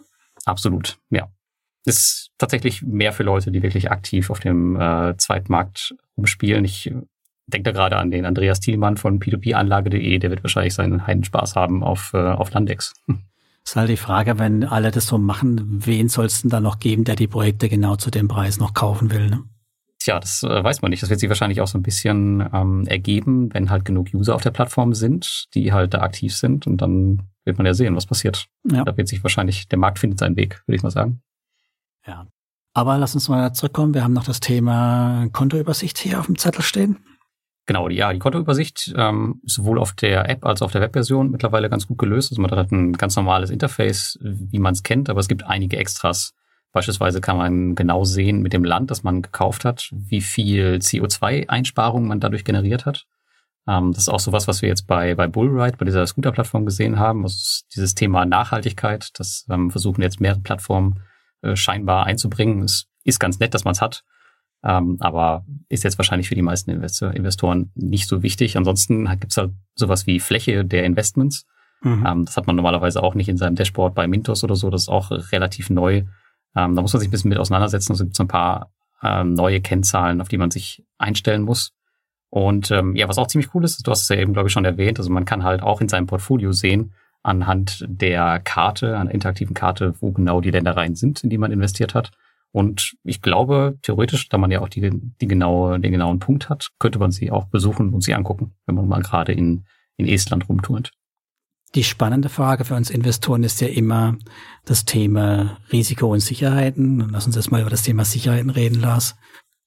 Absolut, 0.44 0.98
ja. 1.10 1.28
Ist 1.86 2.30
tatsächlich 2.38 2.82
mehr 2.82 3.12
für 3.12 3.22
Leute, 3.22 3.50
die 3.50 3.62
wirklich 3.62 3.90
aktiv 3.90 4.30
auf 4.30 4.40
dem 4.40 4.78
äh, 4.78 5.16
Zweitmarkt 5.16 5.94
rumspielen. 6.16 6.64
Ich 6.64 6.92
denke 7.46 7.72
da 7.72 7.72
gerade 7.72 7.96
an 7.96 8.10
den 8.10 8.26
Andreas 8.26 8.60
Thielmann 8.60 8.98
von 8.98 9.18
p2p-anlage.de, 9.18 10.18
der 10.18 10.30
wird 10.30 10.42
wahrscheinlich 10.42 10.74
seinen 10.74 11.06
Heidenspaß 11.06 11.56
haben 11.56 11.82
auf, 11.82 12.12
äh, 12.14 12.18
auf 12.18 12.52
Landex. 12.52 12.94
Das 13.06 13.72
ist 13.72 13.76
halt 13.76 13.90
die 13.90 13.96
Frage, 13.96 14.38
wenn 14.38 14.64
alle 14.64 14.90
das 14.90 15.06
so 15.06 15.16
machen, 15.16 15.86
wen 15.86 16.08
soll 16.10 16.26
es 16.26 16.42
denn 16.42 16.50
da 16.50 16.60
noch 16.60 16.80
geben, 16.80 17.04
der 17.04 17.16
die 17.16 17.28
Projekte 17.28 17.70
genau 17.70 17.96
zu 17.96 18.10
dem 18.10 18.28
Preis 18.28 18.58
noch 18.58 18.74
kaufen 18.74 19.10
will? 19.10 19.28
Ne? 19.28 19.42
Tja, 20.04 20.20
das 20.20 20.42
äh, 20.42 20.62
weiß 20.62 20.82
man 20.82 20.90
nicht. 20.90 21.02
Das 21.02 21.08
wird 21.08 21.18
sich 21.18 21.30
wahrscheinlich 21.30 21.62
auch 21.62 21.66
so 21.66 21.78
ein 21.78 21.82
bisschen 21.82 22.46
ähm, 22.52 22.86
ergeben, 22.86 23.48
wenn 23.54 23.70
halt 23.70 23.86
genug 23.86 24.08
User 24.12 24.34
auf 24.34 24.42
der 24.42 24.50
Plattform 24.50 24.92
sind, 24.92 25.46
die 25.54 25.72
halt 25.72 25.94
da 25.94 26.02
aktiv 26.02 26.36
sind 26.36 26.66
und 26.66 26.82
dann 26.82 27.22
wird 27.46 27.56
man 27.56 27.64
ja 27.64 27.72
sehen, 27.72 27.96
was 27.96 28.04
passiert. 28.04 28.44
Ja. 28.70 28.84
Da 28.84 28.94
wird 28.98 29.08
sich 29.08 29.22
wahrscheinlich, 29.22 29.66
der 29.66 29.78
Markt 29.78 29.98
findet 29.98 30.18
seinen 30.18 30.36
Weg, 30.36 30.62
würde 30.66 30.76
ich 30.76 30.82
mal 30.82 30.90
sagen. 30.90 31.22
Ja. 32.06 32.26
Aber 32.74 32.98
lass 32.98 33.14
uns 33.14 33.30
mal 33.30 33.54
zurückkommen. 33.54 33.94
Wir 33.94 34.04
haben 34.04 34.12
noch 34.12 34.24
das 34.24 34.40
Thema 34.40 35.26
Kontoübersicht 35.32 35.96
hier 35.96 36.20
auf 36.20 36.26
dem 36.26 36.36
Zettel 36.36 36.60
stehen. 36.60 36.98
Genau, 37.64 37.88
ja, 37.88 38.12
die 38.12 38.18
Kontoübersicht 38.18 38.92
ähm, 38.98 39.40
ist 39.42 39.54
sowohl 39.54 39.78
auf 39.78 39.94
der 39.94 40.28
App 40.28 40.44
als 40.44 40.60
auch 40.60 40.66
auf 40.66 40.72
der 40.72 40.82
Webversion 40.82 41.30
mittlerweile 41.30 41.70
ganz 41.70 41.86
gut 41.86 41.96
gelöst. 41.96 42.30
Also 42.30 42.42
man 42.42 42.50
hat 42.50 42.70
ein 42.72 42.92
ganz 42.92 43.16
normales 43.16 43.48
Interface, 43.48 44.18
wie 44.20 44.58
man 44.58 44.74
es 44.74 44.82
kennt, 44.82 45.08
aber 45.08 45.20
es 45.20 45.28
gibt 45.28 45.44
einige 45.44 45.78
Extras. 45.78 46.34
Beispielsweise 46.74 47.20
kann 47.20 47.36
man 47.36 47.76
genau 47.76 48.02
sehen 48.02 48.42
mit 48.42 48.52
dem 48.52 48.64
Land, 48.64 48.90
das 48.90 49.04
man 49.04 49.22
gekauft 49.22 49.64
hat, 49.64 49.88
wie 49.92 50.20
viel 50.20 50.78
CO2-Einsparungen 50.80 52.08
man 52.08 52.18
dadurch 52.18 52.44
generiert 52.44 52.84
hat. 52.84 53.06
Ähm, 53.68 53.92
das 53.92 54.02
ist 54.02 54.08
auch 54.08 54.18
sowas, 54.18 54.48
was 54.48 54.60
wir 54.60 54.68
jetzt 54.68 54.88
bei, 54.88 55.14
bei 55.14 55.28
Bullride, 55.28 55.76
bei 55.76 55.84
dieser 55.84 56.04
Scooter-Plattform 56.04 56.66
gesehen 56.66 56.98
haben. 56.98 57.22
Also 57.22 57.62
dieses 57.76 57.94
Thema 57.94 58.24
Nachhaltigkeit, 58.24 59.10
das 59.14 59.46
ähm, 59.48 59.70
versuchen 59.70 60.02
jetzt 60.02 60.20
mehrere 60.20 60.40
Plattformen 60.40 61.00
äh, 61.42 61.54
scheinbar 61.54 62.06
einzubringen. 62.06 62.64
Es 62.64 62.88
ist 63.04 63.20
ganz 63.20 63.38
nett, 63.38 63.54
dass 63.54 63.62
man 63.62 63.72
es 63.72 63.80
hat, 63.80 64.02
ähm, 64.64 64.96
aber 64.98 65.46
ist 65.68 65.84
jetzt 65.84 65.96
wahrscheinlich 65.96 66.28
für 66.28 66.34
die 66.34 66.42
meisten 66.42 66.72
Investor, 66.72 67.12
Investoren 67.12 67.70
nicht 67.76 68.08
so 68.08 68.24
wichtig. 68.24 68.56
Ansonsten 68.56 69.08
gibt 69.20 69.30
es 69.30 69.36
halt 69.36 69.52
sowas 69.76 70.08
wie 70.08 70.18
Fläche 70.18 70.64
der 70.64 70.82
Investments. 70.82 71.46
Mhm. 71.82 72.04
Ähm, 72.04 72.24
das 72.24 72.36
hat 72.36 72.48
man 72.48 72.56
normalerweise 72.56 73.00
auch 73.00 73.14
nicht 73.14 73.28
in 73.28 73.36
seinem 73.36 73.54
Dashboard 73.54 73.94
bei 73.94 74.08
Mintos 74.08 74.42
oder 74.42 74.56
so. 74.56 74.70
Das 74.70 74.82
ist 74.82 74.88
auch 74.88 75.12
relativ 75.30 75.70
neu. 75.70 76.02
Ähm, 76.56 76.74
da 76.74 76.82
muss 76.82 76.92
man 76.92 77.00
sich 77.00 77.08
ein 77.08 77.10
bisschen 77.10 77.28
mit 77.30 77.38
auseinandersetzen. 77.38 77.92
Also 77.92 78.04
gibt 78.04 78.16
es 78.16 78.20
ein 78.20 78.28
paar 78.28 78.70
ähm, 79.02 79.34
neue 79.34 79.60
Kennzahlen, 79.60 80.20
auf 80.20 80.28
die 80.28 80.38
man 80.38 80.50
sich 80.50 80.84
einstellen 80.98 81.42
muss. 81.42 81.72
Und 82.30 82.70
ähm, 82.72 82.96
ja, 82.96 83.08
was 83.08 83.18
auch 83.18 83.28
ziemlich 83.28 83.54
cool 83.54 83.64
ist, 83.64 83.86
du 83.86 83.90
hast 83.90 84.02
es 84.02 84.08
ja 84.08 84.16
eben, 84.16 84.32
glaube 84.32 84.48
ich, 84.48 84.52
schon 84.52 84.64
erwähnt, 84.64 84.98
also 84.98 85.10
man 85.10 85.24
kann 85.24 85.44
halt 85.44 85.62
auch 85.62 85.80
in 85.80 85.88
seinem 85.88 86.06
Portfolio 86.06 86.50
sehen, 86.50 86.92
anhand 87.22 87.84
der 87.88 88.40
Karte, 88.40 88.98
einer 88.98 89.12
interaktiven 89.12 89.54
Karte, 89.54 89.94
wo 90.00 90.10
genau 90.10 90.40
die 90.40 90.50
Ländereien 90.50 90.96
sind, 90.96 91.22
in 91.22 91.30
die 91.30 91.38
man 91.38 91.52
investiert 91.52 91.94
hat. 91.94 92.10
Und 92.50 92.96
ich 93.02 93.22
glaube, 93.22 93.78
theoretisch, 93.82 94.28
da 94.28 94.38
man 94.38 94.50
ja 94.50 94.60
auch 94.60 94.68
die, 94.68 94.90
die 95.20 95.26
genaue, 95.26 95.80
den 95.80 95.92
genauen 95.92 96.18
Punkt 96.18 96.48
hat, 96.48 96.70
könnte 96.78 96.98
man 96.98 97.12
sie 97.12 97.30
auch 97.30 97.46
besuchen 97.46 97.94
und 97.94 98.02
sie 98.02 98.14
angucken, 98.14 98.54
wenn 98.66 98.74
man 98.74 98.88
mal 98.88 99.02
gerade 99.02 99.32
in, 99.32 99.64
in 99.96 100.06
Estland 100.06 100.48
rumturnt. 100.48 100.92
Die 101.74 101.82
spannende 101.82 102.28
Frage 102.28 102.64
für 102.64 102.76
uns 102.76 102.88
Investoren 102.88 103.42
ist 103.42 103.60
ja 103.60 103.66
immer 103.66 104.16
das 104.64 104.84
Thema 104.84 105.58
Risiko 105.72 106.12
und 106.12 106.20
Sicherheiten. 106.20 107.08
Lass 107.10 107.26
uns 107.26 107.34
jetzt 107.34 107.50
mal 107.50 107.60
über 107.60 107.70
das 107.70 107.82
Thema 107.82 108.04
Sicherheiten 108.04 108.50
reden, 108.50 108.80
Lars. 108.80 109.16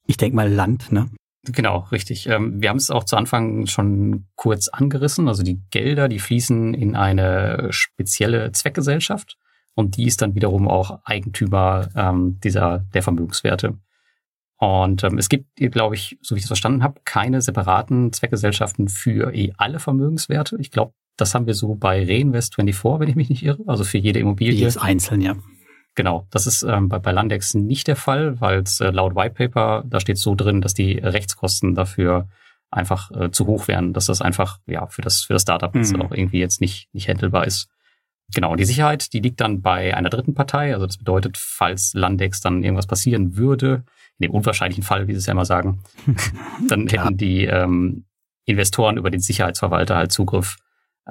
Ich 0.05 0.15
denke 0.15 0.37
mal 0.37 0.49
Land, 0.49 0.91
ne? 0.93 1.09
Genau, 1.43 1.79
richtig. 1.91 2.27
Ähm, 2.27 2.61
wir 2.61 2.69
haben 2.69 2.77
es 2.77 2.89
auch 2.89 3.03
zu 3.03 3.17
Anfang 3.17 3.67
schon 3.67 4.25
kurz 4.35 4.69
angerissen. 4.69 5.27
Also 5.27 5.43
die 5.43 5.61
Gelder, 5.69 6.07
die 6.07 6.19
fließen 6.19 6.73
in 6.73 6.95
eine 6.95 7.67
spezielle 7.71 8.53
Zweckgesellschaft 8.53 9.37
und 9.75 9.97
die 9.97 10.05
ist 10.05 10.21
dann 10.21 10.33
wiederum 10.33 10.69
auch 10.69 11.01
Eigentümer 11.03 11.89
ähm, 11.95 12.39
dieser 12.41 12.79
der 12.93 13.03
Vermögenswerte. 13.03 13.77
Und 14.57 15.03
ähm, 15.03 15.17
es 15.17 15.27
gibt, 15.27 15.55
glaube 15.57 15.95
ich, 15.95 16.17
so 16.21 16.35
wie 16.35 16.39
ich 16.39 16.45
es 16.45 16.49
verstanden 16.49 16.83
habe, 16.83 17.01
keine 17.03 17.41
separaten 17.41 18.13
Zweckgesellschaften 18.13 18.87
für 18.87 19.33
eh 19.33 19.53
alle 19.57 19.79
Vermögenswerte. 19.79 20.57
Ich 20.59 20.71
glaube, 20.71 20.93
das 21.17 21.35
haben 21.35 21.47
wir 21.47 21.53
so 21.53 21.75
bei 21.75 22.03
Reinvest24, 22.03 22.99
wenn 22.99 23.09
ich 23.09 23.15
mich 23.15 23.29
nicht 23.29 23.43
irre, 23.43 23.63
also 23.67 23.83
für 23.83 23.97
jede 23.97 24.19
Immobilie. 24.19 24.65
Ist 24.67 24.77
einzeln, 24.77 25.21
ja. 25.21 25.35
Genau, 25.95 26.27
das 26.29 26.45
ist 26.45 26.61
ähm, 26.61 26.89
bei, 26.89 26.99
bei 26.99 27.11
Landex 27.11 27.55
nicht 27.55 27.87
der 27.87 27.95
Fall, 27.95 28.39
weil 28.39 28.59
es 28.59 28.79
äh, 28.79 28.91
laut 28.91 29.15
White 29.15 29.33
Paper, 29.33 29.83
da 29.87 29.99
steht 29.99 30.19
so 30.19 30.35
drin, 30.35 30.61
dass 30.61 30.75
die 30.75 30.99
Rechtskosten 30.99 31.73
dafür 31.73 32.27
einfach 32.69 33.09
äh, 33.11 33.31
zu 33.31 33.47
hoch 33.47 33.67
wären, 33.67 33.93
dass 33.93 34.05
das 34.05 34.21
einfach 34.21 34.59
ja 34.67 34.85
für 34.87 35.01
das 35.01 35.21
für 35.21 35.33
das 35.33 35.41
Startup 35.41 35.73
mhm. 35.73 36.01
auch 36.01 36.11
irgendwie 36.11 36.39
jetzt 36.39 36.61
nicht 36.61 36.87
nicht 36.93 37.09
handelbar 37.09 37.47
ist. 37.47 37.69
Genau, 38.33 38.55
die 38.55 38.65
Sicherheit, 38.65 39.13
die 39.13 39.21
liegt 39.21 39.39
dann 39.39 39.61
bei 39.61 39.95
einer 39.95 40.09
dritten 40.09 40.33
Partei. 40.33 40.73
Also 40.73 40.85
das 40.85 40.97
bedeutet, 40.97 41.37
falls 41.37 41.93
Landex 41.93 42.41
dann 42.41 42.61
irgendwas 42.61 42.85
passieren 42.85 43.37
würde, 43.37 43.85
in 44.19 44.27
dem 44.27 44.31
unwahrscheinlichen 44.31 44.83
Fall, 44.83 45.07
wie 45.07 45.13
sie 45.13 45.19
es 45.19 45.25
ja 45.27 45.31
immer 45.31 45.45
sagen, 45.45 45.81
dann 46.67 46.87
hätten 46.87 47.17
die 47.17 47.45
ähm, 47.45 48.05
Investoren 48.45 48.97
über 48.97 49.09
den 49.09 49.21
Sicherheitsverwalter 49.21 49.95
halt 49.95 50.11
Zugriff 50.11 50.57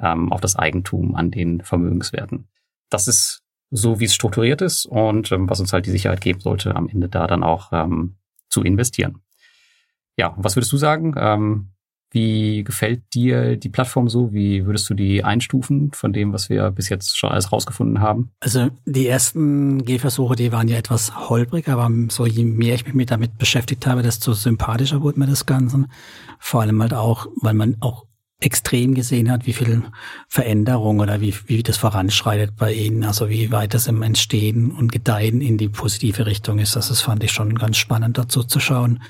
ähm, 0.01 0.31
auf 0.31 0.41
das 0.41 0.55
Eigentum 0.55 1.15
an 1.15 1.31
den 1.31 1.61
Vermögenswerten. 1.61 2.47
Das 2.89 3.07
ist 3.07 3.43
so, 3.69 3.99
wie 3.99 4.05
es 4.05 4.15
strukturiert 4.15 4.61
ist 4.61 4.85
und 4.85 5.31
ähm, 5.31 5.49
was 5.49 5.59
uns 5.59 5.73
halt 5.73 5.85
die 5.85 5.91
Sicherheit 5.91 6.21
geben 6.21 6.39
sollte, 6.39 6.75
am 6.75 6.87
Ende 6.87 7.09
da 7.09 7.27
dann 7.27 7.43
auch 7.43 7.71
ähm, 7.73 8.15
zu 8.49 8.63
investieren. 8.63 9.21
Ja, 10.15 10.33
was 10.37 10.55
würdest 10.55 10.71
du 10.71 10.77
sagen? 10.77 11.13
Ähm, 11.17 11.69
wie 12.11 12.63
gefällt 12.63 13.13
dir 13.13 13.57
die 13.57 13.69
Plattform 13.69 14.07
so? 14.07 14.31
Wie 14.31 14.65
würdest 14.65 14.89
du 14.89 14.93
die 14.93 15.25
einstufen 15.25 15.91
von 15.91 16.13
dem, 16.13 16.31
was 16.31 16.49
wir 16.49 16.71
bis 16.71 16.87
jetzt 16.87 17.17
schon 17.17 17.31
alles 17.31 17.51
rausgefunden 17.51 17.99
haben? 17.99 18.31
Also 18.39 18.69
die 18.85 19.07
ersten 19.07 19.83
Gehversuche, 19.83 20.37
die 20.37 20.53
waren 20.53 20.69
ja 20.69 20.77
etwas 20.77 21.29
holprig, 21.29 21.67
aber 21.67 21.91
so 22.09 22.25
je 22.25 22.45
mehr 22.45 22.75
ich 22.75 22.93
mich 22.93 23.07
damit 23.07 23.37
beschäftigt 23.37 23.85
habe, 23.85 24.03
desto 24.03 24.31
sympathischer 24.33 25.01
wurde 25.01 25.19
mir 25.19 25.27
das 25.27 25.45
Ganze. 25.45 25.85
Vor 26.39 26.61
allem 26.61 26.81
halt 26.81 26.93
auch, 26.93 27.27
weil 27.41 27.53
man 27.53 27.75
auch 27.81 28.05
extrem 28.39 28.93
gesehen 28.93 29.31
hat, 29.31 29.47
wie 29.47 29.53
viel 29.53 29.83
Veränderung 30.27 30.99
oder 30.99 31.21
wie, 31.21 31.33
wie 31.47 31.63
das 31.63 31.77
voranschreitet 31.77 32.55
bei 32.55 32.71
ihnen, 32.71 33.03
also 33.03 33.29
wie 33.29 33.51
weit 33.51 33.73
das 33.73 33.87
im 33.87 34.03
Entstehen 34.03 34.71
und 34.71 34.91
Gedeihen 34.91 35.41
in 35.41 35.57
die 35.57 35.69
positive 35.69 36.25
Richtung 36.25 36.59
ist. 36.59 36.75
Das, 36.75 36.89
das 36.89 37.01
fand 37.01 37.23
ich 37.23 37.31
schon 37.31 37.55
ganz 37.55 37.77
spannend 37.77 38.17
dazu 38.17 38.43
zu 38.43 38.59
schauen. 38.59 39.01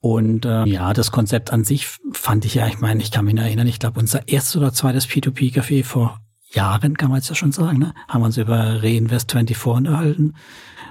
Und 0.00 0.44
äh, 0.46 0.64
ja, 0.64 0.92
das 0.92 1.10
Konzept 1.10 1.52
an 1.52 1.64
sich 1.64 1.86
fand 2.12 2.44
ich 2.44 2.54
ja, 2.54 2.66
ich 2.68 2.78
meine, 2.78 3.02
ich 3.02 3.10
kann 3.10 3.24
mich 3.24 3.36
erinnern, 3.36 3.66
ich 3.66 3.80
glaube, 3.80 4.00
unser 4.00 4.28
erstes 4.28 4.56
oder 4.56 4.72
zweites 4.72 5.08
P2P-Café 5.08 5.84
vor 5.84 6.20
Jahren, 6.50 6.96
kann 6.96 7.10
man 7.10 7.18
jetzt 7.18 7.28
ja 7.28 7.34
schon 7.34 7.52
sagen, 7.52 7.78
ne, 7.78 7.94
haben 8.08 8.22
wir 8.22 8.26
uns 8.26 8.36
über 8.36 8.80
Reinvest24 8.82 9.64
unterhalten, 9.68 10.34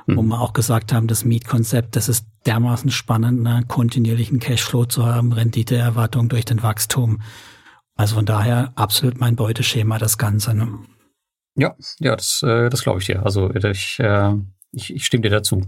mhm. 0.07 0.17
wo 0.17 0.21
wir 0.23 0.39
auch 0.39 0.53
gesagt 0.53 0.93
haben, 0.93 1.07
das 1.07 1.25
Mietkonzept, 1.25 1.95
das 1.95 2.09
ist 2.09 2.25
dermaßen 2.45 2.91
spannend, 2.91 3.41
ne, 3.41 3.63
kontinuierlichen 3.67 4.39
Cashflow 4.39 4.85
zu 4.85 5.05
haben, 5.05 5.33
Renditeerwartung 5.33 6.29
durch 6.29 6.45
den 6.45 6.63
Wachstum. 6.63 7.21
Also 7.95 8.15
von 8.15 8.25
daher 8.25 8.71
absolut 8.75 9.19
mein 9.19 9.35
Beuteschema, 9.35 9.97
das 9.97 10.17
Ganze. 10.17 10.53
Ne? 10.53 10.79
Ja, 11.55 11.75
ja, 11.99 12.15
das, 12.15 12.41
äh, 12.43 12.69
das 12.69 12.83
glaube 12.83 12.99
ich 12.99 13.07
dir. 13.07 13.23
Also 13.23 13.53
ich, 13.53 13.99
äh, 13.99 14.33
ich, 14.71 14.93
ich 14.93 15.05
stimme 15.05 15.23
dir 15.23 15.31
dazu, 15.31 15.63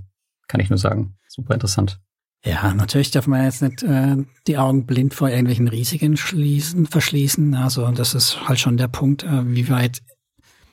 kann 0.48 0.62
ich 0.62 0.70
nur 0.70 0.78
sagen. 0.78 1.18
Super 1.28 1.54
interessant. 1.54 2.00
Ja, 2.44 2.74
natürlich 2.74 3.12
darf 3.12 3.28
man 3.28 3.44
jetzt 3.44 3.62
nicht 3.62 3.84
äh, 3.84 4.18
die 4.48 4.58
Augen 4.58 4.88
blind 4.88 5.14
vor 5.14 5.30
irgendwelchen 5.30 5.68
Risiken 5.68 6.18
schließen, 6.18 6.88
verschließen. 6.88 7.54
Also 7.54 7.90
das 7.92 8.16
ist 8.16 8.48
halt 8.48 8.60
schon 8.60 8.78
der 8.78 8.88
Punkt, 8.88 9.24
äh, 9.24 9.46
wie 9.46 9.70
weit 9.70 10.02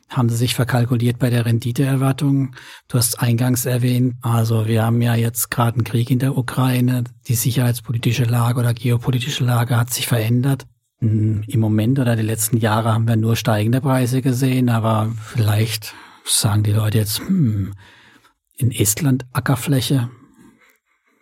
haben 0.08 0.30
sie 0.30 0.36
sich 0.36 0.54
verkalkuliert 0.54 1.18
bei 1.18 1.28
der 1.28 1.44
Renditeerwartung. 1.44 2.54
Du 2.88 2.96
hast 2.96 3.20
eingangs 3.20 3.66
erwähnt, 3.66 4.14
also 4.22 4.66
wir 4.66 4.84
haben 4.84 5.02
ja 5.02 5.14
jetzt 5.14 5.50
gerade 5.50 5.74
einen 5.74 5.84
Krieg 5.84 6.10
in 6.10 6.18
der 6.18 6.38
Ukraine, 6.38 7.04
die 7.26 7.34
sicherheitspolitische 7.34 8.24
Lage 8.24 8.60
oder 8.60 8.72
geopolitische 8.72 9.44
Lage 9.44 9.76
hat 9.76 9.90
sich 9.90 10.06
verändert. 10.06 10.66
Hm, 11.00 11.44
Im 11.46 11.60
Moment 11.60 11.98
oder 11.98 12.16
die 12.16 12.22
letzten 12.22 12.56
Jahre 12.56 12.94
haben 12.94 13.06
wir 13.06 13.16
nur 13.16 13.36
steigende 13.36 13.82
Preise 13.82 14.22
gesehen, 14.22 14.70
aber 14.70 15.12
vielleicht 15.22 15.94
sagen 16.24 16.62
die 16.62 16.72
Leute 16.72 16.98
jetzt, 16.98 17.20
hm, 17.20 17.74
in 18.56 18.70
Estland 18.72 19.26
Ackerfläche, 19.32 20.08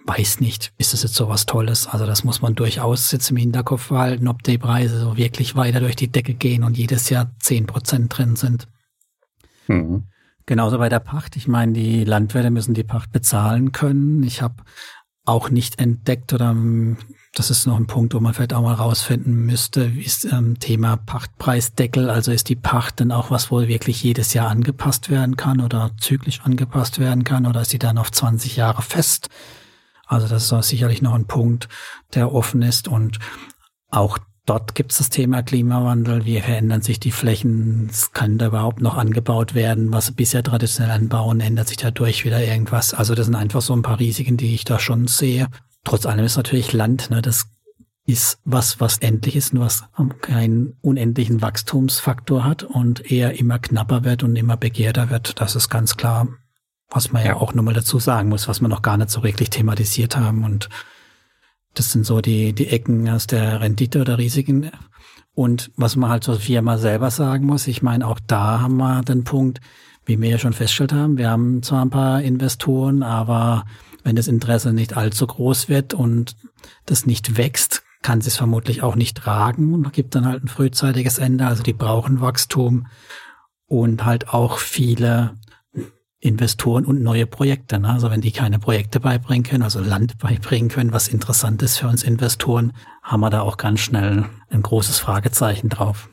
weiß 0.06 0.40
nicht, 0.40 0.72
ist 0.78 0.92
das 0.92 1.02
jetzt 1.02 1.14
so 1.14 1.28
was 1.28 1.46
Tolles? 1.46 1.86
Also 1.86 2.06
das 2.06 2.24
muss 2.24 2.40
man 2.40 2.54
durchaus 2.54 3.10
jetzt 3.12 3.30
im 3.30 3.36
Hinterkopf 3.36 3.88
behalten, 3.88 4.28
ob 4.28 4.42
die 4.42 4.58
Preise 4.58 5.00
so 5.00 5.16
wirklich 5.16 5.56
weiter 5.56 5.80
durch 5.80 5.96
die 5.96 6.10
Decke 6.10 6.34
gehen 6.34 6.64
und 6.64 6.76
jedes 6.76 7.10
Jahr 7.10 7.32
zehn 7.40 7.66
Prozent 7.66 8.16
drin 8.16 8.36
sind. 8.36 8.68
Mhm. 9.66 10.04
Genauso 10.46 10.78
bei 10.78 10.88
der 10.88 11.00
Pacht. 11.00 11.36
Ich 11.36 11.48
meine, 11.48 11.72
die 11.72 12.04
Landwirte 12.04 12.50
müssen 12.50 12.74
die 12.74 12.84
Pacht 12.84 13.10
bezahlen 13.10 13.72
können. 13.72 14.22
Ich 14.22 14.42
habe 14.42 14.62
auch 15.24 15.50
nicht 15.50 15.80
entdeckt 15.80 16.32
oder 16.32 16.50
hm, 16.50 16.98
das 17.34 17.50
ist 17.50 17.66
noch 17.66 17.76
ein 17.76 17.88
Punkt, 17.88 18.14
wo 18.14 18.20
man 18.20 18.32
vielleicht 18.32 18.54
auch 18.54 18.62
mal 18.62 18.74
rausfinden 18.74 19.44
müsste, 19.44 19.82
ist 19.82 20.24
ähm, 20.24 20.58
Thema 20.58 20.96
Pachtpreisdeckel. 20.96 22.08
Also 22.08 22.30
ist 22.30 22.48
die 22.48 22.56
Pacht 22.56 23.00
denn 23.00 23.10
auch 23.10 23.30
was, 23.30 23.50
wo 23.50 23.60
wirklich 23.66 24.02
jedes 24.02 24.32
Jahr 24.34 24.48
angepasst 24.48 25.10
werden 25.10 25.36
kann 25.36 25.60
oder 25.60 25.90
zyklisch 25.98 26.40
angepasst 26.44 26.98
werden 27.00 27.24
kann 27.24 27.44
oder 27.44 27.62
ist 27.62 27.70
sie 27.70 27.78
dann 27.78 27.98
auf 27.98 28.12
20 28.12 28.56
Jahre 28.56 28.82
fest? 28.82 29.28
Also 30.06 30.28
das 30.28 30.50
ist 30.50 30.68
sicherlich 30.68 31.02
noch 31.02 31.14
ein 31.14 31.26
Punkt, 31.26 31.68
der 32.14 32.32
offen 32.32 32.62
ist 32.62 32.88
und 32.88 33.18
auch 33.90 34.18
Dort 34.46 34.76
gibt 34.76 34.92
es 34.92 34.98
das 34.98 35.10
Thema 35.10 35.42
Klimawandel. 35.42 36.24
Wie 36.24 36.40
verändern 36.40 36.80
sich 36.80 37.00
die 37.00 37.10
Flächen? 37.10 37.90
Kann 38.12 38.38
da 38.38 38.46
überhaupt 38.46 38.80
noch 38.80 38.96
angebaut 38.96 39.56
werden? 39.56 39.92
Was 39.92 40.12
bisher 40.12 40.44
traditionell 40.44 40.92
anbauen, 40.92 41.40
ändert 41.40 41.66
sich 41.66 41.78
dadurch 41.78 42.24
wieder 42.24 42.42
irgendwas? 42.42 42.94
Also 42.94 43.16
das 43.16 43.26
sind 43.26 43.34
einfach 43.34 43.60
so 43.60 43.74
ein 43.74 43.82
paar 43.82 43.98
Risiken, 43.98 44.36
die 44.36 44.54
ich 44.54 44.64
da 44.64 44.78
schon 44.78 45.08
sehe. 45.08 45.48
Trotz 45.82 46.06
allem 46.06 46.24
ist 46.24 46.36
natürlich 46.36 46.72
Land, 46.72 47.10
ne, 47.10 47.22
das 47.22 47.46
ist 48.06 48.38
was, 48.44 48.78
was 48.78 48.98
endlich 48.98 49.34
ist 49.34 49.52
und 49.52 49.58
was 49.58 49.82
keinen 50.20 50.76
unendlichen 50.80 51.42
Wachstumsfaktor 51.42 52.44
hat 52.44 52.62
und 52.62 53.10
eher 53.10 53.36
immer 53.40 53.58
knapper 53.58 54.04
wird 54.04 54.22
und 54.22 54.36
immer 54.36 54.56
begehrter 54.56 55.10
wird. 55.10 55.40
Das 55.40 55.56
ist 55.56 55.70
ganz 55.70 55.96
klar 55.96 56.28
was 56.90 57.12
man 57.12 57.22
ja, 57.22 57.30
ja 57.30 57.36
auch 57.36 57.54
nochmal 57.54 57.74
dazu 57.74 57.98
sagen 57.98 58.28
muss, 58.28 58.48
was 58.48 58.60
wir 58.60 58.68
noch 58.68 58.82
gar 58.82 58.96
nicht 58.96 59.10
so 59.10 59.22
wirklich 59.22 59.50
thematisiert 59.50 60.16
haben. 60.16 60.44
Und 60.44 60.68
das 61.74 61.92
sind 61.92 62.06
so 62.06 62.20
die, 62.20 62.52
die 62.52 62.68
Ecken 62.68 63.08
aus 63.08 63.26
der 63.26 63.60
Rendite 63.60 64.00
oder 64.00 64.18
Risiken. 64.18 64.70
Und 65.34 65.70
was 65.76 65.96
man 65.96 66.10
halt 66.10 66.24
so 66.24 66.34
Firma 66.36 66.78
selber 66.78 67.10
sagen 67.10 67.46
muss, 67.46 67.66
ich 67.66 67.82
meine, 67.82 68.06
auch 68.06 68.20
da 68.26 68.60
haben 68.60 68.76
wir 68.78 69.02
den 69.02 69.24
Punkt, 69.24 69.60
wie 70.06 70.20
wir 70.20 70.30
ja 70.30 70.38
schon 70.38 70.52
festgestellt 70.52 70.92
haben, 70.92 71.18
wir 71.18 71.30
haben 71.30 71.62
zwar 71.62 71.84
ein 71.84 71.90
paar 71.90 72.22
Investoren, 72.22 73.02
aber 73.02 73.64
wenn 74.04 74.16
das 74.16 74.28
Interesse 74.28 74.72
nicht 74.72 74.96
allzu 74.96 75.26
groß 75.26 75.68
wird 75.68 75.92
und 75.92 76.36
das 76.86 77.06
nicht 77.06 77.36
wächst, 77.36 77.82
kann 78.02 78.20
sie 78.20 78.28
es 78.28 78.36
vermutlich 78.36 78.82
auch 78.82 78.94
nicht 78.94 79.16
tragen 79.16 79.74
und 79.74 79.92
gibt 79.92 80.14
dann 80.14 80.26
halt 80.26 80.44
ein 80.44 80.48
frühzeitiges 80.48 81.18
Ende. 81.18 81.44
Also 81.46 81.64
die 81.64 81.72
brauchen 81.72 82.20
Wachstum 82.20 82.86
und 83.66 84.04
halt 84.04 84.28
auch 84.28 84.58
viele 84.58 85.34
Investoren 86.26 86.84
und 86.84 87.02
neue 87.02 87.26
Projekte. 87.26 87.78
Ne? 87.78 87.88
Also 87.88 88.10
wenn 88.10 88.20
die 88.20 88.32
keine 88.32 88.58
Projekte 88.58 89.00
beibringen 89.00 89.44
können, 89.44 89.62
also 89.62 89.80
Land 89.80 90.18
beibringen 90.18 90.68
können, 90.68 90.92
was 90.92 91.08
interessant 91.08 91.62
ist 91.62 91.78
für 91.78 91.88
uns 91.88 92.02
Investoren, 92.02 92.72
haben 93.02 93.20
wir 93.20 93.30
da 93.30 93.42
auch 93.42 93.56
ganz 93.56 93.80
schnell 93.80 94.24
ein 94.50 94.62
großes 94.62 94.98
Fragezeichen 94.98 95.68
drauf. 95.68 96.08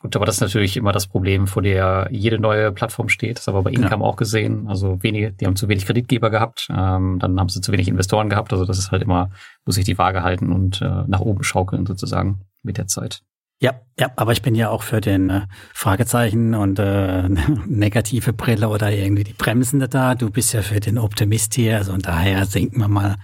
Gut, 0.00 0.14
aber 0.14 0.26
das 0.26 0.36
ist 0.36 0.42
natürlich 0.42 0.76
immer 0.76 0.92
das 0.92 1.06
Problem, 1.06 1.46
vor 1.46 1.62
der 1.62 2.08
jede 2.10 2.38
neue 2.38 2.70
Plattform 2.70 3.08
steht. 3.08 3.38
Das 3.38 3.46
haben 3.46 3.54
wir 3.54 3.62
bei 3.62 3.72
Income 3.72 4.04
ja. 4.04 4.08
auch 4.08 4.16
gesehen. 4.16 4.68
Also 4.68 5.02
wenige, 5.02 5.32
die 5.32 5.46
haben 5.46 5.56
zu 5.56 5.68
wenig 5.68 5.86
Kreditgeber 5.86 6.30
gehabt, 6.30 6.68
ähm, 6.70 7.18
dann 7.18 7.40
haben 7.40 7.48
sie 7.48 7.60
zu 7.60 7.72
wenig 7.72 7.88
Investoren 7.88 8.28
gehabt. 8.28 8.52
Also 8.52 8.64
das 8.64 8.78
ist 8.78 8.90
halt 8.90 9.02
immer, 9.02 9.30
muss 9.64 9.74
sich 9.74 9.84
die 9.84 9.98
Waage 9.98 10.22
halten 10.22 10.52
und 10.52 10.82
äh, 10.82 11.04
nach 11.06 11.20
oben 11.20 11.42
schaukeln 11.42 11.86
sozusagen 11.86 12.42
mit 12.62 12.78
der 12.78 12.86
Zeit. 12.86 13.22
Ja, 13.58 13.80
ja, 13.98 14.10
aber 14.16 14.32
ich 14.32 14.42
bin 14.42 14.54
ja 14.54 14.68
auch 14.68 14.82
für 14.82 15.00
den 15.00 15.30
äh, 15.30 15.40
Fragezeichen 15.72 16.54
und 16.54 16.78
äh, 16.78 17.26
negative 17.66 18.34
Brille 18.34 18.68
oder 18.68 18.92
irgendwie 18.92 19.24
die 19.24 19.32
Bremsende 19.32 19.88
da. 19.88 20.14
Du 20.14 20.28
bist 20.28 20.52
ja 20.52 20.60
für 20.60 20.78
den 20.78 20.98
Optimist 20.98 21.54
hier, 21.54 21.78
also 21.78 21.94
und 21.94 22.06
daher 22.06 22.44
denken 22.44 22.78
wir 22.80 22.88
mal, 22.88 23.16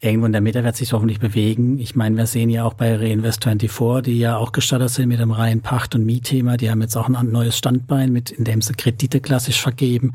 irgendwo 0.00 0.26
in 0.26 0.32
der 0.32 0.42
Mitte 0.42 0.62
wird 0.62 0.76
sich 0.76 0.92
hoffentlich 0.92 1.20
bewegen. 1.20 1.78
Ich 1.78 1.96
meine, 1.96 2.18
wir 2.18 2.26
sehen 2.26 2.50
ja 2.50 2.64
auch 2.64 2.74
bei 2.74 2.96
Reinvest24, 2.96 4.02
die 4.02 4.18
ja 4.18 4.36
auch 4.36 4.52
gestartet 4.52 4.90
sind 4.90 5.08
mit 5.08 5.20
dem 5.20 5.30
reinen 5.30 5.62
Pacht- 5.62 5.94
und 5.94 6.04
Mietthema, 6.04 6.58
die 6.58 6.70
haben 6.70 6.82
jetzt 6.82 6.96
auch 6.96 7.08
ein 7.08 7.30
neues 7.30 7.56
Standbein, 7.56 8.12
mit 8.12 8.30
in 8.30 8.44
dem 8.44 8.60
sie 8.60 8.74
Kredite 8.74 9.22
klassisch 9.22 9.62
vergeben. 9.62 10.12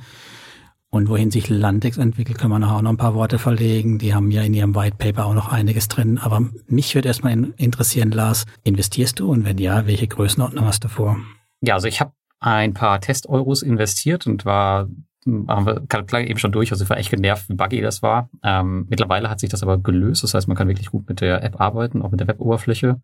Und 0.93 1.09
wohin 1.09 1.31
sich 1.31 1.49
Landex 1.49 1.97
entwickelt, 1.97 2.37
können 2.37 2.53
wir 2.53 2.59
nachher 2.59 2.75
auch 2.75 2.81
noch 2.83 2.91
ein 2.91 2.97
paar 2.97 3.15
Worte 3.15 3.39
verlegen. 3.39 3.97
Die 3.97 4.13
haben 4.13 4.29
ja 4.29 4.43
in 4.43 4.53
ihrem 4.53 4.75
White 4.75 4.97
Paper 4.99 5.25
auch 5.25 5.33
noch 5.33 5.51
einiges 5.51 5.87
drin. 5.87 6.19
Aber 6.19 6.47
mich 6.67 6.93
würde 6.93 7.07
erstmal 7.07 7.33
interessieren, 7.57 8.11
Lars, 8.11 8.45
investierst 8.63 9.19
du? 9.19 9.31
Und 9.31 9.43
wenn 9.43 9.57
ja, 9.57 9.87
welche 9.87 10.07
Größenordnung 10.07 10.65
hast 10.65 10.83
du 10.83 10.89
vor? 10.89 11.17
Ja, 11.61 11.73
also 11.73 11.87
ich 11.87 11.99
habe 11.99 12.11
ein 12.39 12.75
paar 12.75 13.01
Test-Euros 13.01 13.63
investiert 13.63 14.27
und 14.27 14.45
war 14.45 14.87
haben 15.25 15.65
wir 15.65 15.81
klang 15.87 16.27
eben 16.27 16.37
schon 16.37 16.51
durch, 16.51 16.71
also 16.71 16.83
ich 16.83 16.89
war 16.91 16.97
echt 16.97 17.09
genervt, 17.09 17.49
wie 17.49 17.55
buggy 17.55 17.81
das 17.81 18.03
war. 18.03 18.29
Ähm, 18.43 18.85
mittlerweile 18.87 19.31
hat 19.31 19.39
sich 19.39 19.49
das 19.49 19.63
aber 19.63 19.79
gelöst, 19.79 20.21
das 20.21 20.35
heißt, 20.35 20.47
man 20.47 20.55
kann 20.55 20.67
wirklich 20.67 20.91
gut 20.91 21.09
mit 21.09 21.21
der 21.21 21.41
App 21.41 21.59
arbeiten, 21.59 22.03
auch 22.03 22.11
mit 22.11 22.19
der 22.19 22.27
Web-Oberfläche. 22.27 23.01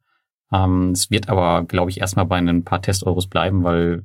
Ähm, 0.54 0.92
es 0.92 1.10
wird 1.10 1.28
aber, 1.28 1.64
glaube 1.64 1.90
ich, 1.90 2.02
erstmal 2.02 2.26
bei 2.26 2.38
ein 2.38 2.64
paar 2.66 2.84
Test-Euros 2.84 3.28
bleiben, 3.28 3.64
weil, 3.64 4.04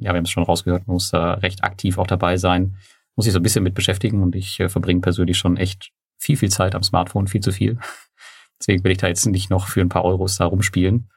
ja, 0.00 0.12
wir 0.12 0.16
haben 0.18 0.24
es 0.24 0.30
schon 0.30 0.42
rausgehört, 0.42 0.88
man 0.88 0.94
muss 0.94 1.10
da 1.10 1.34
recht 1.34 1.64
aktiv 1.64 1.96
auch 1.96 2.06
dabei 2.06 2.36
sein 2.36 2.74
muss 3.16 3.26
ich 3.26 3.32
so 3.32 3.38
ein 3.38 3.42
bisschen 3.42 3.64
mit 3.64 3.74
beschäftigen 3.74 4.22
und 4.22 4.34
ich 4.34 4.60
äh, 4.60 4.68
verbringe 4.68 5.00
persönlich 5.00 5.38
schon 5.38 5.56
echt 5.56 5.92
viel, 6.18 6.36
viel 6.36 6.50
Zeit 6.50 6.74
am 6.74 6.82
Smartphone, 6.82 7.26
viel 7.26 7.40
zu 7.40 7.52
viel. 7.52 7.78
Deswegen 8.60 8.84
will 8.84 8.92
ich 8.92 8.98
da 8.98 9.08
jetzt 9.08 9.26
nicht 9.26 9.50
noch 9.50 9.68
für 9.68 9.80
ein 9.80 9.88
paar 9.88 10.04
Euros 10.04 10.36
da 10.36 10.46
rumspielen. 10.46 11.10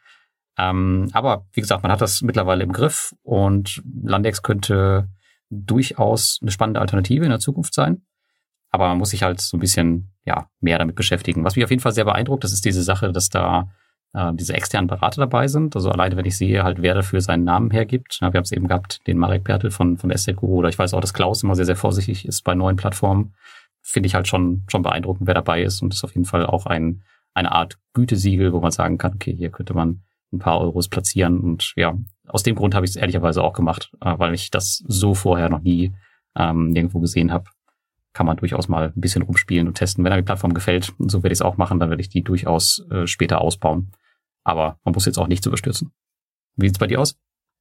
Ähm, 0.57 1.09
aber 1.13 1.45
wie 1.53 1.61
gesagt, 1.61 1.83
man 1.83 1.91
hat 1.91 2.01
das 2.01 2.21
mittlerweile 2.21 2.63
im 2.63 2.71
Griff 2.71 3.13
und 3.21 3.81
Landex 4.03 4.41
könnte 4.41 5.09
durchaus 5.49 6.39
eine 6.41 6.51
spannende 6.51 6.81
Alternative 6.81 7.23
in 7.23 7.29
der 7.29 7.39
Zukunft 7.39 7.73
sein. 7.73 8.05
Aber 8.69 8.89
man 8.89 8.97
muss 8.97 9.11
sich 9.11 9.23
halt 9.23 9.39
so 9.39 9.55
ein 9.55 9.61
bisschen 9.61 10.11
ja, 10.25 10.49
mehr 10.59 10.77
damit 10.77 10.95
beschäftigen. 10.95 11.43
Was 11.43 11.55
mich 11.55 11.63
auf 11.63 11.69
jeden 11.69 11.81
Fall 11.81 11.93
sehr 11.93 12.05
beeindruckt, 12.05 12.43
das 12.43 12.53
ist 12.53 12.65
diese 12.65 12.83
Sache, 12.83 13.11
dass 13.11 13.29
da 13.29 13.71
äh, 14.13 14.33
diese 14.33 14.53
externen 14.53 14.87
Berater 14.87 15.21
dabei 15.21 15.47
sind. 15.47 15.75
Also 15.75 15.89
alleine, 15.89 16.17
wenn 16.17 16.25
ich 16.25 16.37
sehe, 16.37 16.63
halt, 16.63 16.81
wer 16.81 16.93
dafür 16.93 17.21
seinen 17.21 17.43
Namen 17.43 17.71
hergibt. 17.71 18.19
Ja, 18.21 18.33
wir 18.33 18.37
haben 18.37 18.43
es 18.43 18.51
eben 18.51 18.67
gehabt, 18.67 19.05
den 19.07 19.17
Marek 19.17 19.43
Pertl 19.43 19.71
von, 19.71 19.97
von 19.97 20.11
Estate 20.11 20.35
Guru, 20.35 20.57
oder 20.57 20.69
ich 20.69 20.79
weiß 20.79 20.93
auch, 20.93 21.01
dass 21.01 21.13
Klaus 21.13 21.43
immer 21.43 21.55
sehr, 21.55 21.65
sehr 21.65 21.75
vorsichtig 21.75 22.25
ist 22.25 22.43
bei 22.43 22.55
neuen 22.55 22.75
Plattformen. 22.75 23.33
Finde 23.81 24.07
ich 24.07 24.15
halt 24.15 24.27
schon, 24.27 24.63
schon 24.69 24.81
beeindruckend, 24.81 25.27
wer 25.27 25.33
dabei 25.33 25.63
ist 25.63 25.81
und 25.81 25.93
ist 25.93 26.03
auf 26.03 26.13
jeden 26.13 26.25
Fall 26.25 26.45
auch 26.45 26.65
ein, 26.65 27.03
eine 27.33 27.51
Art 27.51 27.77
Gütesiegel, 27.93 28.53
wo 28.53 28.59
man 28.59 28.71
sagen 28.71 28.97
kann, 28.97 29.13
okay, 29.13 29.33
hier 29.35 29.49
könnte 29.49 29.73
man 29.73 30.01
ein 30.33 30.39
paar 30.39 30.59
Euros 30.59 30.89
platzieren 30.89 31.39
und 31.39 31.71
ja, 31.77 31.97
aus 32.27 32.43
dem 32.43 32.55
Grund 32.55 32.75
habe 32.75 32.85
ich 32.85 32.91
es 32.91 32.95
ehrlicherweise 32.97 33.41
auch 33.41 33.53
gemacht, 33.53 33.91
äh, 34.01 34.13
weil 34.17 34.33
ich 34.33 34.51
das 34.51 34.83
so 34.85 35.13
vorher 35.13 35.49
noch 35.49 35.61
nie 35.61 35.93
ähm, 36.35 36.71
nirgendwo 36.71 36.99
gesehen 36.99 37.31
habe 37.31 37.45
kann 38.17 38.25
man 38.25 38.37
durchaus 38.37 38.67
mal 38.67 38.91
ein 38.95 38.99
bisschen 38.99 39.21
rumspielen 39.21 39.67
und 39.67 39.75
testen. 39.75 40.03
Wenn 40.03 40.11
einem 40.11 40.23
die 40.23 40.25
Plattform 40.25 40.55
gefällt, 40.55 40.91
so 40.97 41.21
werde 41.21 41.33
ich 41.33 41.37
es 41.37 41.43
auch 41.43 41.57
machen, 41.57 41.79
dann 41.79 41.91
werde 41.91 42.01
ich 42.01 42.09
die 42.09 42.23
durchaus 42.23 42.83
äh, 42.89 43.05
später 43.05 43.41
ausbauen. 43.41 43.91
Aber 44.43 44.79
man 44.83 44.95
muss 44.95 45.05
jetzt 45.05 45.19
auch 45.19 45.27
nichts 45.27 45.45
überstürzen. 45.45 45.91
Wie 46.55 46.65
sieht's 46.65 46.79
bei 46.79 46.87
dir 46.87 46.99
aus? 46.99 47.15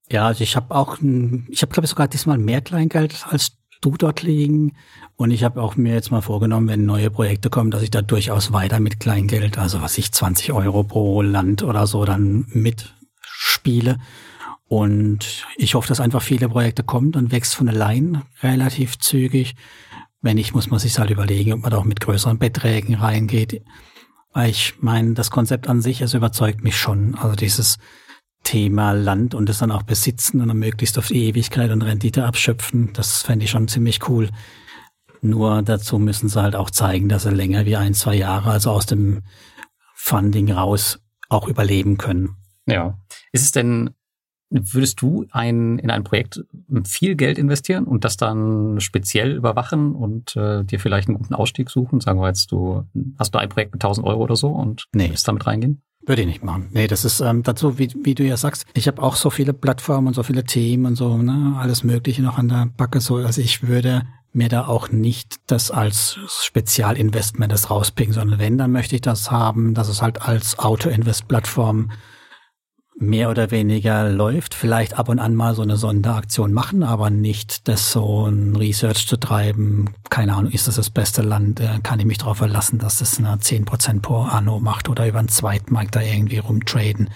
Ja, 0.08 0.28
also 0.28 0.42
ich 0.42 0.56
habe 0.56 0.74
auch, 0.74 0.96
ich 1.02 1.60
habe 1.60 1.72
glaube 1.72 1.84
ich 1.84 1.90
sogar 1.90 2.08
diesmal 2.08 2.38
mehr 2.38 2.62
Kleingeld 2.62 3.26
als 3.28 3.58
du 3.82 3.98
dort 3.98 4.22
liegen. 4.22 4.72
Und 5.16 5.30
ich 5.30 5.44
habe 5.44 5.60
auch 5.60 5.76
mir 5.76 5.92
jetzt 5.92 6.10
mal 6.10 6.22
vorgenommen, 6.22 6.68
wenn 6.68 6.86
neue 6.86 7.10
Projekte 7.10 7.50
kommen, 7.50 7.70
dass 7.70 7.82
ich 7.82 7.90
da 7.90 8.00
durchaus 8.00 8.50
weiter 8.50 8.80
mit 8.80 8.98
Kleingeld, 8.98 9.58
also 9.58 9.82
was 9.82 9.98
ich 9.98 10.10
20 10.10 10.52
Euro 10.54 10.84
pro 10.84 11.20
Land 11.20 11.62
oder 11.62 11.86
so 11.86 12.06
dann 12.06 12.46
mitspiele. 12.48 13.98
Und 14.68 15.44
ich 15.56 15.74
hoffe, 15.74 15.88
dass 15.88 16.00
einfach 16.00 16.22
viele 16.22 16.48
Projekte 16.48 16.82
kommen, 16.82 17.12
dann 17.12 17.30
wächst 17.30 17.54
von 17.54 17.68
allein 17.68 18.22
relativ 18.42 18.98
zügig. 18.98 19.54
Wenn 20.26 20.34
nicht, 20.34 20.56
muss 20.56 20.70
man 20.70 20.80
sich 20.80 20.98
halt 20.98 21.10
überlegen, 21.10 21.52
ob 21.52 21.62
man 21.62 21.70
da 21.70 21.78
auch 21.78 21.84
mit 21.84 22.00
größeren 22.00 22.40
Beträgen 22.40 22.96
reingeht. 22.96 23.62
Weil 24.32 24.50
ich 24.50 24.74
meine, 24.80 25.14
das 25.14 25.30
Konzept 25.30 25.68
an 25.68 25.80
sich, 25.80 26.00
es 26.00 26.14
überzeugt 26.14 26.64
mich 26.64 26.76
schon. 26.76 27.14
Also 27.14 27.36
dieses 27.36 27.78
Thema 28.42 28.90
Land 28.90 29.36
und 29.36 29.48
es 29.48 29.58
dann 29.58 29.70
auch 29.70 29.84
besitzen 29.84 30.40
und 30.40 30.48
dann 30.48 30.58
möglichst 30.58 30.98
auf 30.98 31.06
die 31.06 31.26
Ewigkeit 31.26 31.70
und 31.70 31.82
Rendite 31.82 32.24
abschöpfen, 32.24 32.92
das 32.92 33.22
fände 33.22 33.44
ich 33.44 33.52
schon 33.52 33.68
ziemlich 33.68 34.08
cool. 34.08 34.30
Nur 35.20 35.62
dazu 35.62 36.00
müssen 36.00 36.28
sie 36.28 36.42
halt 36.42 36.56
auch 36.56 36.70
zeigen, 36.70 37.08
dass 37.08 37.22
sie 37.22 37.30
länger 37.30 37.64
wie 37.64 37.76
ein, 37.76 37.94
zwei 37.94 38.16
Jahre, 38.16 38.50
also 38.50 38.72
aus 38.72 38.86
dem 38.86 39.22
Funding 39.94 40.50
raus, 40.50 40.98
auch 41.28 41.46
überleben 41.46 41.98
können. 41.98 42.34
Ja. 42.66 42.98
Ist 43.30 43.44
es 43.44 43.52
denn 43.52 43.90
Würdest 44.48 45.00
du 45.02 45.26
ein, 45.32 45.78
in 45.78 45.90
ein 45.90 46.04
Projekt 46.04 46.44
viel 46.84 47.16
Geld 47.16 47.36
investieren 47.36 47.84
und 47.84 48.04
das 48.04 48.16
dann 48.16 48.80
speziell 48.80 49.32
überwachen 49.32 49.94
und 49.94 50.36
äh, 50.36 50.64
dir 50.64 50.78
vielleicht 50.78 51.08
einen 51.08 51.18
guten 51.18 51.34
Ausstieg 51.34 51.68
suchen? 51.68 52.00
Sagen 52.00 52.20
wir 52.20 52.28
jetzt, 52.28 52.52
du 52.52 52.84
hast 53.18 53.34
du 53.34 53.38
ein 53.38 53.48
Projekt 53.48 53.72
mit 53.72 53.82
1000 53.82 54.06
Euro 54.06 54.22
oder 54.22 54.36
so 54.36 54.48
und 54.48 54.86
nee. 54.94 55.08
willst 55.08 55.26
damit 55.26 55.46
reingehen? 55.46 55.82
Würde 56.06 56.22
ich 56.22 56.28
nicht 56.28 56.44
machen. 56.44 56.68
Nee, 56.70 56.86
das 56.86 57.04
ist 57.04 57.18
ähm, 57.18 57.42
dazu, 57.42 57.80
wie, 57.80 57.92
wie 58.04 58.14
du 58.14 58.22
ja 58.22 58.36
sagst, 58.36 58.64
ich 58.74 58.86
habe 58.86 59.02
auch 59.02 59.16
so 59.16 59.28
viele 59.28 59.52
Plattformen 59.52 60.06
und 60.06 60.14
so 60.14 60.22
viele 60.22 60.44
Themen 60.44 60.86
und 60.86 60.94
so, 60.94 61.18
ne, 61.18 61.56
alles 61.58 61.82
Mögliche 61.82 62.22
noch 62.22 62.38
an 62.38 62.48
der 62.48 62.68
Backe. 62.76 63.00
So, 63.00 63.16
also 63.16 63.40
ich 63.40 63.66
würde 63.66 64.04
mir 64.32 64.48
da 64.48 64.68
auch 64.68 64.90
nicht 64.90 65.36
das 65.48 65.72
als 65.72 66.18
Spezialinvestment 66.44 67.50
das 67.50 67.70
rauspicken, 67.70 68.14
sondern 68.14 68.38
wenn, 68.38 68.56
dann 68.56 68.70
möchte 68.70 68.94
ich 68.94 69.00
das 69.00 69.32
haben, 69.32 69.74
dass 69.74 69.88
es 69.88 70.00
halt 70.00 70.22
als 70.22 70.60
Auto-Invest-Plattform 70.60 71.90
mehr 72.98 73.30
oder 73.30 73.50
weniger 73.50 74.08
läuft, 74.08 74.54
vielleicht 74.54 74.98
ab 74.98 75.08
und 75.08 75.18
an 75.18 75.34
mal 75.34 75.54
so 75.54 75.62
eine 75.62 75.76
Sonderaktion 75.76 76.52
machen, 76.52 76.82
aber 76.82 77.10
nicht 77.10 77.68
das 77.68 77.92
so 77.92 78.26
ein 78.26 78.56
Research 78.56 79.06
zu 79.06 79.18
treiben. 79.18 79.90
Keine 80.08 80.34
Ahnung, 80.34 80.50
ist 80.50 80.66
das 80.66 80.76
das 80.76 80.90
beste 80.90 81.22
Land? 81.22 81.60
Äh, 81.60 81.80
kann 81.82 82.00
ich 82.00 82.06
mich 82.06 82.18
darauf 82.18 82.38
verlassen, 82.38 82.78
dass 82.78 82.98
das 82.98 83.18
eine 83.18 83.34
10% 83.34 84.00
pro 84.00 84.22
Anno 84.22 84.60
macht 84.60 84.88
oder 84.88 85.06
über 85.06 85.18
einen 85.18 85.28
Zweitmarkt 85.28 85.94
da 85.94 86.00
irgendwie 86.00 86.38
rumtraden? 86.38 87.10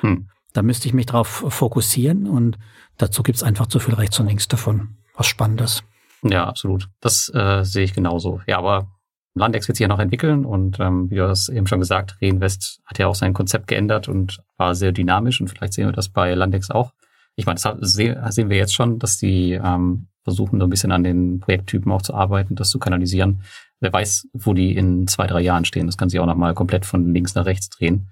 Hm. 0.00 0.28
Da 0.52 0.62
müsste 0.62 0.88
ich 0.88 0.94
mich 0.94 1.06
darauf 1.06 1.28
fokussieren 1.28 2.26
und 2.26 2.58
dazu 2.98 3.22
gibt's 3.22 3.44
einfach 3.44 3.68
zu 3.68 3.78
viel 3.78 3.94
rechts 3.94 4.18
und 4.18 4.26
links 4.26 4.48
davon. 4.48 4.96
Was 5.14 5.28
Spannendes. 5.28 5.84
Ja, 6.22 6.46
absolut. 6.46 6.88
Das 7.00 7.30
äh, 7.32 7.62
sehe 7.62 7.84
ich 7.84 7.94
genauso. 7.94 8.40
Ja, 8.46 8.58
aber 8.58 8.88
Landex 9.34 9.68
wird 9.68 9.76
sich 9.76 9.82
ja 9.82 9.88
noch 9.88 10.00
entwickeln 10.00 10.44
und 10.44 10.80
ähm, 10.80 11.10
wie 11.10 11.16
du 11.16 11.28
hast 11.28 11.48
eben 11.48 11.66
schon 11.66 11.78
gesagt, 11.78 12.16
Reinvest 12.20 12.80
hat 12.84 12.98
ja 12.98 13.06
auch 13.06 13.14
sein 13.14 13.32
Konzept 13.32 13.68
geändert 13.68 14.08
und 14.08 14.42
war 14.56 14.74
sehr 14.74 14.92
dynamisch 14.92 15.40
und 15.40 15.48
vielleicht 15.48 15.74
sehen 15.74 15.86
wir 15.86 15.92
das 15.92 16.08
bei 16.08 16.34
Landex 16.34 16.70
auch. 16.70 16.92
Ich 17.36 17.46
meine, 17.46 17.58
das 17.60 17.92
sehen 17.94 18.50
wir 18.50 18.56
jetzt 18.56 18.74
schon, 18.74 18.98
dass 18.98 19.18
die 19.18 19.52
ähm, 19.52 20.08
versuchen, 20.24 20.58
so 20.58 20.66
ein 20.66 20.70
bisschen 20.70 20.92
an 20.92 21.04
den 21.04 21.40
Projekttypen 21.40 21.90
auch 21.92 22.02
zu 22.02 22.14
arbeiten, 22.14 22.54
das 22.54 22.70
zu 22.70 22.78
kanalisieren. 22.78 23.42
Wer 23.80 23.92
weiß, 23.92 24.28
wo 24.32 24.52
die 24.52 24.76
in 24.76 25.06
zwei, 25.06 25.26
drei 25.26 25.40
Jahren 25.40 25.64
stehen. 25.64 25.86
Das 25.86 25.96
kann 25.96 26.10
sich 26.10 26.20
auch 26.20 26.26
nochmal 26.26 26.54
komplett 26.54 26.84
von 26.84 27.14
links 27.14 27.34
nach 27.34 27.46
rechts 27.46 27.70
drehen. 27.70 28.10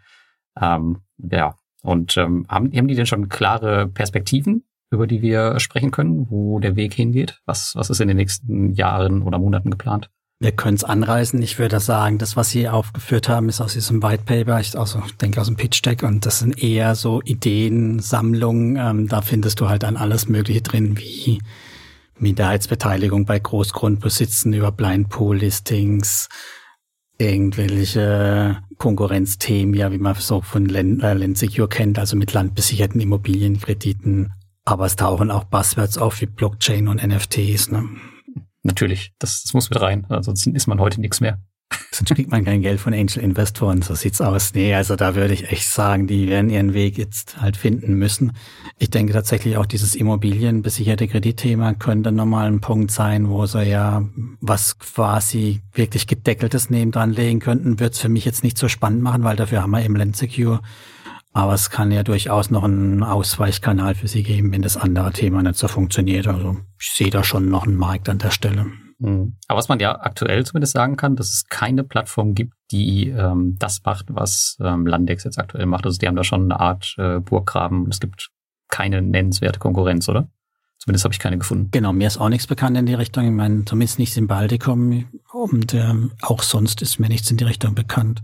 Ähm, 0.58 1.02
ja, 1.18 1.56
und 1.82 2.16
ähm, 2.16 2.46
haben, 2.48 2.72
haben 2.72 2.88
die 2.88 2.94
denn 2.94 3.06
schon 3.06 3.28
klare 3.28 3.86
Perspektiven, 3.86 4.64
über 4.90 5.06
die 5.06 5.20
wir 5.20 5.60
sprechen 5.60 5.90
können, 5.90 6.30
wo 6.30 6.58
der 6.58 6.76
Weg 6.76 6.94
hingeht? 6.94 7.40
Was, 7.44 7.74
was 7.74 7.90
ist 7.90 8.00
in 8.00 8.08
den 8.08 8.16
nächsten 8.16 8.72
Jahren 8.72 9.22
oder 9.22 9.38
Monaten 9.38 9.70
geplant? 9.70 10.10
Wir 10.40 10.52
können 10.52 10.76
es 10.76 10.84
anreißen. 10.84 11.42
Ich 11.42 11.58
würde 11.58 11.80
sagen, 11.80 12.18
das, 12.18 12.36
was 12.36 12.50
Sie 12.50 12.68
aufgeführt 12.68 13.28
haben, 13.28 13.48
ist 13.48 13.60
aus 13.60 13.72
diesem 13.72 14.02
White 14.04 14.22
Paper, 14.24 14.60
ich 14.60 14.78
also, 14.78 15.02
denke 15.20 15.40
aus 15.40 15.48
dem 15.48 15.56
Pitch 15.56 15.84
Deck 15.84 16.04
und 16.04 16.24
das 16.26 16.38
sind 16.38 16.62
eher 16.62 16.94
so 16.94 17.20
Ideensammlungen. 17.22 18.76
Ähm, 18.76 19.08
da 19.08 19.20
findest 19.20 19.58
du 19.60 19.68
halt 19.68 19.82
dann 19.82 19.96
alles 19.96 20.28
Mögliche 20.28 20.62
drin, 20.62 20.96
wie 20.96 21.40
Minderheitsbeteiligung 22.18 23.24
bei 23.24 23.40
Großgrundbesitzen 23.40 24.52
über 24.52 24.70
Blind 24.70 25.08
Pool 25.08 25.38
Listings, 25.38 26.28
irgendwelche 27.18 28.62
Konkurrenzthemen, 28.76 29.74
ja, 29.74 29.90
wie 29.90 29.98
man 29.98 30.14
so 30.14 30.40
von 30.40 30.66
Land, 30.66 31.02
äh, 31.02 31.14
Land 31.14 31.36
Secure 31.36 31.68
kennt, 31.68 31.98
also 31.98 32.16
mit 32.16 32.32
landbesicherten 32.32 33.00
Immobilienkrediten 33.00 34.32
Aber 34.64 34.86
es 34.86 34.94
tauchen 34.94 35.32
auch 35.32 35.44
Buzzwords 35.44 35.98
auf 35.98 36.20
wie 36.20 36.26
Blockchain 36.26 36.86
und 36.86 37.02
NFTs. 37.04 37.72
Ne? 37.72 37.88
Natürlich, 38.68 39.14
das, 39.18 39.42
das 39.42 39.54
muss 39.54 39.70
mit 39.70 39.80
rein, 39.80 40.04
ansonsten 40.10 40.54
ist 40.54 40.66
man 40.66 40.78
heute 40.78 41.00
nichts 41.00 41.22
mehr. 41.22 41.38
Sonst 41.90 42.14
kriegt 42.14 42.30
man 42.30 42.44
kein 42.44 42.60
Geld 42.60 42.80
von 42.80 42.92
Angel 42.92 43.22
Investoren, 43.22 43.80
so 43.80 43.94
sieht's 43.94 44.20
aus. 44.20 44.52
Nee, 44.52 44.74
also 44.74 44.94
da 44.94 45.14
würde 45.14 45.32
ich 45.32 45.50
echt 45.50 45.68
sagen, 45.68 46.06
die 46.06 46.28
werden 46.28 46.50
ihren 46.50 46.74
Weg 46.74 46.98
jetzt 46.98 47.40
halt 47.40 47.56
finden 47.56 47.94
müssen. 47.94 48.32
Ich 48.78 48.90
denke 48.90 49.14
tatsächlich 49.14 49.56
auch 49.56 49.64
dieses 49.64 49.94
immobilienbesicherte 49.94 51.08
Kreditthema 51.08 51.72
könnte 51.72 52.12
nochmal 52.12 52.46
ein 52.46 52.60
Punkt 52.60 52.90
sein, 52.90 53.30
wo 53.30 53.46
sie 53.46 53.64
ja 53.64 54.06
was 54.40 54.78
quasi 54.78 55.62
wirklich 55.72 56.06
gedeckeltes 56.06 56.68
nebendran 56.68 57.12
legen 57.12 57.40
könnten, 57.40 57.80
wird's 57.80 58.00
für 58.00 58.10
mich 58.10 58.26
jetzt 58.26 58.44
nicht 58.44 58.58
so 58.58 58.68
spannend 58.68 59.02
machen, 59.02 59.24
weil 59.24 59.36
dafür 59.36 59.62
haben 59.62 59.70
wir 59.70 59.82
eben 59.82 59.96
Land 59.96 60.16
Secure. 60.16 60.60
Aber 61.38 61.54
es 61.54 61.70
kann 61.70 61.92
ja 61.92 62.02
durchaus 62.02 62.50
noch 62.50 62.64
einen 62.64 63.04
Ausweichkanal 63.04 63.94
für 63.94 64.08
sie 64.08 64.24
geben, 64.24 64.50
wenn 64.50 64.62
das 64.62 64.76
andere 64.76 65.12
Thema 65.12 65.40
nicht 65.40 65.54
so 65.54 65.68
funktioniert. 65.68 66.26
Also 66.26 66.56
ich 66.80 66.90
sehe 66.90 67.10
da 67.10 67.22
schon 67.22 67.48
noch 67.48 67.64
einen 67.64 67.76
Markt 67.76 68.08
an 68.08 68.18
der 68.18 68.32
Stelle. 68.32 68.66
Mhm. 68.98 69.36
Aber 69.46 69.58
was 69.58 69.68
man 69.68 69.78
ja 69.78 70.00
aktuell 70.00 70.44
zumindest 70.44 70.72
sagen 70.72 70.96
kann, 70.96 71.14
dass 71.14 71.28
es 71.28 71.46
keine 71.46 71.84
Plattform 71.84 72.34
gibt, 72.34 72.54
die 72.72 73.10
ähm, 73.10 73.54
das 73.60 73.84
macht, 73.84 74.06
was 74.08 74.56
ähm, 74.60 74.84
Landex 74.84 75.22
jetzt 75.22 75.38
aktuell 75.38 75.66
macht. 75.66 75.86
Also 75.86 75.96
die 75.96 76.08
haben 76.08 76.16
da 76.16 76.24
schon 76.24 76.42
eine 76.42 76.58
Art 76.58 76.96
äh, 76.98 77.20
Burggraben. 77.20 77.86
Es 77.88 78.00
gibt 78.00 78.30
keine 78.66 79.00
nennenswerte 79.00 79.60
Konkurrenz, 79.60 80.08
oder? 80.08 80.28
Zumindest 80.80 81.04
habe 81.04 81.14
ich 81.14 81.20
keine 81.20 81.38
gefunden. 81.38 81.68
Genau, 81.70 81.92
mir 81.92 82.08
ist 82.08 82.18
auch 82.18 82.30
nichts 82.30 82.48
bekannt 82.48 82.76
in 82.76 82.86
die 82.86 82.94
Richtung. 82.94 83.24
Ich 83.24 83.30
meine, 83.30 83.64
zumindest 83.64 84.00
nichts 84.00 84.16
im 84.16 84.26
Baltikum 84.26 85.04
und 85.32 85.72
ähm, 85.72 86.10
auch 86.20 86.42
sonst 86.42 86.82
ist 86.82 86.98
mir 86.98 87.08
nichts 87.08 87.30
in 87.30 87.36
die 87.36 87.44
Richtung 87.44 87.76
bekannt. 87.76 88.22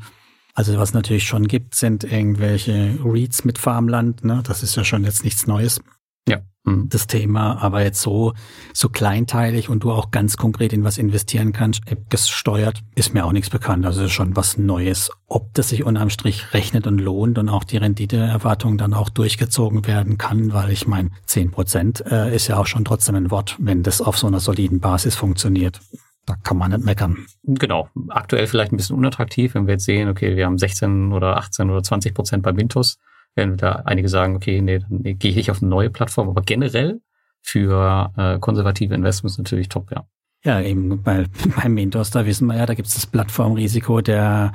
Also 0.54 0.78
was 0.78 0.94
natürlich 0.94 1.24
schon 1.24 1.48
gibt, 1.48 1.74
sind 1.74 2.04
irgendwelche 2.04 2.96
Reads 3.04 3.44
mit 3.44 3.58
Farmland. 3.58 4.24
Ne? 4.24 4.40
Das 4.46 4.62
ist 4.62 4.76
ja 4.76 4.84
schon 4.84 5.02
jetzt 5.02 5.24
nichts 5.24 5.48
Neues. 5.48 5.80
Ja. 6.28 6.38
Mhm. 6.62 6.88
Das 6.88 7.08
Thema, 7.08 7.60
aber 7.60 7.82
jetzt 7.82 8.00
so, 8.00 8.34
so 8.72 8.88
kleinteilig 8.88 9.68
und 9.68 9.82
du 9.82 9.90
auch 9.90 10.12
ganz 10.12 10.36
konkret 10.36 10.72
in 10.72 10.84
was 10.84 10.96
investieren 10.96 11.52
kannst, 11.52 11.82
gesteuert, 12.08 12.80
ist 12.94 13.14
mir 13.14 13.24
auch 13.24 13.32
nichts 13.32 13.50
bekannt. 13.50 13.84
Also 13.84 14.08
schon 14.08 14.36
was 14.36 14.56
Neues. 14.56 15.10
Ob 15.26 15.52
das 15.54 15.70
sich 15.70 15.84
unterm 15.84 16.08
Strich 16.08 16.54
rechnet 16.54 16.86
und 16.86 16.98
lohnt 16.98 17.36
und 17.36 17.48
auch 17.48 17.64
die 17.64 17.76
Renditeerwartung 17.76 18.78
dann 18.78 18.94
auch 18.94 19.10
durchgezogen 19.10 19.86
werden 19.88 20.18
kann, 20.18 20.52
weil 20.52 20.70
ich 20.70 20.86
meine, 20.86 21.10
zehn 21.26 21.50
Prozent 21.50 22.04
äh, 22.06 22.34
ist 22.34 22.46
ja 22.46 22.58
auch 22.58 22.66
schon 22.66 22.84
trotzdem 22.84 23.16
ein 23.16 23.32
Wort, 23.32 23.56
wenn 23.58 23.82
das 23.82 24.00
auf 24.00 24.16
so 24.16 24.28
einer 24.28 24.40
soliden 24.40 24.78
Basis 24.78 25.16
funktioniert. 25.16 25.80
Da 26.26 26.36
kann 26.42 26.56
man 26.56 26.70
nicht 26.70 26.84
meckern. 26.84 27.26
Genau. 27.42 27.88
Aktuell 28.08 28.46
vielleicht 28.46 28.72
ein 28.72 28.76
bisschen 28.76 28.96
unattraktiv, 28.96 29.54
wenn 29.54 29.66
wir 29.66 29.74
jetzt 29.74 29.84
sehen, 29.84 30.08
okay, 30.08 30.36
wir 30.36 30.46
haben 30.46 30.58
16 30.58 31.12
oder 31.12 31.36
18 31.36 31.70
oder 31.70 31.82
20 31.82 32.14
Prozent 32.14 32.42
bei 32.42 32.52
Mintos, 32.52 32.98
werden 33.34 33.56
da 33.56 33.82
einige 33.84 34.08
sagen, 34.08 34.36
okay, 34.36 34.60
nee, 34.60 34.78
dann 34.78 35.00
nee, 35.02 35.14
gehe 35.14 35.32
ich 35.32 35.50
auf 35.50 35.60
eine 35.60 35.70
neue 35.70 35.90
Plattform. 35.90 36.28
Aber 36.28 36.42
generell 36.42 37.00
für 37.42 38.12
äh, 38.16 38.38
konservative 38.38 38.94
Investments 38.94 39.38
natürlich 39.38 39.68
top, 39.68 39.90
ja. 39.90 40.04
Ja, 40.44 40.60
eben 40.60 41.02
bei, 41.02 41.26
beim 41.56 41.74
Mintos, 41.74 42.10
da 42.10 42.26
wissen 42.26 42.46
wir 42.46 42.56
ja, 42.56 42.66
da 42.66 42.74
gibt 42.74 42.88
es 42.88 42.94
das 42.94 43.06
Plattformrisiko 43.06 44.00
der 44.00 44.52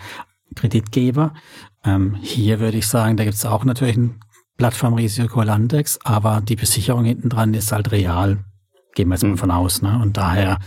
Kreditgeber. 0.55 1.33
Ähm, 1.83 2.15
hier 2.21 2.59
würde 2.59 2.77
ich 2.77 2.87
sagen, 2.87 3.17
da 3.17 3.23
gibt 3.23 3.35
es 3.35 3.45
auch 3.45 3.63
natürlich 3.63 3.97
ein 3.97 4.19
Plattformrisiko 4.57 5.41
Landex, 5.41 5.99
aber 6.03 6.41
die 6.41 6.55
Besicherung 6.55 7.05
hinten 7.05 7.29
dran 7.29 7.53
ist 7.53 7.71
halt 7.71 7.91
real. 7.91 8.39
Gehen 8.93 9.07
wir 9.07 9.15
jetzt 9.15 9.23
mal 9.23 9.29
mhm. 9.29 9.37
von 9.37 9.51
aus. 9.51 9.81
Ne? 9.81 9.99
Und 10.01 10.17
daher 10.17 10.59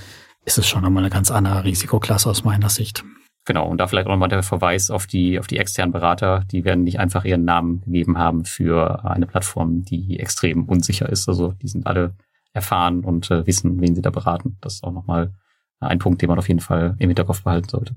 ist 0.45 0.59
es 0.59 0.69
schon 0.69 0.83
nochmal 0.83 1.03
eine 1.03 1.11
ganz 1.11 1.31
andere 1.31 1.65
Risikoklasse 1.65 2.29
aus 2.29 2.45
meiner 2.45 2.69
Sicht. 2.69 3.05
Genau, 3.45 3.67
und 3.67 3.79
da 3.79 3.89
vielleicht 3.89 4.07
auch 4.07 4.13
nochmal 4.13 4.29
der 4.29 4.45
Verweis 4.45 4.91
auf 4.91 5.07
die, 5.07 5.39
auf 5.39 5.49
die 5.49 5.59
externen 5.59 5.93
Berater. 5.93 6.45
Die 6.53 6.65
werden 6.65 6.85
nicht 6.85 7.01
einfach 7.01 7.25
ihren 7.25 7.45
Namen 7.45 7.81
gegeben 7.81 8.17
haben 8.17 8.45
für 8.45 9.05
eine 9.05 9.27
Plattform, 9.27 9.83
die 9.83 10.21
extrem 10.21 10.65
unsicher 10.65 11.09
ist. 11.09 11.29
Also 11.29 11.53
die 11.53 11.67
sind 11.67 11.87
alle 11.87 12.15
erfahren 12.53 13.05
und 13.05 13.31
äh, 13.31 13.47
wissen, 13.47 13.81
wen 13.81 13.95
sie 13.95 14.03
da 14.03 14.11
beraten. 14.11 14.59
Das 14.61 14.75
ist 14.75 14.85
auch 14.85 14.93
nochmal 14.93 15.33
ein 15.81 15.99
Punkt, 15.99 16.23
den 16.23 16.29
man 16.29 16.39
auf 16.39 16.49
jeden 16.49 16.61
Fall 16.61 16.95
im 16.99 17.09
Hinterkopf 17.09 17.43
behalten 17.43 17.69
sollte. 17.69 17.97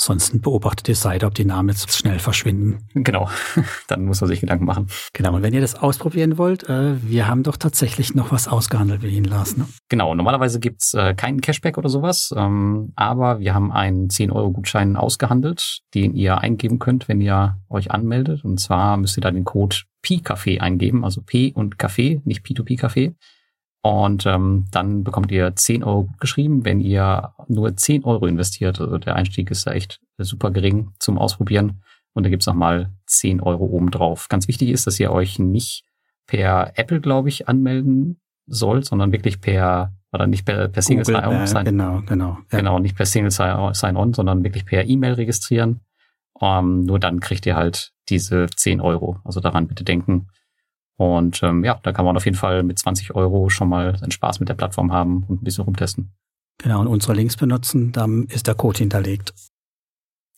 Sonst 0.00 0.40
beobachtet 0.42 0.86
die 0.86 0.94
Seite, 0.94 1.26
ob 1.26 1.34
die 1.34 1.44
Namen 1.44 1.70
jetzt 1.70 1.92
schnell 1.92 2.20
verschwinden. 2.20 2.86
Genau, 2.94 3.28
dann 3.88 4.04
muss 4.04 4.20
man 4.20 4.28
sich 4.28 4.40
Gedanken 4.40 4.64
machen. 4.64 4.86
Genau, 5.12 5.34
und 5.34 5.42
wenn 5.42 5.52
ihr 5.52 5.60
das 5.60 5.74
ausprobieren 5.74 6.38
wollt, 6.38 6.68
äh, 6.68 7.02
wir 7.02 7.26
haben 7.26 7.42
doch 7.42 7.56
tatsächlich 7.56 8.14
noch 8.14 8.30
was 8.30 8.46
ausgehandelt 8.46 9.02
wie 9.02 9.08
ihn, 9.08 9.24
Lars. 9.24 9.56
Ne? 9.56 9.66
Genau, 9.88 10.14
normalerweise 10.14 10.60
gibt's 10.60 10.94
äh, 10.94 11.14
keinen 11.14 11.40
Cashback 11.40 11.78
oder 11.78 11.88
sowas, 11.88 12.32
ähm, 12.36 12.92
aber 12.94 13.40
wir 13.40 13.54
haben 13.54 13.72
einen 13.72 14.06
10-Euro-Gutschein 14.06 14.96
ausgehandelt, 14.96 15.80
den 15.94 16.14
ihr 16.14 16.38
eingeben 16.38 16.78
könnt, 16.78 17.08
wenn 17.08 17.20
ihr 17.20 17.58
euch 17.68 17.90
anmeldet. 17.90 18.44
Und 18.44 18.60
zwar 18.60 18.98
müsst 18.98 19.18
ihr 19.18 19.22
da 19.22 19.32
den 19.32 19.44
Code 19.44 19.78
P-Café 20.02 20.60
eingeben, 20.60 21.04
also 21.04 21.22
P 21.22 21.52
und 21.52 21.76
Kaffee, 21.76 22.22
nicht 22.24 22.46
P2P-Kaffee. 22.46 23.16
Und 23.82 24.26
ähm, 24.26 24.66
dann 24.72 25.04
bekommt 25.04 25.30
ihr 25.30 25.54
10 25.54 25.84
Euro 25.84 26.08
geschrieben, 26.18 26.64
wenn 26.64 26.80
ihr 26.80 27.32
nur 27.46 27.76
10 27.76 28.04
Euro 28.04 28.26
investiert. 28.26 28.80
Also 28.80 28.98
der 28.98 29.16
Einstieg 29.16 29.50
ist 29.50 29.66
da 29.66 29.72
echt 29.72 30.00
super 30.18 30.50
gering 30.50 30.90
zum 30.98 31.18
Ausprobieren. 31.18 31.82
Und 32.12 32.24
da 32.24 32.30
gibt's 32.30 32.46
nochmal 32.46 32.90
10 33.06 33.40
Euro 33.40 33.64
obendrauf. 33.66 34.28
Ganz 34.28 34.48
wichtig 34.48 34.70
ist, 34.70 34.86
dass 34.86 34.98
ihr 34.98 35.12
euch 35.12 35.38
nicht 35.38 35.84
per 36.26 36.72
Apple, 36.76 37.00
glaube 37.00 37.28
ich, 37.28 37.48
anmelden 37.48 38.20
sollt, 38.46 38.84
sondern 38.84 39.12
wirklich 39.12 39.40
per, 39.40 39.92
oder 40.12 40.26
nicht 40.26 40.44
per, 40.44 40.68
per 40.68 40.82
Single 40.82 41.04
Sign-On. 41.04 41.56
Äh, 41.56 41.64
genau, 41.64 42.02
genau. 42.04 42.38
Ja. 42.50 42.58
Genau, 42.58 42.78
nicht 42.78 42.96
per 42.96 43.06
Single 43.06 43.30
Sign-On, 43.30 44.14
sondern 44.14 44.42
wirklich 44.42 44.64
per 44.64 44.86
E-Mail 44.86 45.14
registrieren. 45.14 45.80
Ähm, 46.40 46.84
nur 46.84 46.98
dann 46.98 47.20
kriegt 47.20 47.46
ihr 47.46 47.56
halt 47.56 47.92
diese 48.08 48.46
10 48.54 48.80
Euro. 48.80 49.18
Also 49.24 49.40
daran 49.40 49.68
bitte 49.68 49.84
denken. 49.84 50.28
Und 50.98 51.42
ähm, 51.44 51.64
ja, 51.64 51.78
da 51.82 51.92
kann 51.92 52.04
man 52.04 52.16
auf 52.16 52.24
jeden 52.24 52.36
Fall 52.36 52.64
mit 52.64 52.78
20 52.78 53.14
Euro 53.14 53.48
schon 53.48 53.68
mal 53.68 53.96
seinen 53.96 54.10
Spaß 54.10 54.40
mit 54.40 54.48
der 54.48 54.54
Plattform 54.54 54.92
haben 54.92 55.24
und 55.28 55.40
ein 55.40 55.44
bisschen 55.44 55.64
rumtesten. 55.64 56.12
Genau, 56.58 56.80
und 56.80 56.88
unsere 56.88 57.14
Links 57.14 57.36
benutzen, 57.36 57.92
dann 57.92 58.24
ist 58.24 58.48
der 58.48 58.56
Code 58.56 58.78
hinterlegt. 58.78 59.32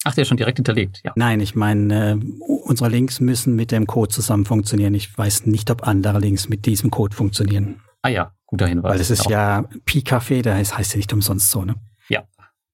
Ach, 0.04 0.14
der 0.14 0.22
ist 0.22 0.28
schon 0.28 0.36
direkt 0.36 0.58
hinterlegt, 0.58 1.00
ja. 1.02 1.12
Nein, 1.16 1.40
ich 1.40 1.54
meine, 1.54 2.12
äh, 2.12 2.18
unsere 2.64 2.90
Links 2.90 3.20
müssen 3.20 3.56
mit 3.56 3.70
dem 3.70 3.86
Code 3.86 4.10
zusammen 4.10 4.44
funktionieren. 4.44 4.92
Ich 4.92 5.16
weiß 5.16 5.46
nicht, 5.46 5.70
ob 5.70 5.86
andere 5.86 6.18
Links 6.18 6.48
mit 6.50 6.66
diesem 6.66 6.90
Code 6.90 7.16
funktionieren. 7.16 7.80
Ah 8.02 8.08
ja, 8.08 8.34
guter 8.46 8.66
Hinweis. 8.66 8.92
Weil 8.92 9.00
es 9.00 9.10
ist 9.10 9.26
auch. 9.26 9.30
ja 9.30 9.64
Pi-Café, 9.86 10.42
da 10.42 10.54
heißt, 10.54 10.76
heißt 10.76 10.92
ja 10.92 10.98
nicht 10.98 11.12
umsonst 11.12 11.50
so, 11.50 11.64
ne? 11.64 11.76
Ja, 12.08 12.24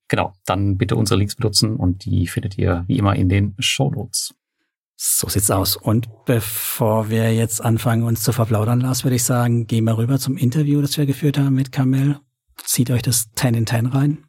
genau. 0.09 0.32
Dann 0.45 0.76
bitte 0.76 0.97
unsere 0.97 1.18
Links 1.18 1.37
benutzen 1.37 1.76
und 1.76 2.05
die 2.05 2.26
findet 2.26 2.59
ihr 2.59 2.84
wie 2.89 2.99
immer 2.99 3.14
in 3.14 3.28
den 3.28 3.55
Show 3.61 3.91
Notes. 3.91 4.34
So 4.97 5.28
sieht's 5.28 5.51
aus. 5.51 5.76
Und 5.76 6.09
bevor 6.24 7.11
wir 7.11 7.34
jetzt 7.34 7.62
anfangen, 7.62 8.03
uns 8.03 8.22
zu 8.22 8.32
verplaudern, 8.32 8.80
Lars, 8.80 9.05
würde 9.05 9.16
ich 9.16 9.24
sagen, 9.24 9.66
gehen 9.66 9.84
wir 9.84 9.99
rüber 9.99 10.18
zum 10.18 10.38
Interview, 10.38 10.80
das 10.80 10.97
wir 10.97 11.05
geführt 11.05 11.36
haben 11.38 11.55
mit 11.55 11.70
Kamel. 11.70 12.18
Zieht 12.64 12.90
euch 12.90 13.03
das 13.03 13.30
10 13.34 13.55
in 13.55 13.66
10 13.66 13.86
rein. 13.86 14.24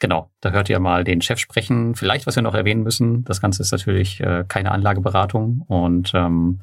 Genau, 0.00 0.30
da 0.40 0.50
hört 0.50 0.68
ihr 0.68 0.80
mal 0.80 1.04
den 1.04 1.22
Chef 1.22 1.38
sprechen. 1.38 1.94
Vielleicht, 1.94 2.26
was 2.26 2.36
wir 2.36 2.42
noch 2.42 2.54
erwähnen 2.54 2.82
müssen, 2.82 3.24
das 3.24 3.40
Ganze 3.40 3.62
ist 3.62 3.72
natürlich 3.72 4.20
äh, 4.20 4.44
keine 4.46 4.72
Anlageberatung 4.72 5.62
und 5.66 6.12
ähm, 6.14 6.60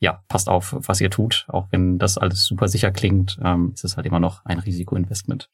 ja, 0.00 0.22
passt 0.28 0.48
auf, 0.48 0.74
was 0.76 1.00
ihr 1.00 1.10
tut. 1.10 1.46
Auch 1.48 1.68
wenn 1.70 1.98
das 1.98 2.18
alles 2.18 2.44
super 2.44 2.68
sicher 2.68 2.90
klingt, 2.90 3.38
ähm, 3.42 3.70
ist 3.72 3.84
es 3.84 3.96
halt 3.96 4.06
immer 4.06 4.20
noch 4.20 4.44
ein 4.44 4.58
Risikoinvestment. 4.58 5.48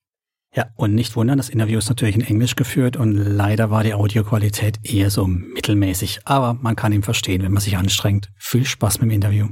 Ja, 0.55 0.67
und 0.75 0.95
nicht 0.95 1.17
wundern, 1.17 1.37
das 1.37 1.51
Interview 1.51 1.79
ist 1.79 1.89
natürlich 1.89 2.15
in 2.15 2.23
Englisch 2.23 2.57
geführt 2.57 2.97
und 2.97 3.13
leider 3.13 3.71
war 3.71 3.83
die 3.83 3.93
Audioqualität 3.93 4.79
eher 4.83 5.11
so 5.11 5.27
mittelmäßig. 5.27 6.21
Aber 6.25 6.55
man 6.55 6.77
kann 6.77 6.93
ihn 6.93 7.03
verstehen, 7.03 7.43
wenn 7.43 7.53
man 7.53 7.61
sich 7.61 7.77
anstrengt. 7.77 8.31
Viel 8.37 8.65
Spaß 8.65 9.01
mit 9.01 9.11
dem 9.11 9.15
Interview. 9.15 9.49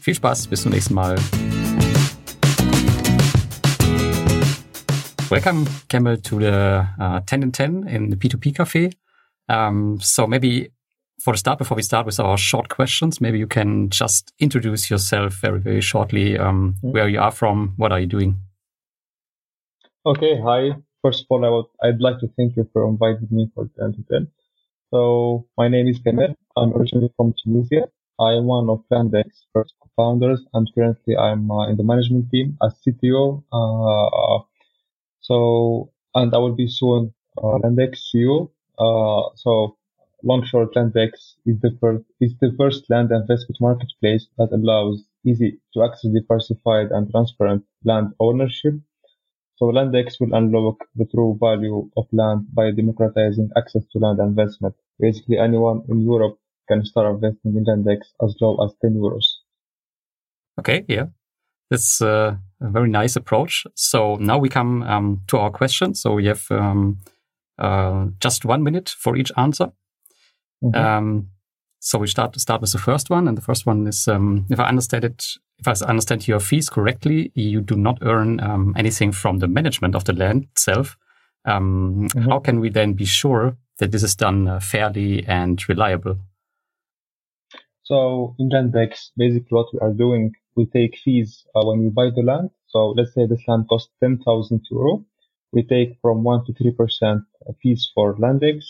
Viel 0.00 0.14
Spaß, 0.14 0.48
bis 0.48 0.62
zum 0.62 0.72
nächsten 0.72 0.94
Mal. 0.94 1.16
Welcome, 5.30 5.66
Camel, 5.88 6.20
to 6.20 6.38
the 6.38 6.84
uh, 7.00 7.20
10 7.26 7.42
in 7.42 7.52
10 7.52 7.86
in 7.86 8.10
the 8.10 8.16
P2P 8.16 8.54
Cafe. 8.54 8.90
Um, 9.48 9.98
so 10.00 10.26
maybe 10.26 10.70
for 11.20 11.32
the 11.32 11.38
start, 11.38 11.58
before 11.58 11.76
we 11.76 11.82
start 11.82 12.04
with 12.04 12.20
our 12.20 12.36
short 12.36 12.68
questions, 12.68 13.20
maybe 13.20 13.38
you 13.38 13.46
can 13.46 13.88
just 13.88 14.32
introduce 14.38 14.90
yourself 14.90 15.34
very, 15.34 15.58
very 15.58 15.80
shortly, 15.80 16.38
um, 16.38 16.76
where 16.82 17.08
you 17.08 17.18
are 17.18 17.30
from, 17.30 17.72
what 17.78 17.92
are 17.92 18.00
you 18.00 18.06
doing? 18.06 18.43
Okay, 20.06 20.38
hi. 20.38 20.72
First 21.00 21.22
of 21.22 21.26
all, 21.30 21.46
I 21.46 21.48
would, 21.48 21.64
I'd 21.82 21.98
like 21.98 22.18
to 22.20 22.28
thank 22.36 22.56
you 22.56 22.68
for 22.74 22.86
inviting 22.86 23.26
me 23.30 23.50
for 23.54 23.70
10 23.78 23.94
to 23.94 24.02
10. 24.12 24.28
So 24.90 25.46
my 25.56 25.68
name 25.68 25.88
is 25.88 25.98
Kemal. 25.98 26.34
I'm 26.58 26.74
originally 26.74 27.10
from 27.16 27.32
Tunisia. 27.42 27.88
I 28.20 28.32
am 28.32 28.44
one 28.44 28.68
of 28.68 28.84
Landex 28.92 29.46
first 29.54 29.72
founders 29.96 30.44
and 30.52 30.70
currently 30.74 31.16
I'm 31.16 31.50
uh, 31.50 31.70
in 31.70 31.78
the 31.78 31.84
management 31.84 32.30
team 32.30 32.58
as 32.62 32.74
CTO. 32.86 33.44
Uh, 33.50 34.44
so, 35.20 35.90
and 36.14 36.34
I 36.34 36.36
will 36.36 36.54
be 36.54 36.68
soon 36.68 37.14
uh, 37.38 37.60
CEO. 37.64 38.50
Uh, 38.78 39.34
so 39.36 39.78
long 40.22 40.44
short 40.44 40.74
Landex 40.74 41.36
is 41.46 41.58
the 41.62 41.78
first, 41.80 42.04
is 42.20 42.34
the 42.42 42.52
first 42.58 42.90
land 42.90 43.10
investment 43.10 43.56
marketplace 43.58 44.28
that 44.36 44.52
allows 44.52 45.02
easy 45.24 45.60
to 45.72 45.82
access 45.82 46.10
diversified 46.12 46.88
and 46.90 47.10
transparent 47.10 47.64
land 47.84 48.12
ownership 48.20 48.74
so 49.56 49.66
Landex 49.66 50.18
will 50.20 50.34
unlock 50.34 50.78
the 50.96 51.06
true 51.06 51.38
value 51.40 51.88
of 51.96 52.06
land 52.12 52.46
by 52.52 52.70
democratizing 52.70 53.50
access 53.56 53.82
to 53.92 53.98
land 53.98 54.18
investment. 54.18 54.74
Basically, 54.98 55.38
anyone 55.38 55.82
in 55.88 56.00
Europe 56.00 56.38
can 56.68 56.84
start 56.84 57.14
investing 57.14 57.56
in 57.56 57.64
Landex 57.64 57.98
as 58.22 58.34
low 58.40 58.56
as 58.64 58.72
10 58.82 58.94
euros. 58.94 59.24
Okay, 60.58 60.84
yeah. 60.88 61.06
That's 61.70 62.00
uh, 62.00 62.36
a 62.60 62.70
very 62.70 62.88
nice 62.88 63.16
approach. 63.16 63.66
So 63.74 64.16
now 64.16 64.38
we 64.38 64.48
come 64.48 64.82
um, 64.82 65.22
to 65.28 65.38
our 65.38 65.50
questions. 65.50 66.00
So 66.00 66.14
we 66.14 66.26
have 66.26 66.44
um, 66.50 66.98
uh, 67.58 68.06
just 68.20 68.44
one 68.44 68.62
minute 68.62 68.88
for 68.88 69.16
each 69.16 69.32
answer. 69.36 69.72
Mm-hmm. 70.62 70.76
Um, 70.76 71.28
so 71.80 71.98
we 71.98 72.06
start 72.06 72.38
start 72.40 72.60
with 72.60 72.72
the 72.72 72.78
first 72.78 73.10
one, 73.10 73.28
and 73.28 73.36
the 73.36 73.42
first 73.42 73.66
one 73.66 73.86
is 73.86 74.08
um, 74.08 74.46
if 74.50 74.58
I 74.58 74.68
understand 74.68 75.04
it, 75.04 75.24
if 75.58 75.68
I 75.68 75.86
understand 75.86 76.26
your 76.26 76.40
fees 76.40 76.68
correctly, 76.68 77.30
you 77.34 77.60
do 77.60 77.76
not 77.76 77.98
earn 78.02 78.40
um, 78.40 78.74
anything 78.76 79.12
from 79.12 79.38
the 79.38 79.48
management 79.48 79.94
of 79.94 80.04
the 80.04 80.12
land 80.12 80.44
itself. 80.52 80.96
Um, 81.44 82.08
mm-hmm. 82.08 82.28
How 82.30 82.38
can 82.40 82.60
we 82.60 82.70
then 82.70 82.94
be 82.94 83.04
sure 83.04 83.56
that 83.78 83.92
this 83.92 84.02
is 84.02 84.16
done 84.16 84.48
uh, 84.48 84.60
fairly 84.60 85.24
and 85.26 85.62
reliable? 85.68 86.18
So 87.82 88.34
in 88.38 88.48
Landex, 88.48 89.10
basically 89.16 89.48
what 89.50 89.72
we 89.72 89.78
are 89.80 89.92
doing, 89.92 90.32
we 90.56 90.66
take 90.66 90.96
fees 91.04 91.44
uh, 91.54 91.62
when 91.64 91.80
we 91.80 91.90
buy 91.90 92.10
the 92.14 92.22
land. 92.22 92.50
So 92.66 92.88
let's 92.96 93.14
say 93.14 93.26
this 93.26 93.46
land 93.46 93.66
costs 93.68 93.90
10,000 94.02 94.62
euro. 94.70 95.04
We 95.52 95.62
take 95.62 95.98
from 96.00 96.24
1 96.24 96.46
to 96.46 96.52
3% 96.52 97.24
fees 97.62 97.90
for 97.94 98.16
Landex 98.16 98.64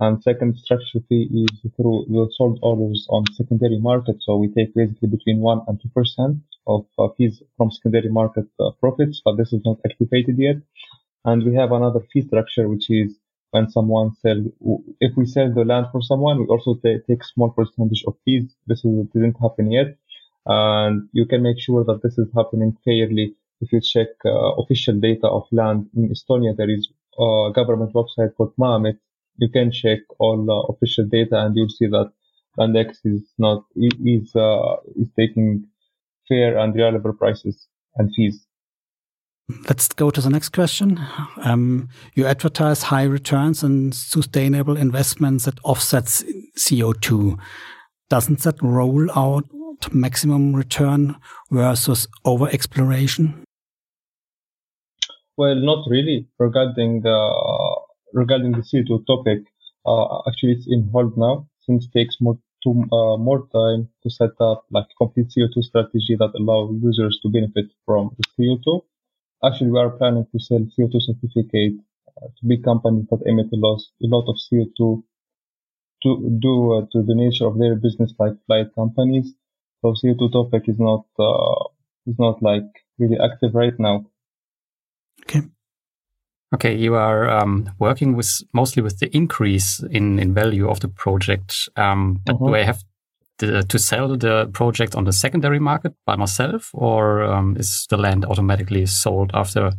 and 0.00 0.22
second 0.22 0.56
structure 0.56 1.00
fee 1.08 1.28
is 1.42 1.72
through 1.76 2.06
the 2.08 2.30
sold 2.36 2.58
orders 2.62 3.06
on 3.10 3.24
secondary 3.32 3.78
market. 3.78 4.16
So 4.20 4.36
we 4.36 4.48
take 4.48 4.74
basically 4.74 5.08
between 5.08 5.40
1 5.40 5.60
and 5.68 5.78
2% 5.78 6.40
of 6.66 6.86
uh, 6.98 7.08
fees 7.16 7.42
from 7.56 7.70
secondary 7.70 8.08
market 8.08 8.46
uh, 8.58 8.70
profits, 8.80 9.20
but 9.22 9.36
this 9.36 9.52
is 9.52 9.60
not 9.64 9.78
activated 9.84 10.38
yet. 10.38 10.56
And 11.26 11.44
we 11.44 11.54
have 11.54 11.72
another 11.72 12.00
fee 12.10 12.22
structure, 12.22 12.66
which 12.66 12.88
is 12.88 13.18
when 13.50 13.68
someone 13.68 14.14
sell, 14.22 14.42
if 15.00 15.12
we 15.16 15.26
sell 15.26 15.52
the 15.52 15.66
land 15.66 15.86
for 15.92 16.00
someone, 16.00 16.38
we 16.38 16.46
also 16.46 16.80
t- 16.82 17.00
take 17.06 17.22
small 17.22 17.50
percentage 17.50 18.02
of 18.06 18.16
fees. 18.24 18.54
This 18.66 18.82
is, 18.84 19.06
didn't 19.12 19.36
happen 19.42 19.70
yet. 19.70 19.98
And 20.46 21.10
you 21.12 21.26
can 21.26 21.42
make 21.42 21.60
sure 21.60 21.84
that 21.84 22.00
this 22.02 22.16
is 22.16 22.28
happening 22.34 22.74
fairly 22.86 23.34
if 23.60 23.70
you 23.70 23.82
check 23.82 24.08
uh, 24.24 24.54
official 24.62 24.98
data 24.98 25.26
of 25.26 25.44
land 25.52 25.90
in 25.94 26.08
Estonia. 26.08 26.56
There 26.56 26.70
is 26.70 26.88
a 27.18 27.50
government 27.54 27.92
website 27.92 28.34
called 28.34 28.54
Maa-amet 28.56 28.96
you 29.40 29.48
can 29.48 29.72
check 29.72 30.00
all 30.18 30.44
the 30.44 30.72
official 30.72 31.06
data 31.06 31.36
and 31.44 31.56
you'll 31.56 31.68
see 31.68 31.86
that 31.86 32.12
Landex 32.58 32.98
is 33.04 33.22
not 33.38 33.64
is 33.76 34.34
uh, 34.36 34.76
is 34.96 35.08
taking 35.18 35.66
fair 36.28 36.58
and 36.58 36.74
reliable 36.74 37.12
prices 37.12 37.66
and 37.96 38.10
fees. 38.14 38.46
Let's 39.68 39.88
go 39.88 40.10
to 40.10 40.20
the 40.20 40.30
next 40.30 40.50
question. 40.50 41.00
Um, 41.42 41.88
you 42.14 42.24
advertise 42.26 42.84
high 42.84 43.04
returns 43.04 43.64
and 43.64 43.92
sustainable 43.94 44.76
investments 44.76 45.44
that 45.46 45.58
offsets 45.64 46.22
CO2. 46.56 47.36
Doesn't 48.08 48.40
that 48.40 48.62
roll 48.62 49.10
out 49.16 49.44
maximum 49.92 50.54
return 50.54 51.16
versus 51.50 52.06
over 52.24 52.48
exploration? 52.48 53.44
Well, 55.36 55.54
not 55.56 55.86
really. 55.88 56.28
Regarding 56.38 57.02
uh, 57.06 57.74
regarding 58.12 58.52
the 58.52 58.58
CO2 58.58 59.06
topic, 59.06 59.40
uh, 59.86 60.20
actually 60.28 60.52
it's 60.52 60.66
in 60.68 60.88
hold 60.92 61.16
now 61.16 61.48
since 61.66 61.86
it 61.86 61.92
takes 61.98 62.16
more 62.20 62.38
to, 62.64 62.70
uh, 62.92 63.16
more 63.16 63.46
time 63.52 63.88
to 64.02 64.10
set 64.10 64.30
up 64.40 64.64
like 64.70 64.86
complete 64.98 65.28
CO2 65.28 65.62
strategy 65.62 66.16
that 66.18 66.32
allow 66.38 66.70
users 66.70 67.18
to 67.22 67.30
benefit 67.30 67.66
from 67.86 68.10
the 68.18 68.24
CO2. 68.34 68.82
Actually, 69.42 69.70
we 69.70 69.78
are 69.78 69.90
planning 69.90 70.26
to 70.32 70.38
sell 70.38 70.60
CO2 70.60 71.00
certificate 71.00 71.80
uh, 72.08 72.26
to 72.26 72.46
big 72.46 72.62
companies 72.62 73.06
that 73.10 73.22
emit 73.24 73.46
a 73.52 73.56
lot, 73.56 73.80
a 74.02 74.06
lot 74.06 74.28
of 74.28 74.36
CO2 74.36 75.02
to 76.02 76.38
do 76.40 76.72
uh, 76.74 76.86
to 76.92 77.02
the 77.02 77.14
nature 77.14 77.46
of 77.46 77.58
their 77.58 77.76
business 77.76 78.12
like 78.18 78.34
flight 78.46 78.66
companies. 78.74 79.32
So 79.80 79.94
CO2 79.94 80.32
topic 80.32 80.68
is 80.68 80.78
not 80.78 81.06
uh, 81.18 81.64
is 82.06 82.18
not 82.18 82.42
like 82.42 82.68
really 82.98 83.18
active 83.18 83.54
right 83.54 83.78
now. 83.78 84.06
Okay. 85.22 85.42
Okay, 86.52 86.74
you 86.74 86.94
are 86.94 87.30
um, 87.30 87.70
working 87.78 88.16
with 88.16 88.42
mostly 88.52 88.82
with 88.82 88.98
the 88.98 89.14
increase 89.16 89.80
in, 89.90 90.18
in 90.18 90.34
value 90.34 90.68
of 90.68 90.80
the 90.80 90.88
project. 90.88 91.68
Um, 91.76 92.20
but 92.26 92.36
mm-hmm. 92.36 92.46
do 92.46 92.54
I 92.56 92.64
have 92.64 92.82
to, 93.38 93.62
to, 93.62 93.78
sell 93.78 94.16
the 94.16 94.50
project 94.52 94.96
on 94.96 95.04
the 95.04 95.12
secondary 95.12 95.60
market 95.60 95.94
by 96.06 96.16
myself, 96.16 96.70
or 96.74 97.22
um, 97.22 97.56
is 97.56 97.86
the 97.88 97.96
land 97.96 98.24
automatically 98.24 98.84
sold 98.86 99.30
after 99.32 99.70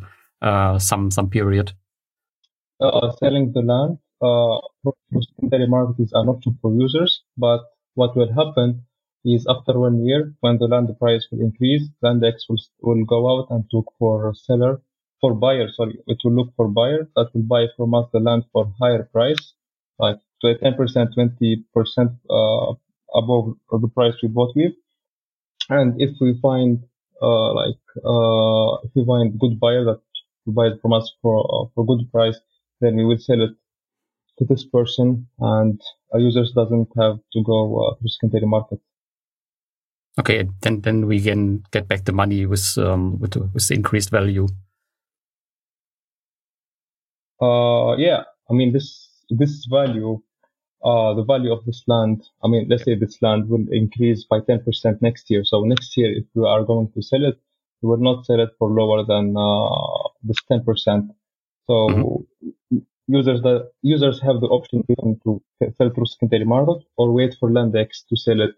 uh, 0.41 0.79
some 0.79 1.11
some 1.11 1.29
period? 1.29 1.73
Uh, 2.79 3.11
selling 3.19 3.51
the 3.51 3.61
land 3.61 3.97
uh, 4.21 4.59
secondary 5.35 5.67
market 5.67 6.01
is 6.01 6.11
an 6.13 6.29
option 6.29 6.57
for 6.61 6.73
users, 6.73 7.21
but 7.37 7.61
what 7.95 8.15
will 8.15 8.33
happen 8.33 8.85
is 9.25 9.45
after 9.47 9.77
one 9.77 10.05
year, 10.05 10.33
when 10.39 10.57
the 10.57 10.65
land 10.65 10.89
price 10.99 11.27
will 11.31 11.41
increase, 11.41 11.87
Landex 12.03 12.47
will, 12.49 12.57
will 12.81 13.05
go 13.05 13.29
out 13.29 13.47
and 13.51 13.65
look 13.71 13.93
for 13.99 14.29
a 14.29 14.35
seller 14.35 14.81
for 15.21 15.33
buyer, 15.35 15.69
sorry, 15.71 15.97
it 16.07 16.17
will 16.23 16.33
look 16.33 16.49
for 16.57 16.67
buyer 16.67 17.07
that 17.15 17.29
will 17.33 17.43
buy 17.43 17.67
from 17.77 17.93
us 17.93 18.07
the 18.11 18.19
land 18.19 18.43
for 18.51 18.73
higher 18.79 19.03
price, 19.03 19.53
like 19.99 20.19
10%, 20.43 20.75
20% 20.75 22.17
uh, 22.29 22.73
above 23.15 23.55
the 23.71 23.87
price 23.89 24.15
we 24.21 24.29
bought 24.29 24.55
with. 24.55 24.73
And 25.69 26.01
if 26.01 26.09
we 26.19 26.37
find 26.41 26.83
uh, 27.21 27.53
like 27.53 27.77
uh, 28.03 28.81
if 28.83 28.91
we 28.95 29.05
find 29.05 29.39
good 29.39 29.59
buyer 29.59 29.85
that 29.85 30.01
will 30.45 30.53
buy 30.53 30.67
it 30.67 30.81
from 30.81 30.93
us 30.93 31.13
for 31.21 31.45
uh, 31.45 31.69
for 31.75 31.85
good 31.85 32.11
price, 32.11 32.37
then 32.81 32.95
we 32.95 33.05
will 33.05 33.19
sell 33.19 33.41
it 33.41 33.51
to 34.39 34.45
this 34.45 34.65
person, 34.65 35.27
and 35.39 35.79
our 36.13 36.19
users 36.19 36.51
doesn't 36.53 36.89
have 36.97 37.19
to 37.33 37.43
go 37.43 37.77
uh, 37.77 37.95
to 38.01 38.09
secondary 38.09 38.47
market. 38.47 38.79
Okay, 40.19 40.49
then 40.61 40.81
then 40.81 41.05
we 41.05 41.21
can 41.21 41.63
get 41.71 41.87
back 41.87 42.05
the 42.05 42.11
money 42.11 42.45
with 42.45 42.77
um 42.77 43.19
with, 43.19 43.35
with 43.53 43.67
the 43.67 43.75
increased 43.75 44.09
value. 44.09 44.47
Uh, 47.41 47.95
yeah, 47.97 48.23
I 48.49 48.53
mean 48.53 48.71
this 48.71 49.09
this 49.29 49.65
value, 49.65 50.21
uh, 50.83 51.13
the 51.13 51.23
value 51.23 51.51
of 51.51 51.65
this 51.65 51.83
land. 51.87 52.23
I 52.43 52.47
mean, 52.47 52.67
let's 52.69 52.83
say 52.83 52.95
this 52.95 53.21
land 53.21 53.49
will 53.49 53.65
increase 53.71 54.25
by 54.25 54.39
10% 54.41 55.01
next 55.01 55.29
year. 55.29 55.43
So 55.45 55.61
next 55.63 55.95
year, 55.97 56.11
if 56.17 56.25
we 56.35 56.45
are 56.45 56.63
going 56.63 56.91
to 56.93 57.01
sell 57.01 57.23
it, 57.23 57.39
we 57.81 57.89
will 57.89 57.97
not 57.97 58.25
sell 58.25 58.39
it 58.39 58.49
for 58.59 58.69
lower 58.69 59.03
than 59.05 59.35
uh, 59.37 60.09
this 60.23 60.37
10%. 60.51 61.09
So 61.67 61.73
mm-hmm. 61.73 62.77
users 63.07 63.41
that 63.41 63.71
users 63.81 64.21
have 64.21 64.41
the 64.41 64.47
option 64.47 64.83
to 65.23 65.41
sell 65.77 65.89
through 65.89 66.05
secondary 66.05 66.45
market 66.45 66.83
or 66.97 67.11
wait 67.11 67.35
for 67.39 67.49
Landex 67.49 68.05
to 68.09 68.17
sell 68.17 68.41
it 68.41 68.51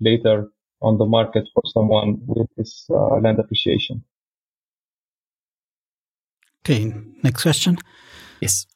later 0.00 0.50
on 0.82 0.98
the 0.98 1.06
market 1.06 1.48
for 1.54 1.62
someone 1.66 2.18
with 2.26 2.48
this 2.56 2.86
uh, 2.90 3.16
land 3.20 3.38
appreciation. 3.38 4.02
Okay, 6.60 6.92
next 7.22 7.42
question. 7.42 7.78
Yes. 8.44 8.66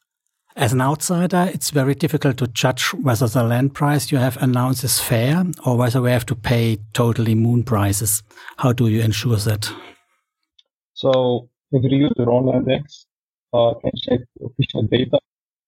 As 0.55 0.73
an 0.73 0.81
outsider, 0.81 1.47
it's 1.53 1.69
very 1.69 1.93
difficult 1.93 2.37
to 2.37 2.47
judge 2.47 2.89
whether 3.07 3.27
the 3.27 3.43
land 3.43 3.75
price 3.75 4.11
you 4.11 4.17
have 4.17 4.35
announced 4.37 4.83
is 4.83 4.99
fair 4.99 5.45
or 5.63 5.77
whether 5.77 6.01
we 6.01 6.09
have 6.09 6.25
to 6.25 6.35
pay 6.35 6.79
totally 6.93 7.35
moon 7.35 7.61
prices. 7.63 8.23
How 8.57 8.73
do 8.73 8.87
you 8.87 8.99
ensure 9.01 9.37
that? 9.37 9.71
So, 10.95 11.49
if 11.71 11.85
every 11.85 11.97
user 11.97 12.27
on 12.35 12.45
Landex 12.49 13.05
uh, 13.53 13.75
can 13.81 13.91
check 14.05 14.21
official 14.43 14.83
data 14.95 15.19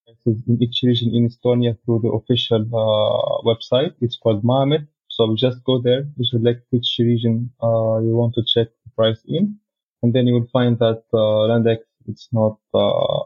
This 0.08 0.34
is 0.34 0.42
in 0.48 0.58
each 0.64 0.80
region 0.82 1.14
in 1.14 1.30
Estonia 1.30 1.78
through 1.86 2.00
the 2.06 2.12
official 2.20 2.62
uh, 2.84 3.50
website. 3.50 3.94
It's 4.02 4.18
called 4.18 4.44
Maa-amet. 4.44 4.86
So 5.10 5.36
just 5.36 5.64
go 5.64 5.80
there, 5.80 6.04
you 6.18 6.26
select 6.26 6.62
which 6.72 6.90
region 6.98 7.52
uh, 7.62 8.00
you 8.06 8.14
want 8.22 8.34
to 8.34 8.44
check 8.54 8.70
the 8.84 8.92
price 8.96 9.22
in, 9.28 9.60
and 10.02 10.12
then 10.14 10.26
you 10.26 10.34
will 10.34 10.50
find 10.52 10.80
that 10.80 11.04
uh, 11.14 11.42
Landex 11.50 11.82
it's 12.08 12.28
not 12.32 12.58
uh, 12.74 13.20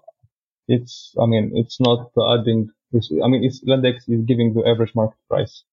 it's 0.68 1.14
I 1.22 1.26
mean 1.26 1.52
it's 1.56 1.80
not 1.80 2.12
adding. 2.18 2.70
I 2.94 3.28
mean 3.28 3.44
it's 3.44 3.64
Landex 3.66 4.08
is 4.08 4.24
giving 4.26 4.54
the 4.54 4.68
average 4.68 4.96
market 4.96 5.20
price. 5.30 5.64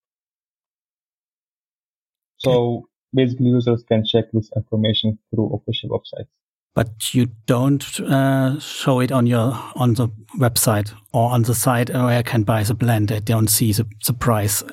So 2.39 2.89
basically, 3.15 3.47
users 3.47 3.85
can 3.85 4.05
check 4.05 4.25
this 4.33 4.51
information 4.57 5.19
through 5.31 5.55
official 5.55 5.91
websites. 5.91 6.29
But 6.75 7.15
you 7.15 7.27
don't 7.47 8.01
uh, 8.01 8.59
show 8.59 9.01
it 9.01 9.13
on 9.13 9.27
your 9.27 9.59
on 9.77 9.95
the 9.95 10.09
website 10.39 10.93
or 11.13 11.31
on 11.31 11.43
the 11.43 11.55
site 11.55 11.91
where 11.91 12.19
I 12.19 12.23
can 12.23 12.45
buy 12.45 12.63
the 12.63 12.75
blend. 12.75 13.13
I 13.13 13.19
don't 13.19 13.49
see 13.49 13.73
the, 13.73 13.87
the 14.07 14.15
price 14.15 14.65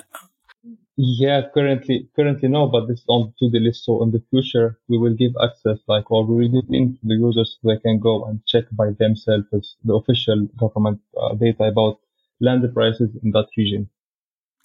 yeah, 1.01 1.43
currently, 1.53 2.09
currently 2.13 2.49
no, 2.49 2.67
but 2.67 2.87
this 2.87 2.99
is 2.99 3.05
on 3.07 3.33
to 3.39 3.49
the 3.49 3.59
list. 3.59 3.85
So 3.85 4.03
in 4.03 4.11
the 4.11 4.21
future, 4.29 4.77
we 4.89 4.97
will 4.97 5.13
give 5.13 5.31
access, 5.41 5.77
like, 5.87 6.11
or 6.11 6.25
we 6.25 6.35
will 6.35 6.61
give 6.61 6.69
link 6.69 6.99
to 6.99 7.07
the 7.07 7.13
users 7.13 7.57
so 7.61 7.69
they 7.69 7.79
can 7.79 7.99
go 7.99 8.25
and 8.25 8.45
check 8.45 8.65
by 8.73 8.87
themselves 8.99 9.77
the 9.85 9.93
official 9.93 10.47
government 10.59 10.99
uh, 11.17 11.35
data 11.35 11.63
about 11.63 11.99
land 12.41 12.65
prices 12.73 13.11
in 13.23 13.31
that 13.31 13.47
region. 13.55 13.89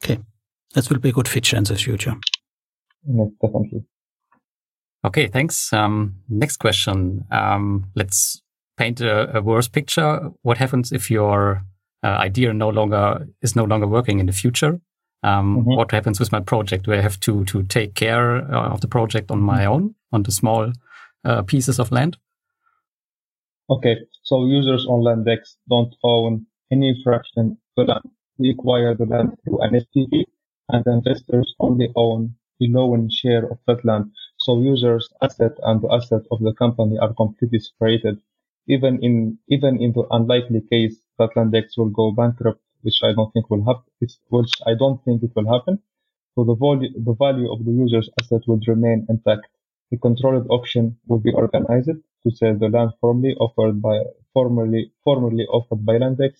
Okay, 0.02 0.18
that 0.72 0.90
will 0.90 0.98
be 0.98 1.10
a 1.10 1.12
good 1.12 1.28
feature 1.28 1.56
in 1.56 1.62
the 1.62 1.76
future. 1.76 2.16
Yes, 3.06 3.28
definitely. 3.40 3.84
Okay, 5.04 5.28
thanks. 5.28 5.72
Um, 5.72 6.16
next 6.28 6.56
question. 6.56 7.26
Um, 7.30 7.92
let's 7.94 8.42
paint 8.76 9.00
a, 9.00 9.36
a 9.36 9.40
worse 9.40 9.68
picture. 9.68 10.32
What 10.42 10.58
happens 10.58 10.90
if 10.90 11.12
your 11.12 11.62
uh, 12.02 12.08
idea 12.08 12.52
no 12.52 12.70
longer 12.70 13.28
is 13.40 13.54
no 13.54 13.62
longer 13.62 13.86
working 13.86 14.18
in 14.18 14.26
the 14.26 14.32
future? 14.32 14.80
Um, 15.24 15.56
mm-hmm. 15.56 15.76
What 15.76 15.90
happens 15.90 16.20
with 16.20 16.32
my 16.32 16.40
project? 16.40 16.84
Do 16.84 16.92
I 16.92 17.00
have 17.00 17.18
to 17.20 17.44
to 17.46 17.62
take 17.62 17.94
care 17.94 18.44
uh, 18.52 18.68
of 18.74 18.80
the 18.80 18.88
project 18.88 19.30
on 19.30 19.40
my 19.40 19.64
own, 19.64 19.94
on 20.12 20.22
the 20.22 20.32
small 20.32 20.72
uh, 21.24 21.42
pieces 21.42 21.78
of 21.78 21.90
land? 21.90 22.18
Okay, 23.70 23.96
so 24.22 24.44
users 24.44 24.86
on 24.86 25.00
Landex 25.00 25.56
don't 25.66 25.94
own 26.02 26.46
any 26.70 26.94
fraction 27.02 27.56
of 27.56 27.86
the 27.86 27.92
land. 27.92 28.10
We 28.36 28.50
acquire 28.50 28.94
the 28.94 29.06
land 29.06 29.38
through 29.42 29.62
an 29.62 29.72
SPV, 29.72 30.24
and 30.68 30.86
investors 30.86 31.54
only 31.58 31.88
own 31.96 32.34
a 32.60 32.66
loan 32.66 33.08
share 33.10 33.50
of 33.50 33.58
that 33.66 33.82
land. 33.84 34.12
So 34.36 34.60
users' 34.60 35.08
asset 35.22 35.52
and 35.62 35.80
the 35.80 35.90
asset 35.90 36.22
of 36.30 36.40
the 36.40 36.52
company 36.52 36.98
are 36.98 37.14
completely 37.14 37.60
separated. 37.60 38.20
Even 38.66 39.02
in 39.02 39.38
even 39.48 39.80
in 39.80 39.92
the 39.92 40.04
unlikely 40.10 40.60
case 40.70 40.96
that 41.18 41.30
Landex 41.36 41.78
will 41.78 41.90
go 41.90 42.12
bankrupt, 42.12 42.60
which 42.84 43.00
I 43.02 43.12
don't 43.16 43.32
think 43.32 43.50
will 43.50 43.64
happen, 43.64 43.88
which 43.98 44.54
I 44.70 44.74
don't 44.78 45.02
think 45.04 45.22
it 45.22 45.32
will 45.34 45.50
happen. 45.56 45.80
So 46.34 46.44
the 46.44 46.56
value 46.64 46.90
the 47.08 47.16
value 47.24 47.48
of 47.52 47.64
the 47.64 47.74
user's 47.84 48.10
asset 48.20 48.42
will 48.48 48.60
remain 48.66 49.06
intact. 49.08 49.46
The 49.90 49.98
controlled 49.98 50.46
auction 50.50 50.84
will 51.08 51.22
be 51.28 51.32
organized 51.32 51.98
to 52.22 52.28
sell 52.38 52.54
the 52.58 52.68
land 52.68 52.90
formerly 53.00 53.34
offered 53.44 53.80
by 53.80 53.96
formerly 54.32 54.92
formerly 55.04 55.44
offered 55.56 55.82
by 55.86 55.94
Landex, 56.02 56.32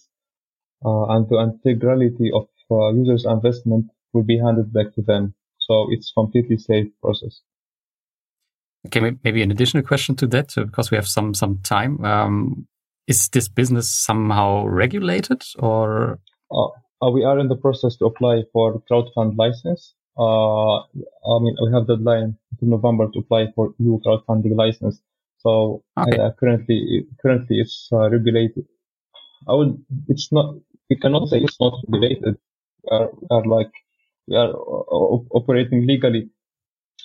uh, 0.84 1.06
and 1.14 1.28
the 1.28 1.38
integrity 1.38 2.30
of 2.34 2.48
uh, 2.70 2.92
users' 2.92 3.24
investment 3.24 3.84
will 4.12 4.24
be 4.24 4.38
handed 4.38 4.72
back 4.72 4.94
to 4.96 5.02
them. 5.02 5.34
So 5.58 5.86
it's 5.90 6.12
completely 6.12 6.58
safe 6.58 6.88
process. 7.00 7.40
Okay, 8.86 9.16
maybe 9.24 9.42
an 9.42 9.50
additional 9.50 9.82
question 9.82 10.14
to 10.16 10.26
that, 10.26 10.58
uh, 10.58 10.64
because 10.64 10.90
we 10.90 10.96
have 10.96 11.08
some 11.08 11.34
some 11.34 11.60
time. 11.62 12.04
Um, 12.04 12.66
is 13.06 13.28
this 13.28 13.48
business 13.48 13.88
somehow 13.88 14.66
regulated, 14.66 15.42
or? 15.58 16.18
Uh, 16.50 16.68
uh, 17.02 17.10
we 17.10 17.24
are 17.24 17.38
in 17.38 17.48
the 17.48 17.56
process 17.56 17.96
to 17.96 18.06
apply 18.06 18.42
for 18.52 18.82
crowdfund 18.90 19.36
license. 19.36 19.94
Uh, 20.16 20.78
I 20.78 21.38
mean, 21.40 21.56
we 21.62 21.72
have 21.72 21.86
deadline 21.86 22.36
in 22.62 22.70
November 22.70 23.08
to 23.12 23.18
apply 23.18 23.52
for 23.54 23.74
EU 23.78 23.98
crowdfunding 24.00 24.56
license. 24.56 25.00
So 25.38 25.82
okay. 25.98 26.18
uh, 26.18 26.30
currently, 26.38 27.06
currently 27.20 27.60
it's 27.60 27.88
uh, 27.92 28.08
regulated. 28.10 28.66
I 29.48 29.54
would, 29.54 29.84
it's 30.08 30.32
not, 30.32 30.54
we 30.88 30.96
cannot 30.96 31.28
say 31.28 31.38
it's 31.38 31.60
not 31.60 31.74
regulated. 31.88 32.38
We 32.84 32.96
are, 32.96 33.10
we 33.12 33.26
are 33.30 33.44
like, 33.44 33.72
we 34.26 34.36
are 34.36 34.52
operating 34.52 35.86
legally 35.86 36.30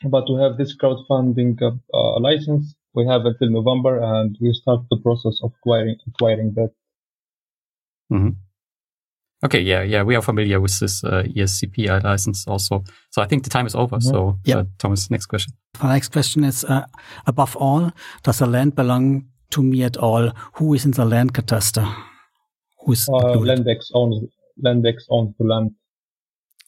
but 0.04 0.26
to 0.28 0.36
have 0.38 0.58
this 0.58 0.76
crowdfunding 0.76 1.62
uh, 1.62 1.72
uh, 1.94 2.20
license, 2.20 2.76
we 2.94 3.06
have 3.06 3.26
until 3.26 3.50
November, 3.50 4.00
and 4.02 4.38
we 4.40 4.54
start 4.54 4.82
the 4.90 4.98
process 4.98 5.40
of 5.44 5.52
acquiring 5.60 5.98
acquiring 6.08 6.54
that. 6.54 6.72
Mm-hmm. 8.12 8.30
Okay, 9.44 9.62
yeah, 9.62 9.84
yeah, 9.84 10.04
we 10.04 10.16
are 10.16 10.22
familiar 10.22 10.60
with 10.60 10.78
this 10.80 11.04
uh, 11.04 11.24
ESCP 11.24 12.04
license 12.04 12.46
also. 12.46 12.84
So 13.10 13.22
I 13.22 13.26
think 13.26 13.44
the 13.44 13.50
time 13.50 13.66
is 13.66 13.76
over. 13.76 13.98
Mm-hmm. 13.98 14.10
So, 14.10 14.38
yeah. 14.44 14.58
Uh, 14.58 14.64
Thomas, 14.78 15.10
next 15.10 15.28
question. 15.28 15.54
My 15.82 15.94
next 15.94 16.12
question 16.12 16.44
is: 16.44 16.66
uh, 16.66 16.86
Above 17.26 17.56
all, 17.56 17.92
does 18.24 18.40
the 18.40 18.48
land 18.48 18.76
belong 18.76 19.28
to 19.52 19.64
me 19.64 19.84
at 19.84 19.96
all? 19.96 20.32
Who 20.54 20.74
is 20.74 20.84
in 20.84 20.92
the 20.92 21.06
land 21.06 21.34
cataster? 21.34 21.88
Who 22.86 22.92
is 22.92 23.08
uh, 23.08 23.38
Landex 23.38 23.92
owns 23.94 24.26
Landex 24.64 25.04
owns 25.10 25.36
the 25.38 25.46
land. 25.46 25.72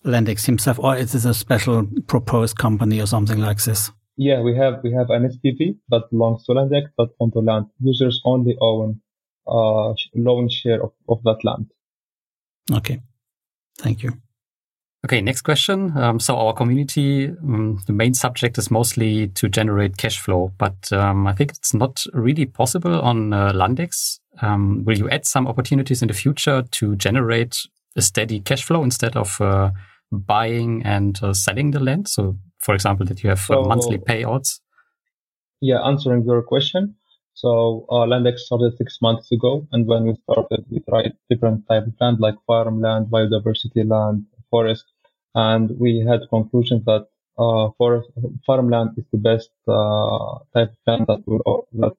Landex 0.05 0.45
himself, 0.45 0.79
or 0.79 0.95
is 0.95 1.11
this 1.11 1.25
a 1.25 1.33
special 1.33 1.85
proposed 2.07 2.57
company 2.57 2.99
or 2.99 3.05
something 3.05 3.39
like 3.39 3.63
this? 3.63 3.91
Yeah, 4.17 4.41
we 4.41 4.55
have 4.55 4.81
we 4.83 4.91
have 4.93 5.09
an 5.09 5.29
SPV 5.29 5.77
that 5.89 6.09
belongs 6.09 6.43
to 6.45 6.53
Landex, 6.53 6.89
but 6.97 7.09
on 7.19 7.31
the 7.33 7.41
land, 7.41 7.67
users 7.79 8.21
only 8.25 8.57
own 8.59 9.01
uh, 9.47 9.93
loan 10.15 10.49
share 10.49 10.83
of, 10.83 10.91
of 11.07 11.21
that 11.23 11.43
land. 11.43 11.67
Okay, 12.69 13.01
thank 13.79 14.03
you. 14.03 14.13
Okay, 15.03 15.19
next 15.19 15.41
question. 15.41 15.97
Um, 15.97 16.19
so 16.19 16.35
our 16.37 16.53
community, 16.53 17.27
um, 17.27 17.79
the 17.87 17.93
main 17.93 18.13
subject 18.13 18.59
is 18.59 18.69
mostly 18.69 19.29
to 19.29 19.49
generate 19.49 19.97
cash 19.97 20.19
flow, 20.19 20.53
but 20.59 20.93
um, 20.93 21.25
I 21.25 21.33
think 21.33 21.51
it's 21.51 21.73
not 21.73 22.05
really 22.13 22.45
possible 22.45 23.01
on 23.01 23.33
uh, 23.33 23.51
Landex. 23.51 24.19
Um, 24.41 24.83
will 24.85 24.97
you 24.97 25.09
add 25.09 25.25
some 25.25 25.47
opportunities 25.47 26.03
in 26.03 26.07
the 26.07 26.13
future 26.13 26.63
to 26.69 26.95
generate 26.95 27.57
a 27.95 28.01
steady 28.01 28.41
cash 28.41 28.63
flow 28.63 28.83
instead 28.83 29.15
of 29.15 29.41
uh, 29.41 29.71
buying 30.11 30.83
and 30.83 31.19
uh, 31.23 31.33
selling 31.33 31.71
the 31.71 31.79
land? 31.79 32.07
So, 32.07 32.37
for 32.59 32.75
example, 32.75 33.07
that 33.07 33.23
you 33.23 33.29
have 33.31 33.49
uh, 33.49 33.55
so, 33.55 33.63
monthly 33.63 33.97
payouts. 33.97 34.59
Yeah, 35.61 35.81
answering 35.81 36.25
your 36.25 36.43
question. 36.43 36.95
So, 37.33 37.85
uh, 37.89 38.05
Landex 38.05 38.39
started 38.39 38.77
six 38.77 38.99
months 39.01 39.31
ago, 39.31 39.67
and 39.71 39.87
when 39.87 40.05
we 40.05 40.15
started, 40.23 40.65
we 40.69 40.79
tried 40.81 41.13
different 41.29 41.67
type 41.67 41.87
of 41.87 41.93
land 41.99 42.19
like 42.19 42.35
farmland, 42.45 43.07
biodiversity 43.07 43.89
land, 43.89 44.25
forest, 44.49 44.85
and 45.33 45.71
we 45.79 46.05
had 46.07 46.21
conclusions 46.29 46.83
that 46.85 47.07
uh, 47.37 47.69
forest 47.77 48.09
farmland 48.45 48.91
is 48.97 49.05
the 49.11 49.17
best 49.17 49.49
uh, 49.67 50.39
type 50.53 50.71
of 50.71 50.77
land 50.85 51.05
that 51.07 51.23
will 51.25 51.67
that 51.73 51.95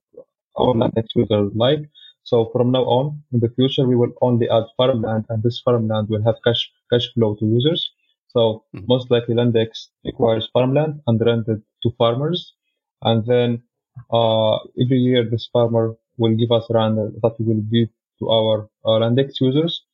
our 0.57 0.75
Landex 0.75 1.07
users 1.15 1.51
like. 1.55 1.89
So 2.25 2.51
from 2.53 2.71
now 2.71 2.85
on, 2.85 3.23
in 3.33 3.41
the 3.41 3.49
future, 3.49 3.87
we 3.87 3.97
will 3.97 4.13
only 4.21 4.49
add 4.49 4.65
farmland, 4.77 5.25
and 5.29 5.43
this 5.43 5.61
farmland 5.61 6.09
will 6.09 6.23
have 6.23 6.37
cash 6.45 6.71
cash 6.93 7.13
flow 7.15 7.35
to 7.37 7.45
users. 7.47 7.91
So 8.29 8.65
mm-hmm. 8.75 8.87
most 8.87 9.11
likely 9.11 9.35
Landex 9.35 9.89
acquires 10.07 10.49
farmland 10.53 11.01
and 11.07 11.21
rent 11.21 11.49
it 11.49 11.61
to 11.83 11.91
farmers. 11.99 12.55
And 13.03 13.27
then 13.27 13.63
uh, 14.11 14.57
every 14.81 14.99
year 14.99 15.29
this 15.29 15.49
farmer 15.53 15.95
will 16.19 16.35
give 16.37 16.53
us 16.53 16.67
rent 16.71 16.97
that 17.23 17.35
will 17.39 17.63
give 17.73 17.89
to 18.19 18.29
our 18.29 18.69
uh, 18.85 18.99
Landex 19.01 19.41
users. 19.41 19.85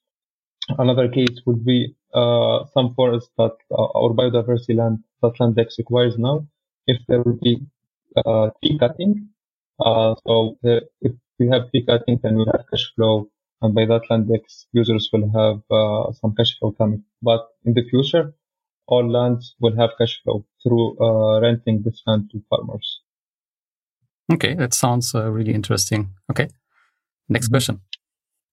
Another 0.78 1.08
case 1.08 1.40
would 1.46 1.64
be 1.64 1.94
uh, 2.14 2.64
some 2.74 2.94
forest 2.94 3.30
that 3.38 3.56
uh, 3.70 3.88
our 3.98 4.10
biodiversity 4.10 4.76
land 4.76 4.98
that 5.22 5.34
Landex 5.40 5.78
requires 5.78 6.18
now. 6.18 6.46
If 6.86 6.98
there 7.08 7.22
will 7.22 7.38
be 7.42 7.60
uh, 8.16 8.50
tree 8.62 8.78
cutting, 8.78 9.28
uh, 9.80 10.14
so 10.26 10.58
the, 10.62 10.82
if 11.00 11.12
we 11.38 11.48
have 11.48 11.70
tree 11.70 11.84
cutting, 11.86 12.18
then 12.22 12.36
we 12.36 12.44
have 12.52 12.64
cash 12.70 12.92
flow 12.94 13.28
and 13.62 13.74
by 13.74 13.86
that 13.86 14.02
Landex 14.10 14.66
users 14.72 15.08
will 15.12 15.28
have 15.32 15.62
uh, 15.70 16.12
some 16.12 16.34
cash 16.34 16.58
flow 16.58 16.72
coming. 16.72 17.04
But 17.22 17.48
in 17.64 17.74
the 17.74 17.82
future, 17.88 18.34
all 18.86 19.10
lands 19.10 19.54
will 19.60 19.76
have 19.76 19.90
cash 19.98 20.22
flow 20.22 20.44
through 20.62 20.98
uh, 21.00 21.40
renting 21.40 21.82
this 21.82 22.02
land 22.06 22.30
to 22.32 22.42
farmers. 22.48 22.97
Okay, 24.32 24.54
that 24.54 24.74
sounds 24.74 25.14
uh, 25.14 25.30
really 25.30 25.54
interesting. 25.54 26.10
Okay, 26.30 26.48
next 27.28 27.46
mm-hmm. 27.46 27.52
question. 27.52 27.80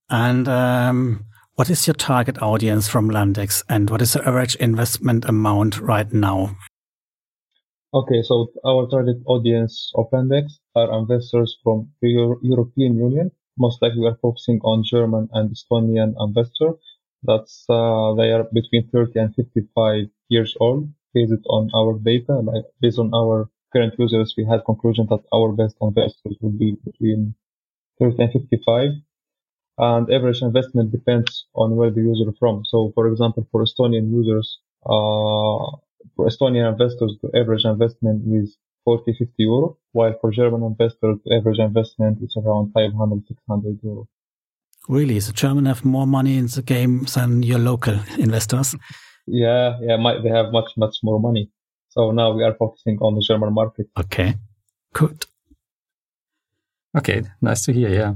And 0.09 0.47
um, 0.47 1.25
what 1.55 1.69
is 1.69 1.87
your 1.87 1.95
target 1.95 2.41
audience 2.41 2.87
from 2.87 3.09
Landex, 3.09 3.63
and 3.67 3.89
what 3.89 4.01
is 4.01 4.13
the 4.13 4.27
average 4.27 4.55
investment 4.55 5.25
amount 5.25 5.79
right 5.79 6.11
now? 6.11 6.55
Okay, 7.93 8.21
so 8.23 8.47
our 8.65 8.87
target 8.87 9.17
audience 9.25 9.91
of 9.95 10.09
Landex 10.11 10.59
are 10.75 10.97
investors 10.99 11.57
from 11.63 11.89
the 12.01 12.09
Euro- 12.09 12.39
European 12.41 12.97
Union 12.97 13.31
most 13.57 13.81
likely 13.81 14.01
we 14.01 14.07
are 14.07 14.17
focusing 14.21 14.59
on 14.63 14.83
German 14.83 15.29
and 15.33 15.51
Estonian 15.51 16.13
investor. 16.19 16.73
That's 17.23 17.65
uh, 17.69 18.13
they 18.15 18.31
are 18.31 18.43
between 18.51 18.89
30 18.89 19.19
and 19.19 19.35
55 19.35 20.07
years 20.29 20.55
old. 20.59 20.89
Based 21.13 21.31
on 21.47 21.69
our 21.73 21.97
data, 21.97 22.39
like 22.39 22.65
based 22.81 22.99
on 22.99 23.13
our 23.13 23.49
current 23.75 23.93
users, 23.97 24.33
we 24.37 24.45
had 24.45 24.65
conclusion 24.65 25.07
that 25.09 25.23
our 25.33 25.51
best 25.51 25.75
investors 25.81 26.35
would 26.41 26.57
be 26.57 26.77
between 26.85 27.35
30 27.99 28.23
and 28.23 28.31
55. 28.31 28.89
And 29.77 30.13
average 30.13 30.41
investment 30.41 30.91
depends 30.91 31.47
on 31.53 31.75
where 31.75 31.91
the 31.91 32.01
user 32.01 32.29
is 32.29 32.37
from. 32.39 32.63
So, 32.65 32.91
for 32.95 33.07
example, 33.07 33.45
for 33.51 33.63
Estonian 33.63 34.09
users, 34.09 34.59
uh, 34.85 35.67
for 36.15 36.27
Estonian 36.31 36.71
investors, 36.71 37.17
the 37.21 37.37
average 37.37 37.65
investment 37.65 38.23
is 38.33 38.57
40, 38.85 39.13
50 39.17 39.33
euro, 39.39 39.77
while 39.91 40.15
for 40.21 40.31
German 40.31 40.63
investors, 40.63 41.17
the 41.25 41.35
average 41.35 41.59
investment 41.59 42.19
is 42.21 42.33
around 42.37 42.71
500, 42.73 43.27
600 43.27 43.79
euro. 43.83 44.07
Really? 44.87 45.19
So 45.19 45.33
German 45.33 45.65
have 45.65 45.83
more 45.83 46.07
money 46.07 46.37
in 46.37 46.45
the 46.45 46.61
game 46.61 47.05
than 47.15 47.43
your 47.43 47.59
local 47.59 47.99
investors? 48.17 48.75
Yeah, 49.27 49.79
yeah, 49.81 49.97
they 50.21 50.29
have 50.29 50.51
much, 50.51 50.69
much 50.77 50.97
more 51.01 51.19
money. 51.19 51.49
So 51.97 52.11
now 52.11 52.33
we 52.33 52.43
are 52.43 52.53
focusing 52.53 52.97
on 52.99 53.15
the 53.15 53.21
German 53.21 53.53
market. 53.53 53.87
Okay, 53.97 54.35
good. 54.93 55.25
Okay, 56.97 57.23
nice 57.41 57.63
to 57.63 57.73
hear. 57.73 57.89
Yeah. 57.89 58.13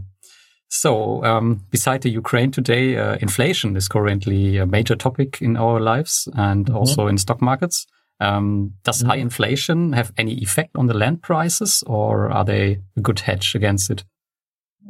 So, 0.67 1.23
um, 1.23 1.65
beside 1.71 2.01
the 2.01 2.09
Ukraine 2.09 2.51
today, 2.51 2.95
uh, 2.97 3.17
inflation 3.21 3.75
is 3.75 3.87
currently 3.87 4.57
a 4.57 4.65
major 4.65 4.95
topic 4.95 5.41
in 5.41 5.57
our 5.57 5.79
lives 5.79 6.27
and 6.35 6.67
mm 6.67 6.73
-hmm. 6.73 6.79
also 6.79 7.07
in 7.07 7.17
stock 7.17 7.41
markets. 7.41 7.87
Um, 8.21 8.73
does 8.83 9.01
high 9.01 9.15
mm-hmm. 9.15 9.27
inflation 9.27 9.93
have 9.93 10.11
any 10.17 10.33
effect 10.41 10.75
on 10.75 10.87
the 10.87 10.93
land 10.93 11.21
prices, 11.21 11.83
or 11.87 12.29
are 12.31 12.45
they 12.45 12.79
a 12.97 13.01
good 13.01 13.19
hedge 13.21 13.55
against 13.55 13.89
it? 13.89 14.05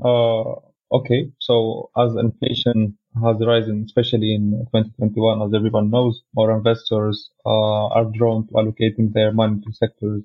Uh, 0.04 0.56
okay, 0.92 1.32
so 1.40 1.90
as 1.96 2.16
inflation 2.16 2.98
has 3.24 3.38
risen, 3.45 3.84
especially 3.86 4.34
in 4.36 4.51
2021, 4.72 5.41
as 5.41 5.53
everyone 5.53 5.89
knows, 5.89 6.24
more 6.36 6.51
investors 6.55 7.32
uh, 7.45 7.88
are 7.88 8.05
drawn 8.05 8.47
to 8.47 8.53
allocating 8.53 9.14
their 9.14 9.32
money 9.34 9.62
to 9.62 9.74
sectors 9.74 10.24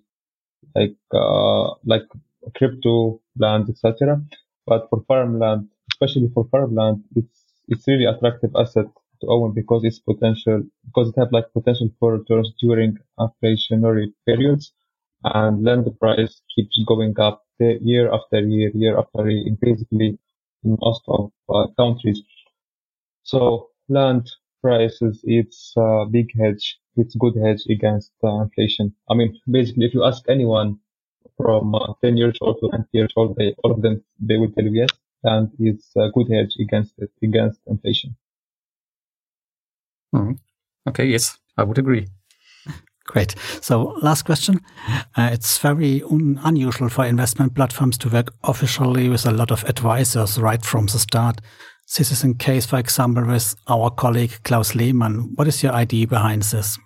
like 0.74 0.97
uh, 1.12 1.70
like 1.85 2.07
crypto, 2.57 3.20
land, 3.39 3.68
etc. 3.70 4.22
But 4.66 4.89
for 4.91 5.03
farmland, 5.09 5.68
especially 5.93 6.30
for 6.35 6.45
farmland, 6.51 7.05
it's 7.16 7.39
it's 7.68 7.87
really 7.89 8.07
attractive 8.07 8.53
asset 8.57 8.87
to 9.20 9.26
own 9.28 9.55
because 9.55 9.85
its 9.85 9.99
potential 10.01 10.62
because 10.87 11.09
it 11.11 11.16
has 11.18 11.28
like 11.32 11.53
potential 11.53 11.91
for 11.99 12.12
returns 12.18 12.53
during 12.61 12.99
inflationary 13.18 14.12
periods 14.26 14.72
and 15.24 15.64
land 15.64 15.87
price 16.01 16.43
keeps 16.55 16.78
going 16.87 17.18
up 17.18 17.45
year 17.59 18.12
after 18.12 18.41
year, 18.41 18.70
year 18.74 18.99
after 18.99 19.28
year, 19.30 19.57
basically 19.61 20.18
in 20.64 20.76
most 20.80 21.03
of 21.09 21.32
uh, 21.49 21.66
countries. 21.76 22.22
So 23.25 23.70
land 23.89 24.31
prices, 24.62 25.20
it's 25.25 25.72
a 25.77 26.07
big 26.11 26.31
hedge. 26.39 26.79
It's 26.97 27.16
good 27.16 27.35
hedge 27.37 27.62
against 27.68 28.12
uh, 28.22 28.43
inflation. 28.43 28.95
I 29.11 29.14
mean, 29.14 29.39
basically, 29.51 29.87
if 29.87 29.95
you 29.95 30.05
ask 30.05 30.22
anyone 30.29 30.79
from 31.37 31.75
uh, 31.75 31.95
10 32.03 32.16
years 32.16 32.39
old 32.41 32.59
to 32.61 32.68
20 32.68 32.85
years 32.93 33.12
old, 33.16 33.37
they, 33.37 33.55
all 33.64 33.72
of 33.72 33.83
them, 33.83 34.05
they 34.20 34.37
will 34.37 34.53
tell 34.53 34.64
you 34.64 34.72
yes. 34.72 34.91
And 35.25 35.51
it's 35.59 35.91
a 35.97 36.11
good 36.14 36.31
hedge 36.31 36.55
against 36.61 36.95
it, 36.99 37.11
against 37.22 37.61
inflation. 37.66 38.14
Mm-hmm. 40.14 40.33
Okay. 40.89 41.07
Yes, 41.07 41.39
I 41.57 41.64
would 41.64 41.79
agree. 41.79 42.07
Great. 43.07 43.35
So 43.61 43.99
last 44.03 44.22
question. 44.22 44.61
Uh, 45.16 45.31
it's 45.33 45.59
very 45.59 46.03
un 46.03 46.41
unusual 46.45 46.89
for 46.89 47.05
investment 47.05 47.55
platforms 47.55 47.99
to 47.99 48.09
work 48.09 48.33
officially 48.45 49.09
with 49.09 49.27
a 49.27 49.31
lot 49.31 49.51
of 49.51 49.64
advisors 49.64 50.39
right 50.39 50.64
from 50.64 50.87
the 50.87 50.99
start. 50.99 51.41
This 51.87 52.11
is 52.11 52.24
in 52.24 52.35
case, 52.35 52.66
for 52.66 52.78
example, 52.78 53.26
with 53.26 53.55
our 53.68 53.91
colleague 53.91 54.43
Klaus 54.43 54.74
Lehmann. 54.74 55.32
What 55.35 55.49
is 55.49 55.62
your 55.62 55.72
idea 55.72 56.07
behind 56.07 56.43
this? 56.43 56.78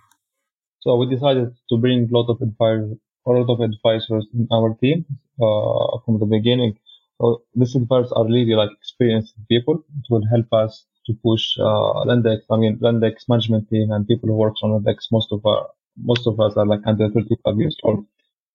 So 0.81 0.95
we 0.97 1.09
decided 1.09 1.55
to 1.69 1.77
bring 1.77 2.09
a 2.09 2.17
lot 2.17 2.29
of 2.29 2.41
advisors, 2.41 2.97
a 3.25 3.29
lot 3.31 3.49
of 3.49 3.61
advisors 3.61 4.27
in 4.33 4.47
our 4.51 4.75
team 4.75 5.05
uh, 5.41 5.97
from 6.05 6.19
the 6.19 6.25
beginning. 6.25 6.77
So 7.19 7.43
these 7.55 7.75
advisors 7.75 8.11
are 8.11 8.25
really 8.25 8.55
like 8.55 8.71
experienced 8.71 9.33
people. 9.47 9.83
It 9.99 10.05
will 10.09 10.25
help 10.29 10.51
us 10.53 10.85
to 11.05 11.13
push 11.23 11.57
uh, 11.59 12.05
Lendex. 12.05 12.41
I 12.49 12.57
mean, 12.57 12.77
Lendex 12.77 13.27
management 13.27 13.69
team 13.69 13.91
and 13.91 14.07
people 14.07 14.29
who 14.29 14.35
work 14.35 14.55
on 14.63 14.71
Lendex. 14.71 15.07
Most 15.11 15.31
of 15.31 15.45
our 15.45 15.67
most 16.01 16.27
of 16.27 16.39
us 16.39 16.55
are 16.55 16.65
like 16.65 16.81
under 16.85 17.09
35 17.09 17.57
years 17.57 17.75
old. 17.83 18.05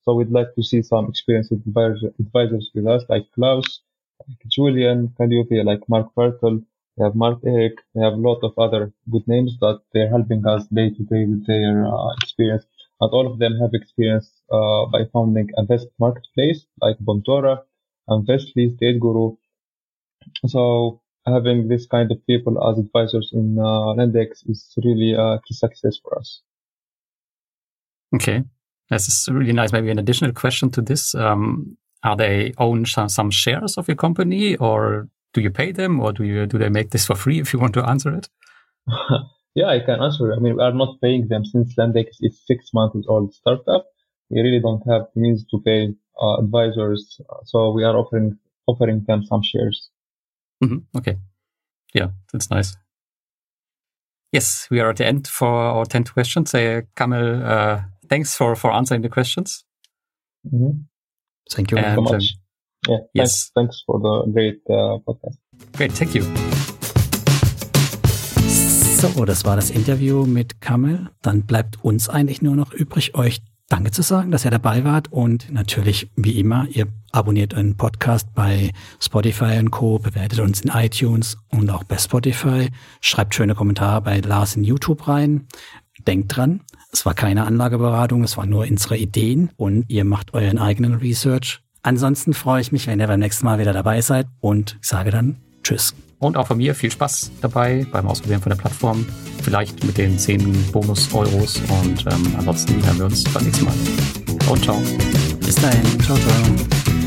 So 0.05 0.14
we'd 0.14 0.30
like 0.30 0.55
to 0.55 0.62
see 0.62 0.82
some 0.82 1.09
experienced 1.09 1.53
advisors 1.53 2.70
with 2.74 2.86
us, 2.86 3.03
like 3.09 3.26
Klaus, 3.34 3.80
like 4.20 4.38
Julian 4.48 5.12
Calliope, 5.16 5.62
like 5.62 5.80
Mark 5.88 6.08
Bertel. 6.16 6.64
We 6.96 7.04
have 7.04 7.14
Mark 7.14 7.40
Eric. 7.44 7.74
We 7.94 8.04
have 8.04 8.14
a 8.14 8.24
lot 8.28 8.40
of 8.42 8.52
other 8.56 8.92
good 9.10 9.26
names 9.26 9.56
that 9.60 9.80
they're 9.92 10.08
helping 10.08 10.46
us 10.46 10.66
day 10.68 10.90
to 10.90 11.02
day 11.02 11.24
with 11.24 11.46
their 11.46 11.86
uh, 11.86 12.12
experience. 12.22 12.64
And 13.00 13.10
all 13.12 13.30
of 13.30 13.38
them 13.38 13.58
have 13.60 13.70
experience 13.72 14.30
uh, 14.52 14.86
by 14.86 15.04
founding 15.12 15.48
a 15.56 15.64
Vest 15.64 15.88
marketplace 15.98 16.66
like 16.80 16.96
Bontora 16.98 17.62
and 18.08 18.26
Vestly, 18.26 18.76
State 18.76 19.00
Guru. 19.00 19.36
So 20.46 21.00
having 21.26 21.68
this 21.68 21.86
kind 21.86 22.10
of 22.12 22.24
people 22.26 22.54
as 22.68 22.78
advisors 22.78 23.30
in 23.32 23.58
uh, 23.58 23.94
Lendex 23.96 24.48
is 24.48 24.72
really 24.84 25.12
a 25.12 25.40
key 25.46 25.54
success 25.54 25.98
for 26.02 26.18
us. 26.18 26.42
Okay. 28.14 28.44
This 28.90 29.08
is 29.08 29.28
really 29.30 29.52
nice. 29.52 29.72
Maybe 29.72 29.90
an 29.90 29.98
additional 29.98 30.32
question 30.32 30.70
to 30.70 30.82
this. 30.82 31.14
Um, 31.14 31.76
are 32.05 32.16
they 32.16 32.52
own 32.59 32.84
some, 32.84 33.09
some 33.09 33.30
shares 33.30 33.78
of 33.78 33.88
your 33.88 33.96
company 33.96 34.57
or 34.57 35.09
do 35.32 35.40
you 35.40 35.50
pay 35.50 35.72
them 35.72 36.00
or 36.00 36.12
do 36.12 36.22
you, 36.24 36.46
do 36.46 36.59
they 36.59 36.68
make 36.68 36.90
this 36.90 37.07
for 37.07 37.14
free 37.14 37.40
if 37.40 37.52
you 37.52 37.59
want 37.59 37.74
to 37.74 37.88
answer 37.88 38.14
it? 38.14 38.28
yeah, 39.55 39.68
I 39.68 39.80
can 39.80 40.02
answer. 40.02 40.32
I 40.32 40.38
mean, 40.38 40.57
we 40.57 40.62
are 40.62 40.72
not 40.72 41.00
paying 41.00 41.28
them 41.28 41.44
since 41.44 41.74
Lendex 41.76 42.09
is 42.20 42.40
six 42.46 42.70
months 42.74 43.07
old 43.09 43.34
startup. 43.34 43.86
We 44.30 44.40
really 44.40 44.61
don't 44.61 44.82
have 44.88 45.07
means 45.16 45.44
to 45.50 45.61
pay 45.64 45.94
uh, 46.20 46.38
advisors. 46.38 47.20
So 47.44 47.72
we 47.72 47.84
are 47.84 47.96
offering, 47.96 48.38
offering 48.66 49.05
them 49.07 49.24
some 49.24 49.42
shares. 49.42 49.90
Mm-hmm. 50.62 50.98
Okay. 50.98 51.16
Yeah, 51.94 52.09
that's 52.32 52.50
nice. 52.50 52.76
Yes, 54.32 54.66
we 54.70 54.80
are 54.80 54.90
at 54.90 54.96
the 54.96 55.07
end 55.07 55.28
for 55.28 55.48
our 55.48 55.84
10 55.84 56.05
questions. 56.05 56.55
Uh, 56.55 56.82
Kamil, 56.96 57.44
uh, 57.44 57.82
thanks 58.09 58.36
for, 58.36 58.57
for 58.57 58.72
answering 58.72 59.02
the 59.02 59.09
questions. 59.09 59.64
Mm-hmm. 60.46 60.82
Thank 61.51 61.70
you 61.70 61.78
very 61.78 62.01
much. 62.01 62.12
Um, 62.12 62.20
yeah, 62.88 62.99
thanks, 62.99 63.11
yes. 63.14 63.51
thanks 63.55 63.82
for 63.84 64.01
the 64.01 64.32
great 64.32 64.61
uh, 64.68 64.99
podcast. 65.05 65.38
Great, 65.76 65.92
thank 65.92 66.14
you. 66.14 66.22
So, 69.01 69.24
das 69.24 69.45
war 69.45 69.57
das 69.57 69.70
Interview 69.70 70.24
mit 70.24 70.61
Kamel. 70.61 71.11
Dann 71.22 71.42
bleibt 71.42 71.84
uns 71.84 72.09
eigentlich 72.09 72.40
nur 72.40 72.57
noch 72.57 72.72
übrig, 72.72 73.14
euch 73.14 73.42
Danke 73.68 73.90
zu 73.90 74.03
sagen, 74.03 74.30
dass 74.30 74.45
ihr 74.45 74.51
dabei 74.51 74.84
wart 74.84 75.11
und 75.11 75.51
natürlich, 75.51 76.11
wie 76.16 76.38
immer, 76.38 76.66
ihr 76.68 76.86
abonniert 77.12 77.55
einen 77.55 77.78
Podcast 77.78 78.34
bei 78.34 78.72
Spotify 79.01 79.59
und 79.59 79.70
Co., 79.70 79.99
bewertet 79.99 80.40
uns 80.40 80.61
in 80.61 80.70
iTunes 80.70 81.38
und 81.49 81.70
auch 81.70 81.82
bei 81.82 81.97
Spotify, 81.97 82.68
schreibt 83.01 83.34
schöne 83.34 83.55
Kommentare 83.55 84.03
bei 84.03 84.20
Lars 84.20 84.55
in 84.57 84.64
YouTube 84.64 85.09
rein. 85.09 85.49
Denkt 86.07 86.36
dran, 86.36 86.61
es 86.95 87.05
war 87.05 87.14
keine 87.14 87.45
Anlageberatung, 87.45 88.22
es 88.22 88.36
waren 88.36 88.49
nur 88.49 88.66
unsere 88.68 88.97
Ideen 88.97 89.51
und 89.57 89.84
ihr 89.88 90.05
macht 90.05 90.32
euren 90.32 90.59
eigenen 90.59 90.95
Research. 90.95 91.61
Ansonsten 91.82 92.32
freue 92.32 92.61
ich 92.61 92.72
mich, 92.72 92.86
wenn 92.86 93.01
ihr 93.01 93.09
beim 93.09 93.20
nächsten 93.20 93.45
Mal 93.45 93.59
wieder 93.59 93.72
dabei 93.72 94.01
seid 94.01 94.26
und 94.40 94.78
sage 94.80 95.11
dann 95.11 95.36
Tschüss. 95.64 95.95
Und 96.20 96.36
auch 96.36 96.47
von 96.47 96.57
mir 96.57 96.74
viel 96.74 96.90
Spaß 96.90 97.32
dabei 97.40 97.86
beim 97.90 98.07
Ausprobieren 98.07 98.40
von 98.40 98.51
der 98.51 98.57
Plattform. 98.57 99.05
Vielleicht 99.42 99.84
mit 99.84 99.99
den 99.99 100.18
10 100.18 100.72
Bonus-Euros. 100.72 101.61
Und 101.82 102.07
ähm, 102.07 102.34
ansonsten 102.38 102.82
hören 102.86 102.99
wir 102.99 103.05
uns 103.07 103.24
beim 103.24 103.45
nächsten 103.45 103.64
Mal. 103.64 103.74
Und 104.49 104.64
ciao. 104.64 104.80
Bis 105.40 105.57
dahin. 105.57 106.01
Ciao, 106.01 106.16
ciao. 106.16 107.03